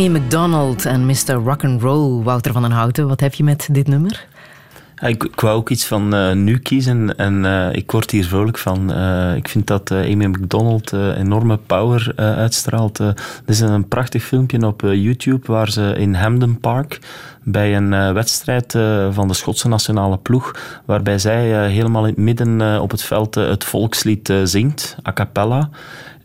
[0.02, 1.32] Amy McDonald en Mr.
[1.32, 2.22] Rock'n'Roll.
[2.22, 4.26] Wouter van den Houten, wat heb je met dit nummer?
[5.00, 8.58] ik, ik, wou ook iets van uh, nu kiezen en uh, ik word hier vrolijk
[8.58, 8.92] van.
[8.98, 12.98] Uh, ik vind dat Amy McDonald enorme power uitstraalt.
[12.98, 13.14] Er
[13.46, 16.98] is een prachtig filmpje op YouTube waar ze in Hampden Park
[17.42, 18.72] bij een wedstrijd
[19.10, 20.54] van de Schotse nationale ploeg,
[20.84, 25.70] waarbij zij helemaal in midden op het veld het volkslied zingt, a cappella.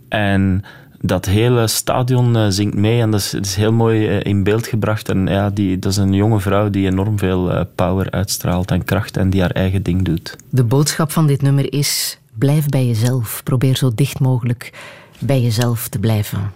[0.10, 0.64] En
[1.02, 4.68] dat hele stadion uh, zingt mee en dat is, is heel mooi uh, in beeld
[4.68, 5.10] gebracht.
[5.10, 8.84] En ja, die, dat is een jonge vrouw die enorm veel uh, power uitstraalt en
[8.84, 10.36] kracht en die haar eigen ding doet.
[10.50, 13.42] De boodschap van dit nummer is: blijf bij jezelf.
[13.44, 14.74] Probeer zo dicht mogelijk
[15.20, 16.52] bij jezelf te blijven.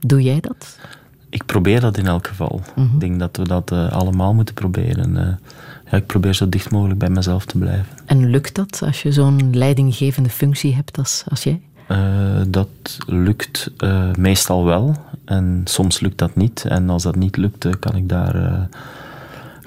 [0.00, 0.78] Doe jij dat?
[1.28, 2.60] Ik probeer dat in elk geval.
[2.74, 2.94] Mm -hmm.
[2.94, 5.38] Ik denk dat we dat allemaal moeten proberen.
[5.90, 7.86] ja, ik probeer zo dicht mogelijk bij mezelf te blijven.
[8.06, 11.60] En lukt dat als je zo'n leidinggevende functie hebt als, als jij?
[11.88, 12.68] Uh, dat
[13.06, 14.94] lukt uh, meestal wel
[15.24, 16.64] en soms lukt dat niet.
[16.68, 18.68] En als dat niet lukt, uh, kan ik daar,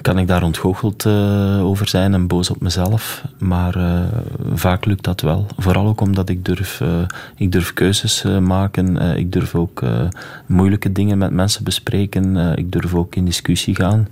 [0.02, 1.06] kan ik daar ontgoocheld
[1.62, 3.24] over zijn en boos op mezelf.
[3.38, 4.06] Maar
[4.54, 5.46] vaak lukt dat wel.
[5.56, 6.82] Vooral ook omdat ik durf,
[7.36, 8.96] ik durf keuzes maken.
[9.16, 9.82] ik durf ook
[10.46, 12.56] moeilijke dingen met mensen bespreken.
[12.56, 14.08] ik durf ook in discussie gaan.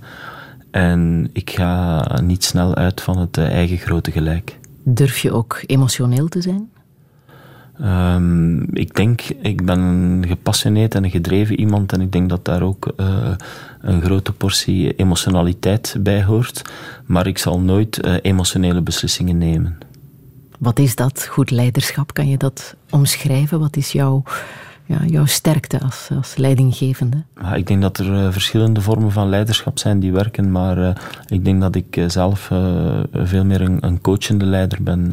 [0.71, 4.59] En ik ga niet snel uit van het eigen grote gelijk.
[4.83, 6.69] Durf je ook emotioneel te zijn?
[7.81, 12.45] Um, ik denk, ik ben een gepassioneerd en een gedreven iemand en ik denk dat
[12.45, 13.35] daar ook uh,
[13.81, 16.61] een grote portie emotionaliteit bij hoort.
[17.05, 19.77] Maar ik zal nooit uh, emotionele beslissingen nemen.
[20.59, 22.13] Wat is dat, goed leiderschap?
[22.13, 23.59] Kan je dat omschrijven?
[23.59, 24.23] Wat is jouw,
[24.87, 27.23] ja, jouw sterkte als, als leidinggevende?
[27.41, 31.45] Ja, ik denk dat er uh, verschillende vormen van leiderschap zijn die werken, maar ik
[31.45, 32.51] denk dat ik zelf
[33.13, 35.11] veel meer een, een, coachende leider ben.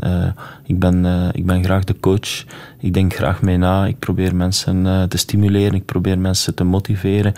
[0.67, 2.45] ik, ben ik ben graag de coach
[2.85, 3.87] ik denk graag mee na.
[3.87, 5.75] Ik probeer mensen uh, te stimuleren.
[5.75, 7.33] Ik probeer mensen te motiveren.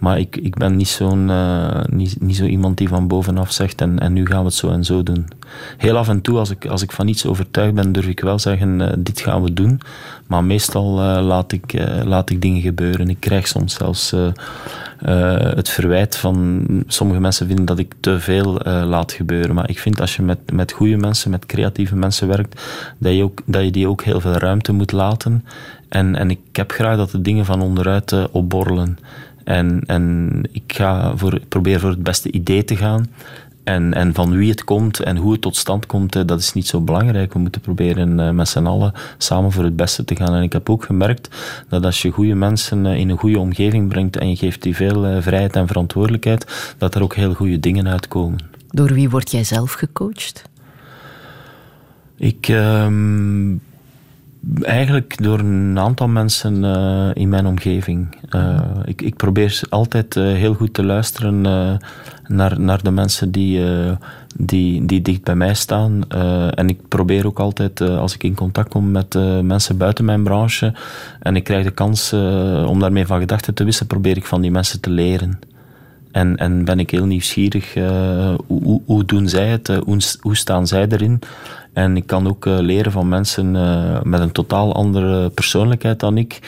[0.00, 3.80] Maar ik, ik ben niet, zo'n, uh, niet, niet zo iemand die van bovenaf zegt
[3.80, 5.26] en, en nu gaan we het zo en zo doen.
[5.76, 8.38] Heel af en toe, als ik, als ik van iets overtuigd ben, durf ik wel
[8.38, 9.80] zeggen, uh, dit gaan we doen.
[10.26, 10.86] Maar meestal
[11.22, 13.08] laat, ik, laat ik dingen gebeuren.
[13.08, 14.14] Ik krijg soms zelfs
[15.54, 16.64] het verwijt van...
[16.86, 19.54] Sommige mensen vinden dat ik te veel laat gebeuren.
[19.54, 22.62] Maar ik vind als je met, met goede mensen, met creatieve mensen werkt,
[22.98, 25.44] dat je, ook, dat je die ook heel veel ruimte moet laten.
[25.88, 28.98] En, en ik heb graag dat de dingen van onderuit uh, opborrelen.
[29.44, 33.06] En, en ik ga voor, probeer voor het beste idee te gaan.
[33.70, 36.52] En, en van wie het komt en hoe het tot stand komt, uh, dat is
[36.52, 37.32] niet zo belangrijk.
[37.32, 40.34] We moeten proberen uh, met z'n allen samen voor het beste te gaan.
[40.34, 41.28] En ik heb ook gemerkt
[41.68, 45.22] dat als je goede mensen in een goede omgeving brengt en je geeft die veel
[45.22, 48.38] vrijheid en verantwoordelijkheid, dat er ook heel goede dingen uitkomen.
[48.68, 50.42] Door wie word jij zelf gecoacht?
[52.16, 52.48] Ik...
[52.48, 53.56] Ehm,
[54.62, 58.16] Eigenlijk door een aantal mensen uh, in mijn omgeving.
[58.34, 61.46] Uh, ik, ik, probeer altijd uh, heel goed te luisteren
[62.30, 63.62] naar, naar de mensen die,
[64.36, 66.08] die, die dicht bij mij staan.
[66.54, 70.74] en ik probeer ook altijd, als ik in contact kom met mensen buiten mijn branche
[71.20, 72.12] en ik krijg de kans
[72.66, 75.38] om daarmee van gedachten te wisselen, probeer ik van die mensen te leren.
[76.12, 77.74] En, en ben ik heel nieuwsgierig,
[78.46, 81.18] hoe, hoe, doen zij het, hoe, hoe staan zij erin?
[81.72, 83.50] En ik kan ook uh, leren van mensen
[84.08, 86.38] met een totaal andere persoonlijkheid dan ik.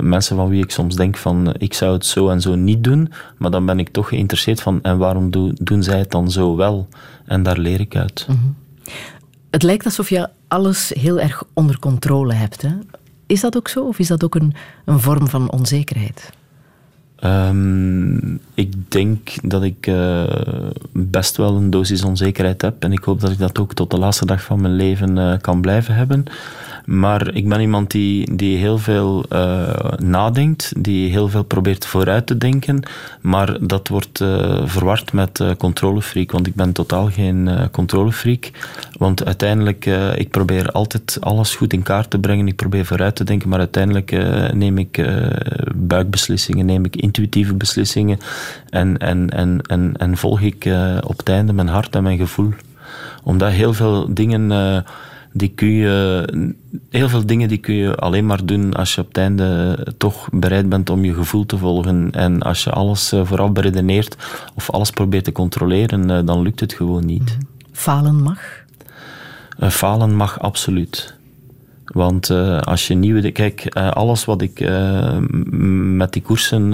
[0.00, 3.12] Mensen van wie ik soms denk van ik zou het zo en zo niet doen,
[3.38, 6.56] maar dan ben ik toch geïnteresseerd van en waarom do, doen zij het dan zo
[6.56, 6.88] wel?
[7.24, 8.24] En daar leer ik uit.
[8.26, 8.54] -hmm.
[9.54, 12.62] Het lijkt alsof je alles heel erg onder controle hebt.
[12.62, 12.70] Hè?
[13.26, 14.54] Is dat ook zo of is dat ook een,
[14.84, 16.32] een vorm van onzekerheid?
[17.26, 20.24] Um, ik denk dat ik uh,
[20.92, 23.98] best wel een dosis onzekerheid heb en ik hoop dat ik dat ook tot de
[23.98, 26.24] laatste dag van mijn leven uh, kan blijven hebben.
[26.84, 32.26] Maar ik ben iemand die, die heel veel uh, nadenkt, die heel veel probeert vooruit
[32.26, 32.82] te denken,
[33.20, 38.50] maar dat wordt uh, verward met uh, controlefreak, want ik ben totaal geen controlefreak.
[38.98, 39.86] Want uiteindelijk,
[40.16, 43.58] ik probeer altijd alles goed in kaart te brengen, ik probeer vooruit te denken, maar
[43.58, 44.10] uiteindelijk
[44.54, 45.08] neem ik
[45.74, 48.18] buikbeslissingen, neem ik intuïtieve beslissingen
[48.70, 50.68] en, en, en, en, en volg ik
[51.04, 52.52] op het einde mijn hart en mijn gevoel.
[53.22, 54.52] Omdat heel veel dingen
[55.36, 56.24] die kun je,
[56.90, 60.28] heel veel dingen die kun je alleen maar doen als je op het einde toch
[60.32, 62.10] bereid bent om je gevoel te volgen.
[62.12, 64.16] En als je alles eh, vooraf beredeneert
[64.54, 67.38] of alles probeert te controleren, eh, dan lukt het gewoon niet.
[67.72, 68.38] Falen mag?
[69.58, 71.14] Falen mag absoluut.
[71.84, 73.30] Want uh, als je nieuwe.
[73.30, 75.16] Kijk, uh, alles wat ik uh,
[75.96, 76.72] met die koersen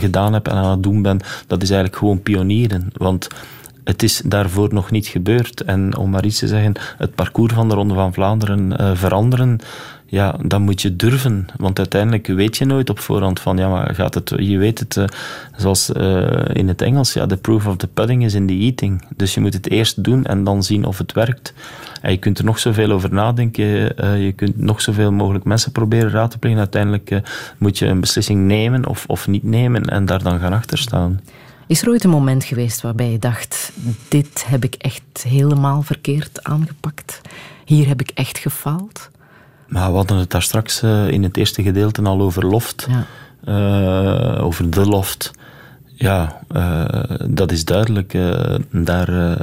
[0.00, 2.90] gedaan heb en aan het doen ben, dat is eigenlijk gewoon pionieren.
[2.92, 3.28] Want
[3.84, 5.60] het is daarvoor nog niet gebeurd.
[5.60, 9.58] En om maar iets te zeggen, het parcours van de Ronde van Vlaanderen uh, veranderen,
[10.06, 11.46] ja, dan moet je durven.
[11.56, 14.96] Want uiteindelijk weet je nooit op voorhand van, ja, maar gaat het, je weet het,
[14.96, 15.04] uh,
[15.56, 19.04] zoals uh, in het Engels, ja, the proof of the pudding is in the eating.
[19.16, 21.54] Dus je moet het eerst doen en dan zien of het werkt.
[22.02, 23.64] En je kunt er nog zoveel over nadenken,
[24.22, 26.58] je kunt nog zoveel mogelijk mensen proberen raad te plegen.
[26.58, 27.20] Uiteindelijk
[27.58, 31.20] moet je een beslissing nemen of, of niet nemen en daar dan gaan achter staan.
[31.72, 33.72] Is er ooit een moment geweest waarbij je dacht:
[34.08, 37.20] dit heb ik echt helemaal verkeerd aangepakt?
[37.64, 39.10] Hier heb ik echt gefaald?
[39.68, 42.88] Maar we hadden het daar straks uh, in het eerste gedeelte al over loft.
[42.90, 43.06] Ja.
[44.36, 45.30] Uh, over de loft.
[45.94, 46.84] Ja, uh,
[47.28, 48.12] dat is duidelijk.
[48.70, 49.36] daar,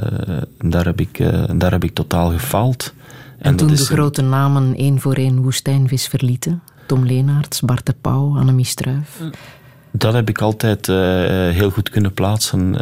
[0.58, 1.18] daar, heb ik,
[1.60, 2.94] daar heb ik totaal gefaald.
[3.38, 6.62] En, en toen de grote namen één voor één woestijnvis verlieten?
[6.86, 9.20] Tom Leenaerts, Bart de Pauw, Annemie Struif?
[9.92, 12.76] Dat heb ik altijd heel goed kunnen plaatsen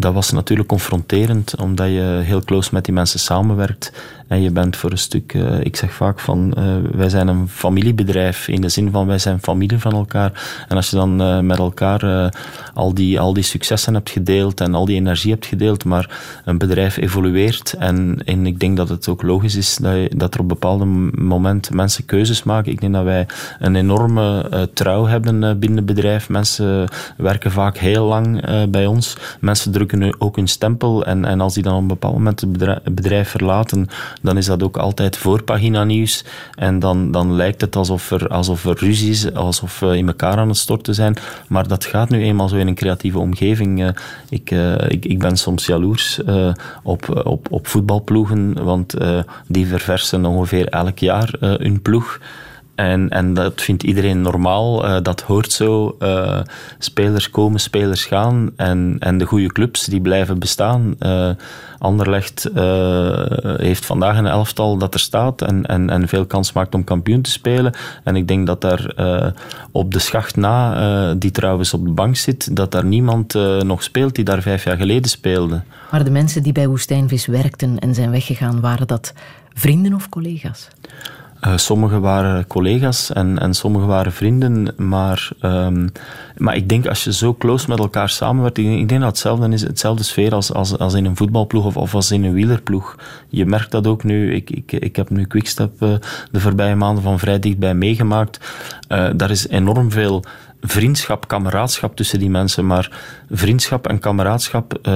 [0.00, 3.92] dat was natuurlijk confronterend, omdat je heel close met die mensen samenwerkt.
[4.30, 7.48] En je bent voor een stuk, uh, ik zeg vaak van, uh, wij zijn een
[7.48, 10.64] familiebedrijf, in de zin van wij zijn familie van elkaar.
[10.68, 12.30] En als je dan uh, met elkaar
[12.74, 16.58] al, die, al die successen hebt gedeeld en al die energie hebt gedeeld, maar een
[16.58, 20.48] bedrijf evolueert en, en ik denk dat het ook logisch is dat, dat er op
[20.48, 22.72] bepaalde momenten mensen keuzes maken.
[22.72, 23.26] Ik denk dat wij
[23.58, 26.28] een enorme trouw hebben binnen het bedrijf.
[26.28, 29.16] Mensen werken vaak heel lang bij ons.
[29.40, 32.94] Mensen drukken ook hun stempel en, en als die dan op een bepaald moment het
[32.94, 33.88] bedrijf verlaten,
[34.20, 36.24] dan is dat ook altijd voorpagina nieuws.
[36.54, 40.36] En dan, dan lijkt het alsof er, alsof er ruzie is, alsof we in elkaar
[40.36, 41.16] aan het storten zijn.
[41.48, 43.82] Maar dat gaat nu eenmaal zo in een creatieve omgeving.
[43.82, 43.88] Eh,
[44.28, 46.52] ik, uh, ik, ik ben soms jaloers uh,
[46.82, 48.94] op, op, op voetbalploegen, want
[49.46, 52.18] die verversen ongeveer elk jaar hun ploeg.
[52.80, 54.84] En, en dat vindt iedereen normaal.
[54.84, 55.96] Uh, dat hoort zo.
[55.98, 56.40] Uh,
[56.78, 58.50] spelers komen, spelers gaan.
[58.56, 60.94] En, en de goede clubs die blijven bestaan.
[60.98, 61.30] Uh,
[61.78, 62.50] Anderlecht
[63.56, 67.22] heeft vandaag een elftal dat er staat en, en, en veel kans maakt om kampioen
[67.22, 67.74] te spelen.
[68.04, 68.94] En ik denk dat daar
[69.72, 74.14] op de schacht na, die trouwens op de bank zit, dat daar niemand nog speelt
[74.14, 75.62] die daar vijf jaar geleden speelde.
[75.90, 79.12] Maar de mensen die bij Woestijnvis werkten en zijn weggegaan, waren dat
[79.54, 80.68] vrienden of collega's?
[81.46, 85.92] Uh, sommigen waren collega's en, en sommigen waren vrienden, maar, um,
[86.36, 89.48] maar ik denk als je zo close met elkaar samenwerkt, ik ik denk dat hetzelfde
[89.48, 92.96] is, hetzelfde sfeer als, als, als in een voetbalploeg of, of als in een wielerploeg.
[93.28, 95.94] Je merkt dat ook nu, ik, ik, ik heb nu Quickstep uh,
[96.30, 98.40] de voorbije maanden van vrij dichtbij meegemaakt.
[98.88, 100.24] Uh, daar is enorm veel
[100.60, 103.00] vriendschap, kameraadschap tussen die mensen, maar
[103.30, 104.88] vriendschap en kameraadschap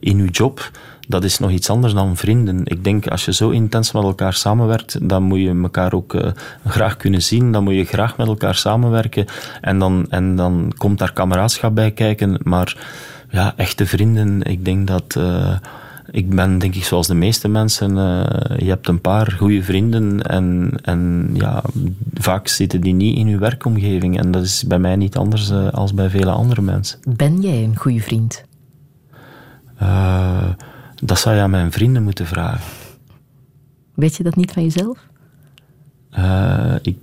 [0.00, 0.70] in uw job
[1.08, 2.60] dat is nog iets anders dan vrienden.
[2.64, 6.26] Ik denk, als je zo intens met elkaar samenwerkt, dan moet je elkaar ook uh,
[6.66, 7.52] graag kunnen zien.
[7.52, 9.26] Dan moet je graag met elkaar samenwerken.
[9.60, 12.38] En dan, en dan komt daar kameraadschap bij kijken.
[12.42, 12.86] Maar
[13.30, 15.14] ja, echte vrienden, ik denk dat...
[15.18, 15.56] Uh,
[16.10, 20.22] ik ben denk ik zoals de meeste mensen, uh, je hebt een paar goede vrienden
[20.22, 21.62] en, en ja,
[22.14, 24.18] vaak zitten die niet in je werkomgeving.
[24.18, 26.98] En dat is bij mij niet anders uh, als bij vele andere mensen.
[27.16, 28.44] Ben jij een goede vriend?
[29.82, 30.48] Uh,
[31.02, 32.64] dat zou je aan mijn vrienden moeten vragen.
[33.94, 34.98] Weet je dat niet van jezelf?
[36.18, 36.96] Uh, ik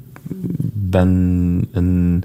[0.73, 1.09] ben
[1.71, 2.23] een,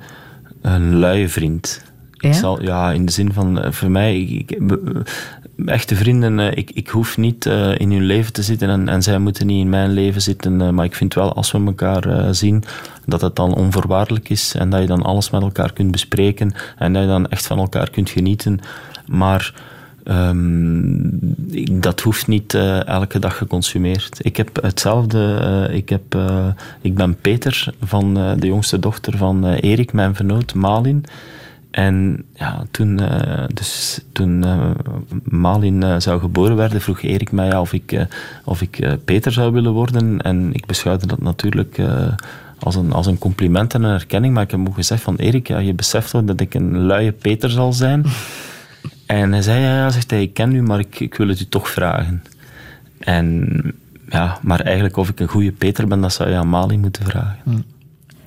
[0.60, 1.84] een luie vriend.
[2.12, 2.28] Ja?
[2.28, 4.58] Ik zal, ja, in de zin van, eh, voor mij, ik,
[5.64, 9.02] echte vrienden, eh, ik, ik hoef niet uh, in hun leven te zitten en, en
[9.02, 10.60] zij moeten niet in mijn leven zitten.
[10.60, 12.64] Uh, maar ik vind wel, als we elkaar zien,
[13.06, 16.92] dat het dan onvoorwaardelijk is en dat je dan alles met elkaar kunt bespreken en
[16.92, 18.60] dat je dan echt van elkaar kunt genieten.
[19.06, 19.54] Maar
[20.10, 21.18] Um,
[21.80, 24.18] dat hoeft niet uh, elke dag geconsumeerd.
[24.22, 25.18] Ik heb hetzelfde.
[25.68, 26.46] Uh, ik, heb, uh,
[26.80, 31.04] ik ben Peter, van de jongste dochter van Erik, mijn vernoot, Malin.
[31.70, 33.00] En ja, toen,
[33.54, 34.44] dus, toen
[35.24, 38.06] Malin zou geboren werden, vroeg Erik mij of ik,
[38.44, 40.20] of ik Peter zou willen worden.
[40.20, 41.80] En ik beschouwde dat natuurlijk
[42.58, 44.34] als een, als een compliment en een erkenning.
[44.34, 47.12] Maar ik heb ook gezegd van Erik, ja, je beseft wel dat ik een luie
[47.12, 48.04] Peter zal zijn.
[49.10, 51.40] En hij zei, ja, ja zegt hij, ik ken u, maar ik, ik wil het
[51.40, 52.22] u toch vragen.
[52.98, 53.48] En
[54.08, 57.04] ja, maar eigenlijk of ik een goede Peter ben, dat zou je aan Mali moeten
[57.04, 57.38] vragen.
[57.44, 57.60] Hm.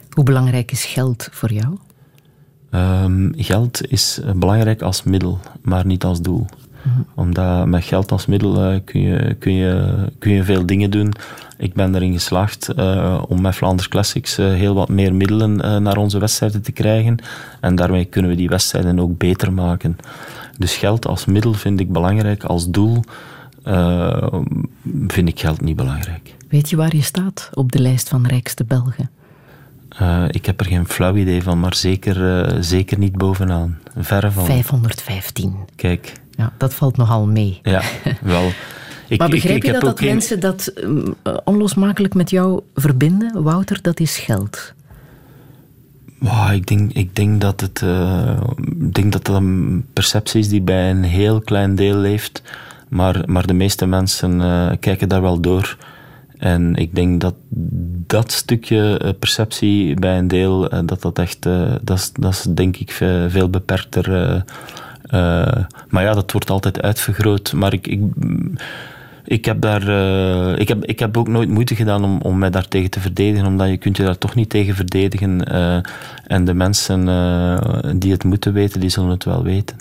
[0.09, 1.77] Hoe belangrijk is geld voor jou?
[2.71, 6.45] Um, geld is belangrijk als middel, maar niet als doel.
[6.81, 6.89] Hm.
[7.15, 11.13] Omdat met geld als middel uh, kun, je, kun, je, kun je veel dingen doen.
[11.63, 15.97] Ik ben erin geslaagd uh, om met Flanders Classics uh, heel wat meer middelen naar
[15.97, 17.17] onze wedstrijden te krijgen.
[17.61, 19.97] En daarmee kunnen we die wedstrijden ook beter maken.
[20.57, 22.99] Dus geld als middel vind ik belangrijk, als doel
[25.07, 26.35] vind ik geld niet belangrijk.
[26.49, 29.09] Weet je waar je staat op de lijst van rijkste Belgen?
[30.01, 33.77] Uh, ik heb er geen flauw idee van, maar zeker, uh, zeker niet bovenaan.
[33.97, 34.45] Verre van.
[34.45, 35.55] 515.
[35.75, 36.13] Kijk.
[36.31, 37.59] Ja, dat valt nogal mee.
[37.63, 37.81] Ja,
[38.21, 38.51] wel.
[39.07, 40.09] Ik, maar begrijp ik, je dat, dat geen...
[40.09, 43.43] mensen dat um, onlosmakelijk met jou verbinden?
[43.43, 44.73] Wouter, dat is geld.
[46.19, 48.41] Wow, ik, denk, ik denk dat het uh,
[48.79, 52.41] ik denk dat dat een perceptie is die bij een heel klein deel leeft.
[52.89, 55.77] Maar, maar de meeste mensen uh, kijken daar wel door.
[56.37, 57.35] En ik denk dat
[58.07, 61.41] dat stukje perceptie bij een deel, dat dat echt,
[61.81, 64.09] dat, is, dat is denk ik veel, veel beperkter.
[65.89, 67.53] maar ja, dat wordt altijd uitvergroot.
[67.53, 68.01] Maar ik, ik
[69.25, 72.49] Ik heb, daar, uh, ik, heb, ik heb ook nooit moeite gedaan om, om mij
[72.49, 75.53] daartegen te verdedigen, omdat je kunt je daar toch niet tegen verdedigen.
[75.53, 75.77] Uh,
[76.27, 77.57] en de mensen uh,
[77.95, 79.77] die het moeten weten, die zullen het wel weten.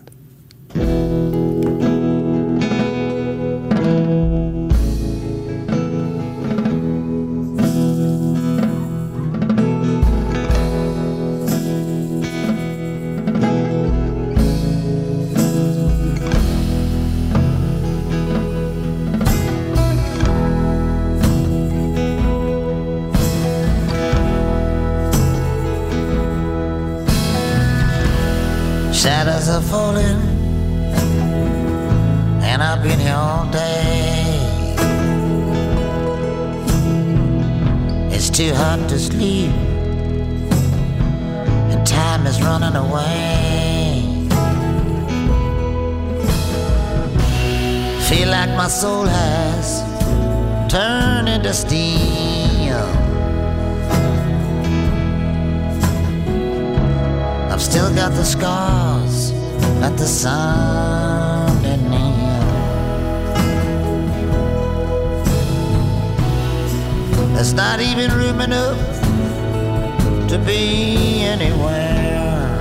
[68.32, 72.58] freedom enough to be anywhere.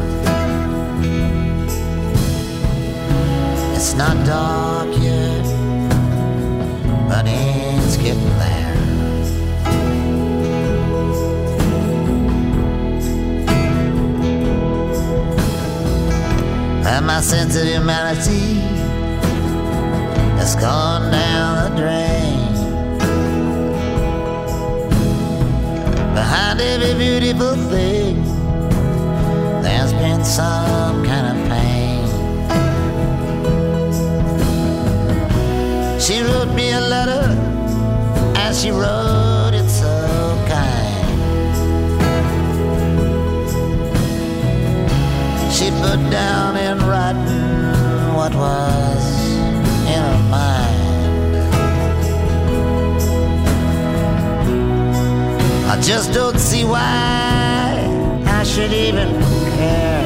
[3.75, 5.45] It's not dark yet,
[7.07, 8.77] but it's getting there.
[16.85, 18.59] And my sense of humanity
[20.37, 22.40] has gone down the drain.
[26.13, 28.21] Behind every beautiful thing,
[29.61, 32.07] there's been some kind of pain.
[35.99, 37.25] She wrote me a letter,
[38.35, 39.95] and she wrote it so
[40.49, 41.11] kind.
[45.53, 49.03] She put down in writing what was
[49.87, 50.70] in her mind.
[55.81, 56.81] just don't see why
[58.27, 59.09] I should even
[59.55, 60.05] care.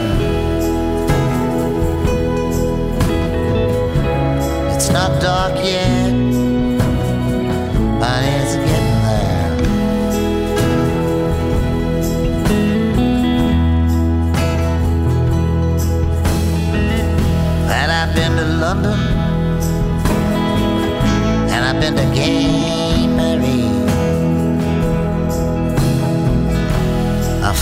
[4.73, 6.11] It's not dark yet,
[7.99, 9.55] but it's getting there.
[17.69, 18.99] And I've been to London,
[21.53, 22.74] and I've been to Gay.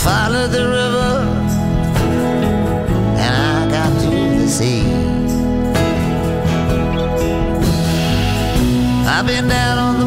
[0.04, 1.12] followed the river
[3.24, 4.10] and I got to
[4.40, 4.82] the sea.
[9.08, 10.06] I've been down on the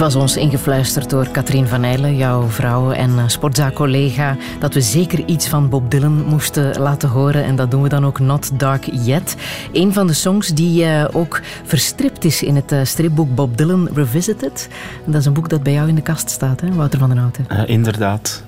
[0.00, 5.48] ons ingefluisterd door Katrien van Eijlen, jouw vrouw en uh, sportzaakcollega, dat we zeker iets
[5.48, 7.44] van Bob Dylan moesten laten horen.
[7.44, 9.36] En dat doen we dan ook Not Dark Yet.
[9.72, 13.88] Een van de songs die uh, ook verstript is in het uh, stripboek Bob Dylan
[13.94, 14.68] Revisited.
[15.04, 17.18] Dat is een boek dat bij jou in de kast staat, hè, Wouter van den
[17.18, 17.46] Houten?
[17.66, 18.44] inderdaad.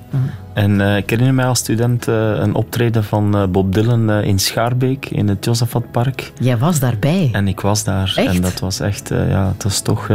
[0.53, 5.45] En ik herinner mij als student een optreden van Bob Dylan in Schaarbeek in het
[5.45, 6.33] Josafatpark.
[6.41, 7.29] Jij was daarbij?
[7.33, 8.13] En ik was daar.
[8.17, 8.35] Echt?
[8.35, 10.09] En dat was echt, ja, het was toch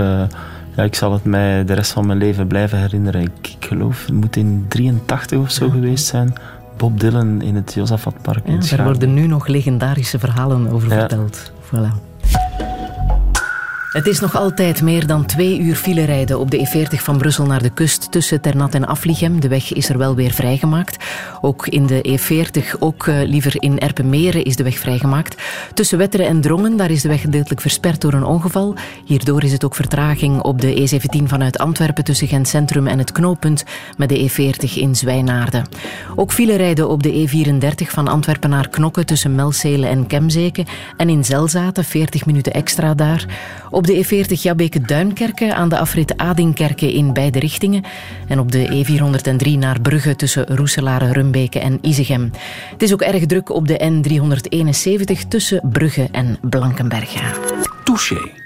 [0.75, 3.21] ja, ik zal het mij de rest van mijn leven blijven herinneren.
[3.21, 6.33] Ik, ik geloof, het moet in 83 of zo geweest zijn.
[6.77, 8.47] Bob Dylan in het Josafatpark.
[8.47, 11.51] Ja, daar worden nu nog legendarische verhalen over verteld.
[11.65, 12.12] Voilà.
[13.93, 17.45] Het is nog altijd meer dan twee uur file rijden op de E40 van Brussel
[17.45, 19.39] naar de kust tussen Ternat en Aflichem.
[19.39, 21.05] De weg is er wel weer vrijgemaakt.
[21.41, 25.41] Ook in de E40, ook uh, liever in Erpenmeren, is de weg vrijgemaakt.
[25.73, 28.75] Tussen Wetteren en Drongen, daar is de weg gedeeltelijk versperd door een ongeval.
[29.05, 33.11] Hierdoor is het ook vertraging op de E17 vanuit Antwerpen tussen Gent Centrum en het
[33.11, 33.63] knooppunt
[33.97, 35.65] met de E40 in Zwijnaarden.
[36.15, 40.65] Ook file rijden op de E34 van Antwerpen naar Knokke tussen Melzelen en Kemzeke
[40.97, 43.25] en in Zelzaten, 40 minuten extra daar.
[43.84, 47.84] Op de E40 Jabbeke-Duinkerke aan de afrit Adingkerke in beide richtingen.
[48.27, 52.31] En op de E403 naar Brugge tussen Roeselare, Rumbeke en Izegem.
[52.72, 54.03] Het is ook erg druk op de
[55.23, 57.19] N371 tussen Brugge en Blankenberge.
[57.84, 58.42] Touché.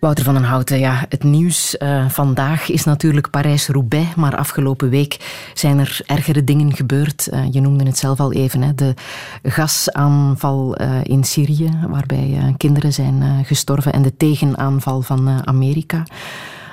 [0.00, 5.50] Wouter van den Houten, ja, het nieuws uh, vandaag is natuurlijk Parijs-Roubaix, maar afgelopen week
[5.54, 7.28] zijn er ergere dingen gebeurd.
[7.32, 8.94] Uh, je noemde het zelf al even, hè, de
[9.42, 16.02] gasaanval uh, in Syrië, waarbij kinderen zijn gestorven, en de tegenaanval van Amerika.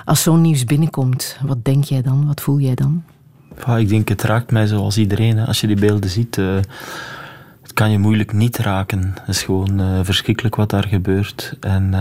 [0.05, 2.27] Als zo'n nieuws binnenkomt, wat denk jij dan?
[2.27, 3.03] Wat voel jij dan?
[3.65, 5.37] Ja, ik denk, het raakt mij zoals iedereen.
[5.37, 5.45] Hè.
[5.45, 6.35] Als je die beelden ziet,
[7.61, 9.13] het kan je moeilijk niet raken.
[9.19, 11.57] Het is gewoon verschrikkelijk wat daar gebeurt.
[11.59, 11.93] En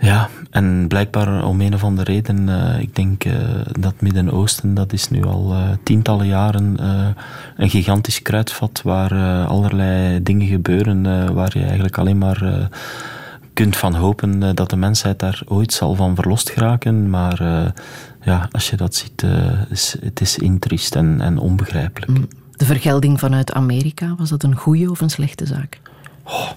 [0.00, 3.34] ja, en blijkbaar om een of andere reden, uh, ik denk uh,
[3.80, 6.76] dat Midden-Oosten, dat is nu al uh, tientallen jaren
[7.56, 12.68] een gigantisch kruidvat waar allerlei dingen gebeuren, waar je eigenlijk alleen maar
[13.52, 17.10] kunt van hopen dat de mensheid daar ooit zal van verlost geraken.
[17.10, 17.42] Maar
[18.22, 19.24] ja, als je dat ziet,
[19.68, 22.12] is, het is intriest en, en onbegrijpelijk.
[22.12, 22.28] Mm.
[22.50, 25.80] De vergelding vanuit Amerika, was dat een goede of een slechte zaak?
[26.24, 26.50] Oh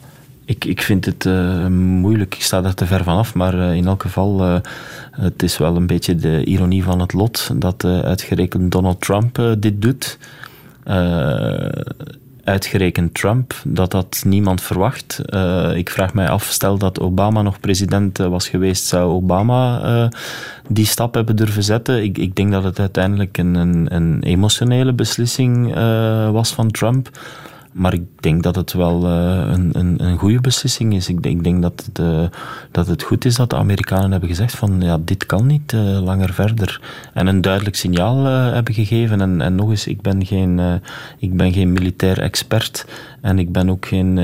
[0.45, 3.85] ik, ik vind het uh, moeilijk, ik sta daar te ver vanaf, maar uh, in
[3.85, 4.57] elk geval, uh,
[5.11, 9.81] het is wel een beetje de ironie van het lot dat uitgerekend Donald Trump dit
[9.81, 10.17] doet.
[12.43, 15.21] uitgerekend Trump, dat dat niemand verwacht.
[15.75, 20.09] ik vraag mij af, stel dat Obama nog president was geweest, zou Obama
[20.67, 22.03] die stap hebben durven zetten?
[22.03, 25.73] Ik, ik denk dat het uiteindelijk een, een, een emotionele beslissing
[26.31, 27.09] was van Trump.
[27.73, 31.09] Maar ik denk dat het wel uh, een, een, een goede beslissing is.
[31.09, 32.23] Ik denk, ik denk dat, het, uh,
[32.71, 36.01] dat het goed is dat de Amerikanen hebben gezegd van ja, dit kan niet uh,
[36.03, 36.81] langer verder.
[37.13, 39.21] En een duidelijk signaal hebben gegeven.
[39.21, 40.81] En, en nog eens, ik ben geen,
[41.17, 42.85] ik ben geen militair expert
[43.21, 44.17] en ik ben ook geen,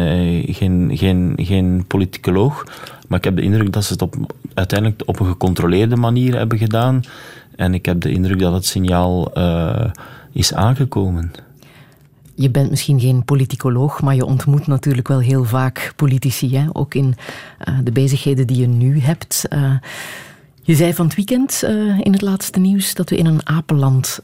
[0.47, 2.63] geen, geen, geen politicoloog.
[3.07, 4.15] Maar ik heb de indruk dat ze het op,
[4.53, 7.01] uiteindelijk op een gecontroleerde manier hebben gedaan.
[7.55, 9.31] En ik heb de indruk dat het signaal
[10.31, 11.31] is aangekomen
[12.39, 16.57] je bent misschien geen politicoloog, maar je ontmoet natuurlijk wel heel vaak politici.
[16.57, 16.65] Hè?
[16.73, 17.15] Ook in
[17.67, 19.45] uh, de bezigheden die je nu hebt.
[19.53, 19.73] Uh,
[20.61, 24.19] je zei van het weekend uh, in het laatste nieuws dat we in een apenland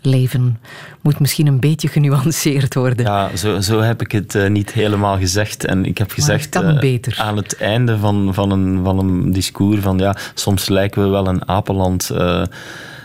[0.00, 0.58] leven.
[1.00, 3.06] Moet misschien een beetje genuanceerd worden.
[3.06, 5.64] Ja, zo, zo heb ik het niet helemaal gezegd.
[5.64, 6.56] En ik heb gezegd
[7.16, 11.28] aan het einde van, van, een, van een discours van ja, soms lijken we wel
[11.28, 12.10] een apenland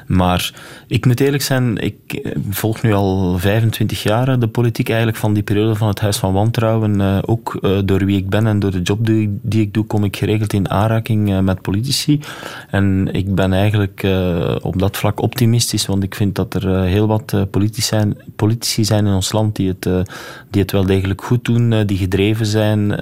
[0.08, 0.54] maar
[0.88, 5.34] ik moet eerlijk zijn, ik eh, volg nu al 25 jaar de politiek eigenlijk van
[5.34, 7.02] die periode van het Huis van Wantrouwen.
[7.02, 9.86] Eh, ook eh, door wie ik ben en door de job die, die ik doe,
[9.86, 12.20] kom ik geregeld in aanraking met politici.
[12.70, 14.08] En ik ben eigenlijk
[14.62, 19.06] op dat vlak optimistisch, want ik vind dat er heel wat politici zijn, politici zijn
[19.06, 19.84] in ons land die het,
[20.50, 23.00] die het wel degelijk goed doen, die gedreven zijn,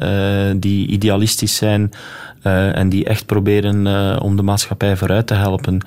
[0.59, 1.91] die idealistisch zijn.
[2.41, 5.81] en die echt proberen om de maatschappij vooruit te helpen.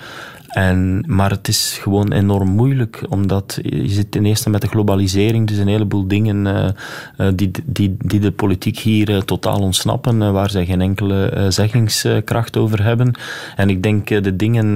[0.52, 5.48] En, maar het is gewoon enorm moeilijk, omdat je zit ten eerste met de globalisering,
[5.48, 10.50] dus een heleboel dingen uh, die, die, die de politiek hier uh, totaal ontsnappen, waar
[10.50, 13.12] zij geen enkele zeggingskracht over hebben.
[13.56, 14.74] En ik denk de dingen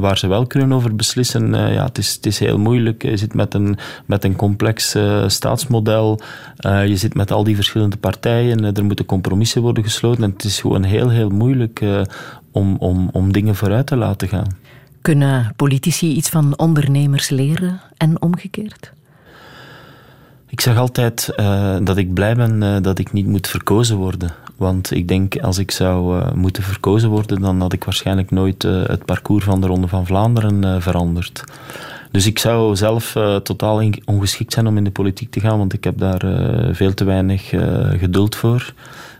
[0.00, 3.02] waar ze wel kunnen over beslissen, ja, het, is, het is heel moeilijk.
[3.02, 4.96] Je zit met een, met een complex
[5.26, 6.20] staatsmodel,
[6.86, 10.60] je zit met al die verschillende partijen, er moeten compromissen worden gesloten en het is
[10.60, 11.84] gewoon heel, heel moeilijk
[12.52, 14.66] om, om, om dingen vooruit te laten gaan.
[15.08, 18.92] Kunnen politici iets van ondernemers leren en omgekeerd?
[20.48, 24.30] Ik zeg altijd uh, dat ik blij ben uh, dat ik niet moet verkozen worden.
[24.56, 28.62] Want ik denk, als ik zou uh, moeten verkozen worden, dan had ik waarschijnlijk nooit
[28.62, 31.44] het parcours van de Ronde van Vlaanderen veranderd.
[32.10, 33.12] Dus ik zou zelf
[33.42, 36.20] totaal ongeschikt zijn om in de politiek te gaan, want ik heb daar
[36.74, 37.48] veel te weinig
[37.98, 38.72] geduld voor.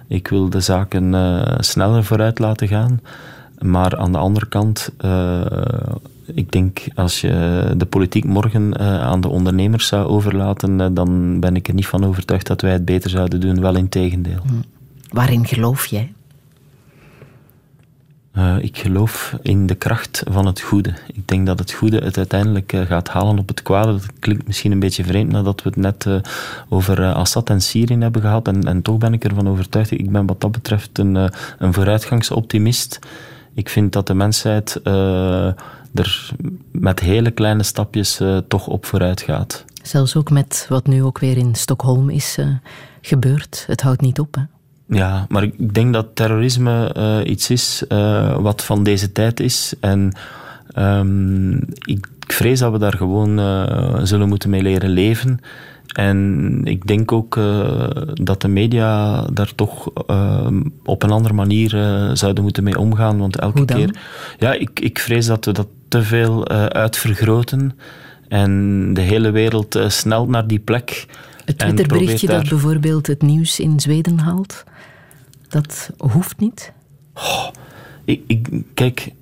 [0.07, 1.15] Ik wil de zaken
[1.59, 3.01] sneller vooruit laten gaan.
[3.61, 5.41] Maar aan de andere kant, uh,
[6.27, 11.41] ik denk als je de politiek morgen uh, aan de ondernemers zou overlaten, uh, dan
[11.41, 13.61] ben ik er niet van overtuigd dat wij het beter zouden doen.
[13.61, 14.41] Wel in tegendeel.
[14.47, 14.53] Hm.
[15.11, 16.13] Waarin geloof jij?
[18.61, 20.95] ik geloof in de kracht van het goede.
[21.13, 23.93] Ik denk dat het goede het uiteindelijk gaat halen op het kwade.
[23.93, 26.07] Dat klinkt misschien een beetje vreemd nadat we het net
[26.69, 28.49] over Assad en Syrië hebben gehad.
[28.49, 29.91] En, en, toch ben ik ervan overtuigd.
[29.91, 31.15] Ik ben wat dat betreft een,
[31.59, 32.99] een vooruitgangsoptimist.
[33.59, 35.47] Ik vind dat de mensheid uh,
[35.95, 36.31] er
[36.73, 39.65] met hele kleine stapjes uh, toch op vooruit gaat.
[39.83, 42.47] Zelfs ook met wat nu ook weer in Stockholm is uh,
[43.01, 43.65] gebeurd.
[43.67, 44.43] Het houdt niet op, hè?
[44.97, 46.93] Ja, maar ik denk dat terrorisme
[47.25, 47.85] iets is
[48.41, 49.75] wat van deze tijd is.
[49.81, 50.13] En
[50.77, 53.37] um, ik vrees dat we daar gewoon
[54.07, 55.41] zullen moeten mee leren leven.
[55.95, 60.47] En ik denk ook uh, dat de media daar toch uh,
[60.85, 61.71] op een andere manier
[62.13, 63.19] zouden moeten mee omgaan.
[63.19, 63.97] Want elke keer.
[64.39, 67.79] Ja, ik, ik vrees dat we dat te veel uitvergroten.
[68.29, 71.07] En de hele wereld snelt naar die plek.
[71.45, 72.41] Het Twitterberichtje daar...
[72.41, 74.65] dat bijvoorbeeld het nieuws in Zweden haalt,
[75.49, 76.73] dat hoeft niet?
[77.15, 77.49] Oh,
[78.05, 79.13] ik, ik, kijk,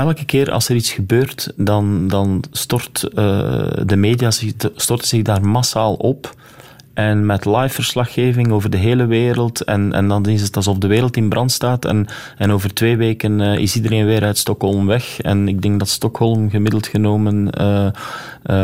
[0.00, 3.12] elke keer als er iets gebeurt, dan, dan stort uh,
[3.84, 6.34] de media zich, stort zich daar massaal op.
[6.94, 9.60] En met live verslaggeving over de hele wereld.
[9.60, 11.84] En, en dan is het alsof de wereld in brand staat.
[11.84, 12.06] En,
[12.36, 15.20] en over twee weken uh, is iedereen weer uit Stockholm weg.
[15.20, 17.86] En ik denk dat Stockholm gemiddeld genomen uh,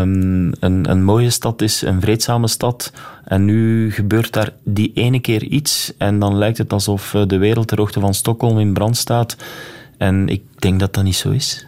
[0.01, 2.93] um, een, een mooie stad is, een vreedzame stad.
[3.25, 5.93] En nu gebeurt daar die ene keer iets.
[5.99, 9.37] En dan lijkt het alsof de wereld ter hoogte van Stockholm in brand staat.
[9.99, 11.67] En ik denk dat dat niet zo is.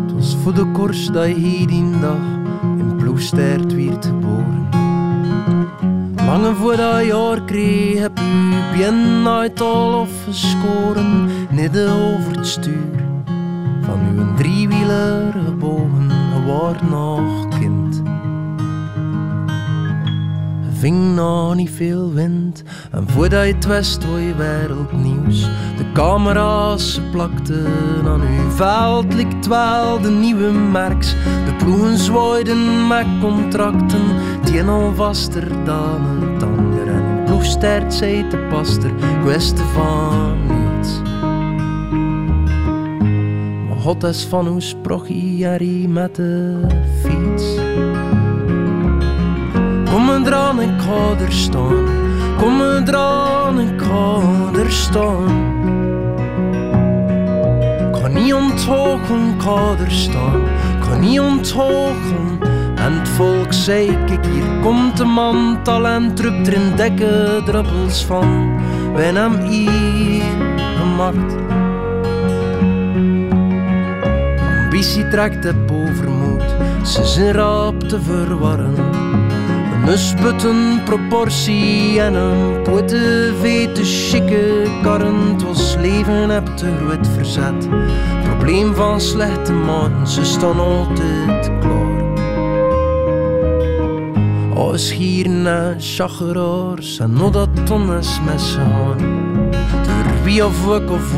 [0.00, 2.20] Het was voor de kors dat je hier die dag
[2.62, 4.68] in Ploegstert werd geboren.
[6.26, 13.04] Lange voor dat jaar kreeg heb u bien uit al afgescoren, midden over het stuur.
[13.80, 17.89] Van uw driewieler gebogen, geworden nog kind
[20.80, 22.62] ving nog niet veel wind.
[22.90, 25.40] En voordat je het wist, hoor je wereldnieuws.
[25.76, 27.66] De camera's plakten
[28.06, 29.44] aan uw veld, likt
[30.02, 31.10] de nieuwe merks.
[31.44, 34.02] De ploegen zwaaiden met contracten,
[34.44, 36.88] die al vaster dan een ander.
[36.88, 38.90] En een ploegstert zei te paster,
[39.22, 41.00] kwestie van niets.
[43.68, 46.60] Maar God is van hoe sprach hij met de
[47.02, 47.44] fiets.
[49.90, 51.86] Kom eraan, ik ga er staan.
[52.38, 54.20] Kom eraan, ik ga
[54.58, 55.58] er staan.
[57.86, 60.40] Ik kan niet onthogen, ik ga er staan.
[60.40, 62.38] Ik kan niet onthogen.
[62.74, 68.04] En het volk zei, kijk hier komt de man, talent drupt er in dekken druppels
[68.04, 68.58] van.
[68.94, 70.22] Wij hem hier
[70.78, 71.34] gemaakt.
[74.58, 79.09] Ambitie trekt op overmoed, ze zijn rap te verwarren.
[79.90, 85.32] Een sputten proportie en een poete vete chique karren.
[85.32, 87.68] Het was leven heb te groot verzet.
[88.24, 92.18] Probleem van slechte maten, ze staan altijd klaar.
[94.54, 98.98] Als hier en chageraars en nog dat tonnes met z'n haan.
[99.82, 101.16] Door wie of ik of.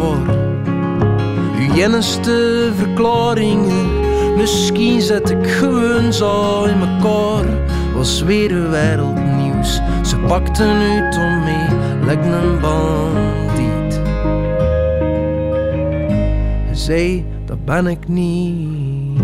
[1.59, 3.87] Uw jenneste verklaringen,
[4.37, 9.81] misschien zet ik gewoon zo in mekaar was weer wereldnieuws.
[10.03, 11.67] Ze pakten u om mee,
[12.05, 14.01] lijkt een bandiet.
[16.67, 19.21] Hij zei, dat ben ik niet.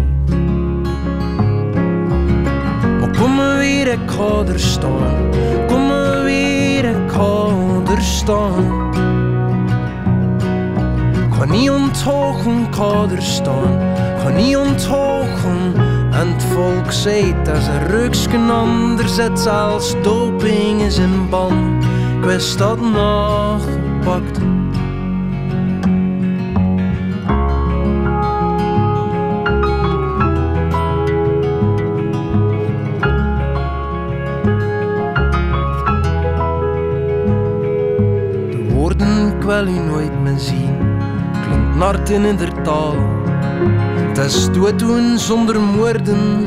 [3.01, 5.31] Maar kom maar weer, ik ga er staan.
[5.66, 7.47] Kom maar weer, ik ga
[7.95, 8.90] er staan.
[11.27, 12.77] Ik ga niet onthogen, ik
[13.11, 13.78] er staan.
[14.19, 15.88] Ga niet onthogen.
[16.59, 21.83] Volk zei dat ze ruksken ander zet als doping is in ban.
[22.23, 23.65] Ik dat nog.
[38.51, 40.77] De woorden kwel u nooit meer zien,
[41.43, 43.18] klinkt nart in de taal
[44.19, 46.47] het is doen zonder moorden,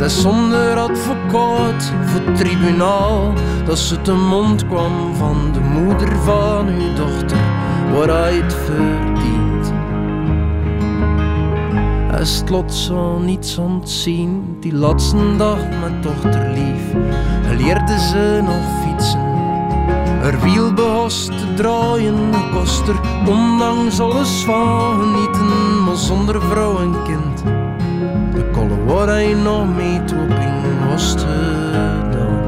[0.00, 3.32] is zonder advocaat voor tribunaal.
[3.64, 7.38] Dat ze te mond kwam van de moeder van uw dochter,
[7.92, 9.72] waar hij het verdient.
[12.10, 17.06] Hij slot zo niets ontzien, die laatste dag met dochter lief.
[17.56, 18.82] Leerde ze nog
[20.28, 27.42] er wiel behost te draaien, kost er ondanks alles van genieten zonder vrouw en kind.
[28.34, 32.46] De kolle waar hij nog mee in was gedaan.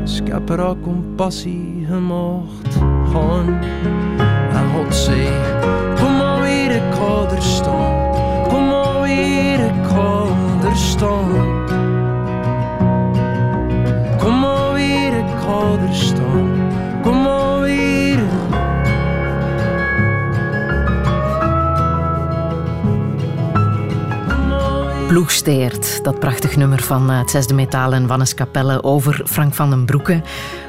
[0.00, 2.76] Dus ik heb er compassie gemaakt
[3.12, 3.58] gaan.
[4.52, 5.28] En God zei,
[6.00, 8.12] kom maar weer, ik ga er staan.
[8.48, 10.24] Kom maar weer, ik ga
[10.68, 11.55] er staan.
[17.02, 18.18] Kom maar weer.
[25.08, 29.70] Ploegsteert, dat prachtig nummer van eh, het zesde metaal en Wannes Capelle over Frank van
[29.70, 30.22] den Broeke.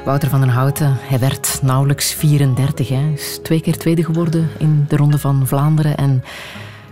[0.04, 2.88] Wouter van den Houten, hij werd nauwelijks 34.
[2.88, 5.96] Hij is twee keer tweede geworden in de Ronde van Vlaanderen.
[5.96, 6.24] En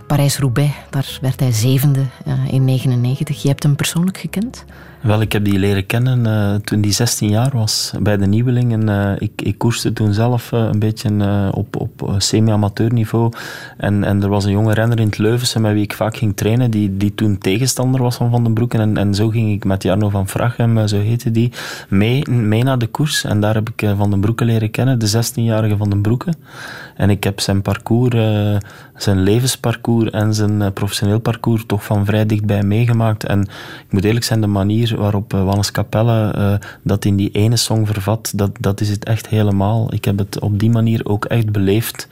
[0.07, 3.41] Parijs-Roubaix, daar werd hij zevende uh, in 99.
[3.41, 4.65] Je hebt hem persoonlijk gekend?
[5.01, 8.89] Wel, ik heb die leren kennen uh, toen die 16 jaar was bij de Nieuwelingen.
[8.89, 13.31] Uh, ik, ik koerste toen zelf uh, een beetje op, op semi-amateur niveau.
[13.77, 16.35] En, en er was een jonge renner in het Leuvense met wie ik vaak ging
[16.35, 18.79] trainen, die, die toen tegenstander was van Van den Broeken.
[18.79, 21.51] En, en zo ging ik met Jarno van Vrachem, zo heette die,
[21.89, 23.23] mee, mee naar de koers.
[23.23, 26.35] En daar heb ik Van den Broeken leren kennen, de 16-jarige Van den Broeken.
[26.95, 28.15] En ik heb zijn parcours,
[28.95, 33.23] zijn levensparcours en zijn professioneel parcours toch van vrij dichtbij meegemaakt.
[33.23, 37.31] En ik moet eerlijk zijn, de manier waarop uh, Wannes Capelle uh, dat in die
[37.31, 39.93] ene song vervat, dat, dat is het echt helemaal.
[39.93, 42.07] Ik heb het op die manier ook echt beleefd.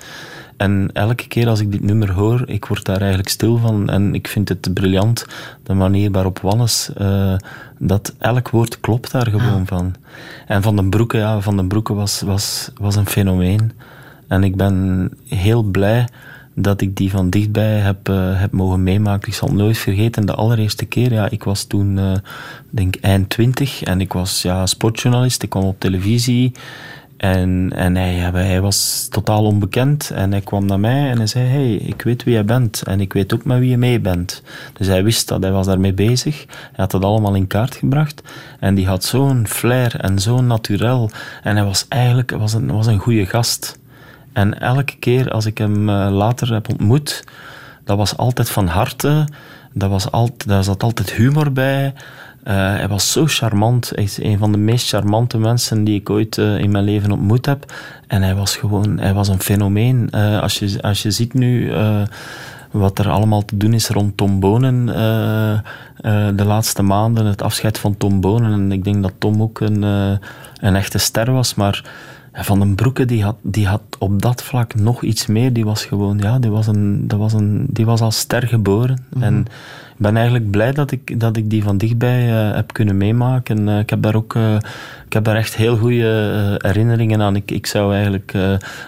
[0.57, 3.89] En elke keer als ik dit nummer hoor, ik word daar eigenlijk stil van.
[3.89, 5.26] En ik vind het briljant,
[5.64, 7.35] de manier waarop Wannes, uh,
[7.80, 9.68] dat elk woord klopt daar gewoon ah.
[9.68, 9.93] van.
[10.47, 13.72] En Van den Broeke, ja, Van den Broeke was, was, was een fenomeen.
[14.27, 16.07] En ik ben heel blij
[16.56, 19.27] dat ik die van dichtbij heb, uh, heb mogen meemaken.
[19.27, 20.26] Ik zal nooit vergeten.
[20.26, 22.11] De allereerste keer, ja, ik was toen, uh,
[22.69, 25.44] denk eind twintig en ik was ja, sportjournalist.
[25.44, 26.52] Ik kwam op televisie
[27.18, 30.10] en, en hij, hij was totaal onbekend.
[30.10, 32.99] En hij kwam naar mij en hij zei: Hey, ik weet wie jij bent en
[32.99, 34.41] ik weet ook met wie je mee bent.
[34.73, 36.45] Dus hij wist dat, hij was daarmee bezig.
[36.48, 38.22] Hij had dat allemaal in kaart gebracht.
[38.60, 41.10] En die had zo'n flair en zo'n naturel.
[41.44, 43.80] En hij was eigenlijk was een, was een goede gast.
[44.36, 47.24] En elke keer als ik hem uh, later heb ontmoet,
[47.84, 49.28] dat was altijd van harte.
[49.74, 51.94] Dat was altijd, daar zat altijd humor bij.
[51.94, 53.91] Uh, hij was zo charmant.
[53.95, 57.12] Hij is een van de meest charmante mensen die ik ooit uh, in mijn leven
[57.12, 57.74] ontmoet heb.
[58.07, 60.12] En hij was gewoon hij was een fenomeen.
[60.41, 61.74] als, je, als je ziet nu
[62.72, 64.86] wat er allemaal te doen is rond Tom Bonen
[66.36, 68.52] de laatste maanden, het afscheid van Tom Bonen.
[68.52, 69.82] En ik denk dat Tom ook een,
[70.62, 71.84] een echte ster was, maar
[72.44, 75.53] van den Broeke die had, die had op dat vlak nog iets meer.
[75.53, 79.06] Die was gewoon, ja, die was, een, dat was, een, die was als ster geboren.
[79.14, 79.24] Mhm.
[79.24, 79.40] En
[79.90, 83.68] ik ben eigenlijk blij dat ik, dat ik die van dichtbij uh, heb kunnen meemaken.
[83.68, 84.56] Uh, ik, heb daar ook, uh,
[85.06, 87.36] ik heb daar echt heel goede herinneringen aan.
[87.36, 88.34] Ik, ik zou eigenlijk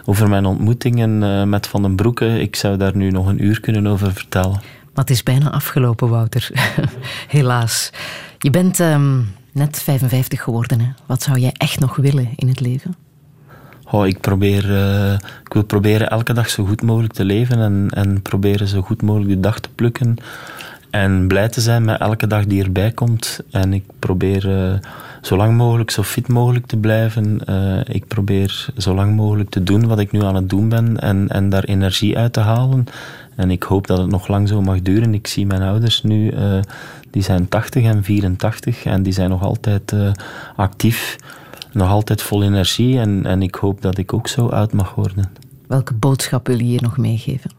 [0.06, 3.88] over mijn ontmoetingen met Van den Broeke, ik zou daar nu nog een uur kunnen
[3.88, 4.52] over vertellen.
[4.94, 6.50] Maar het is bijna afgelopen, Wouter.
[7.28, 7.92] Helaas.
[8.38, 10.80] Je bent um, net 55 geworden.
[10.80, 10.88] Hè?
[11.06, 12.96] Wat zou jij echt nog willen in het leven?
[13.92, 17.88] Oh, ik, probeer, uh, ik wil proberen elke dag zo goed mogelijk te leven en,
[17.90, 20.16] en proberen zo goed mogelijk de dag te plukken.
[20.90, 23.40] En blij te zijn met elke dag die erbij komt.
[23.52, 24.74] En ik probeer uh,
[25.22, 27.40] zo lang mogelijk, zo fit mogelijk te blijven.
[27.50, 31.00] Uh, ik probeer zo lang mogelijk te doen wat ik nu aan het doen ben
[31.00, 32.86] en, en daar energie uit te halen.
[33.36, 35.14] En ik hoop dat het nog lang zo mag duren.
[35.14, 36.34] Ik zie mijn ouders nu,
[37.12, 39.94] die zijn 80 en 84 en die zijn nog altijd
[40.56, 41.18] actief
[41.78, 45.32] nog altijd vol energie en, en ik hoop dat ik ook zo uit mag worden.
[45.68, 47.52] Welke boodschap wil je hier nog meegeven?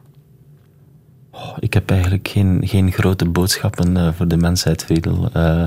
[1.30, 5.30] Oh, ik heb eigenlijk geen, geen grote boodschappen uh, voor de mensheid, Friedel.
[5.36, 5.62] Uh,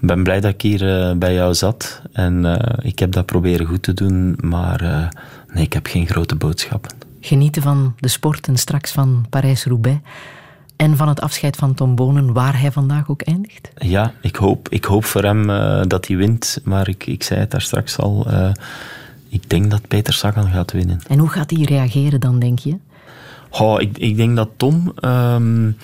[0.00, 3.66] ik ben blij dat ik hier uh, bij jou zat en ik heb dat proberen
[3.66, 5.10] goed te doen, maar
[5.54, 6.90] nee, ik heb geen grote boodschappen.
[7.20, 9.98] Genieten van de sport en straks van Parijs-Roubaix
[10.84, 13.70] en van het afscheid van Tom Bonen, waar hij vandaag ook eindigt?
[13.76, 16.60] Ja, ik hoop, ik hoop voor hem uh, dat hij wint.
[16.64, 18.26] Maar ik, ik zei het daar straks al.
[18.28, 18.50] Uh,
[19.28, 21.00] ik denk dat Peter Sagan gaat winnen.
[21.08, 22.76] En hoe gaat hij reageren dan, denk je?
[23.50, 24.92] Oh, ik, ik denk dat Tom.
[25.04, 25.76] Um, ik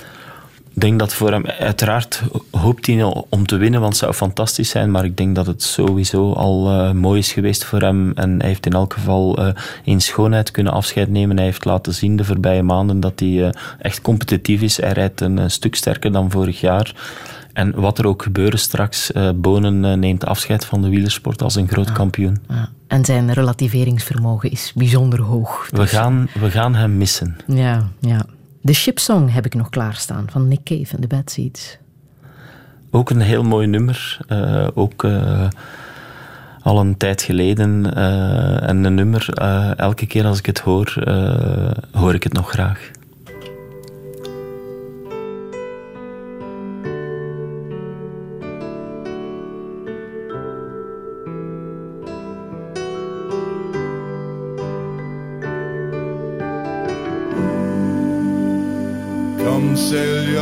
[0.80, 4.90] denk dat voor hem, uiteraard hoopt hij om te winnen, want het zou fantastisch zijn.
[4.90, 8.12] Maar ik denk dat het sowieso al uh, mooi is geweest voor hem.
[8.14, 9.52] En hij heeft in elk geval uh,
[9.84, 11.36] in schoonheid kunnen afscheid nemen.
[11.36, 13.48] Hij heeft laten zien de voorbije maanden dat hij uh,
[13.78, 14.76] echt competitief is.
[14.76, 16.94] Hij rijdt een stuk sterker dan vorig jaar.
[17.52, 21.88] En wat er ook gebeurt straks, Bonen neemt afscheid van de wielersport als een groot
[21.88, 22.38] ja, kampioen.
[22.48, 22.68] Ja.
[22.86, 25.68] En zijn relativeringsvermogen is bijzonder hoog.
[25.70, 25.78] Dus.
[25.78, 27.36] We, gaan, we gaan hem missen.
[27.46, 28.26] Ja, ja.
[28.60, 31.78] De Shipsong heb ik nog klaarstaan van Nick Cave en de Bad Seeds.
[32.90, 34.18] Ook een heel mooi nummer.
[34.28, 35.48] Uh, ook uh,
[36.62, 37.98] al een tijd geleden.
[37.98, 39.28] Uh, en een nummer,
[39.76, 40.94] elke keer als ik het hoor,
[41.92, 42.90] hoor ik het nog graag.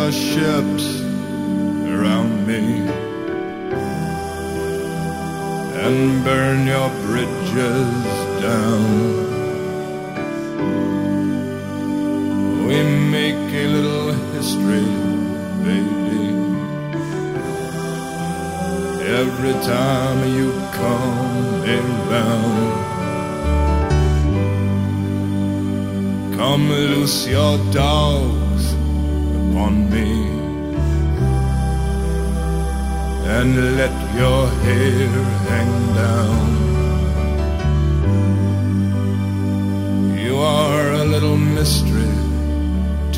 [0.08, 1.00] are ships
[1.92, 2.62] around me
[5.84, 7.92] and burn your bridges
[8.40, 8.88] down.
[12.66, 12.76] We
[13.16, 14.88] make a little history,
[15.66, 16.26] baby.
[19.20, 22.68] Every time you come around.
[26.38, 28.37] Come loose your dog
[29.58, 30.10] upon me
[33.36, 35.08] and let your hair
[35.50, 35.72] hang
[36.02, 36.46] down.
[40.24, 42.14] You are a little mystery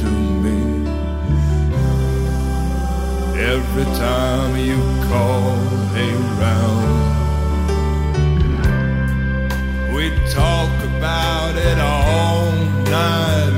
[0.01, 0.11] to
[0.45, 0.59] me.
[3.55, 4.79] Every time you
[5.11, 5.59] call
[6.09, 7.01] around,
[9.95, 10.05] we
[10.41, 12.53] talk about it all
[12.97, 13.50] night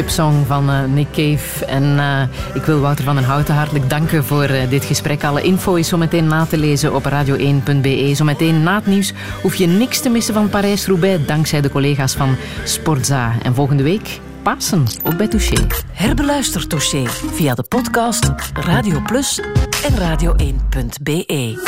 [0.00, 1.64] shipsong van eh, Nick Cave.
[1.64, 2.22] En eh,
[2.54, 5.24] ik wil Wouter van den Houten hartelijk danken voor eh, dit gesprek.
[5.24, 8.10] Alle info is zometeen na te lezen op radio1.be.
[8.14, 9.12] Zometeen na het nieuws
[9.42, 13.32] hoef je niks te missen van Parijs-Roubaix dankzij de collega's van Sportza.
[13.42, 15.66] En volgende week Pasen, ook bij Touché.
[15.92, 19.40] Herbeluister Touché via de podcast Radio Plus
[19.84, 21.58] en radio1.be.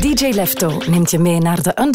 [0.00, 1.94] DJ Lefto neemt je mee naar de under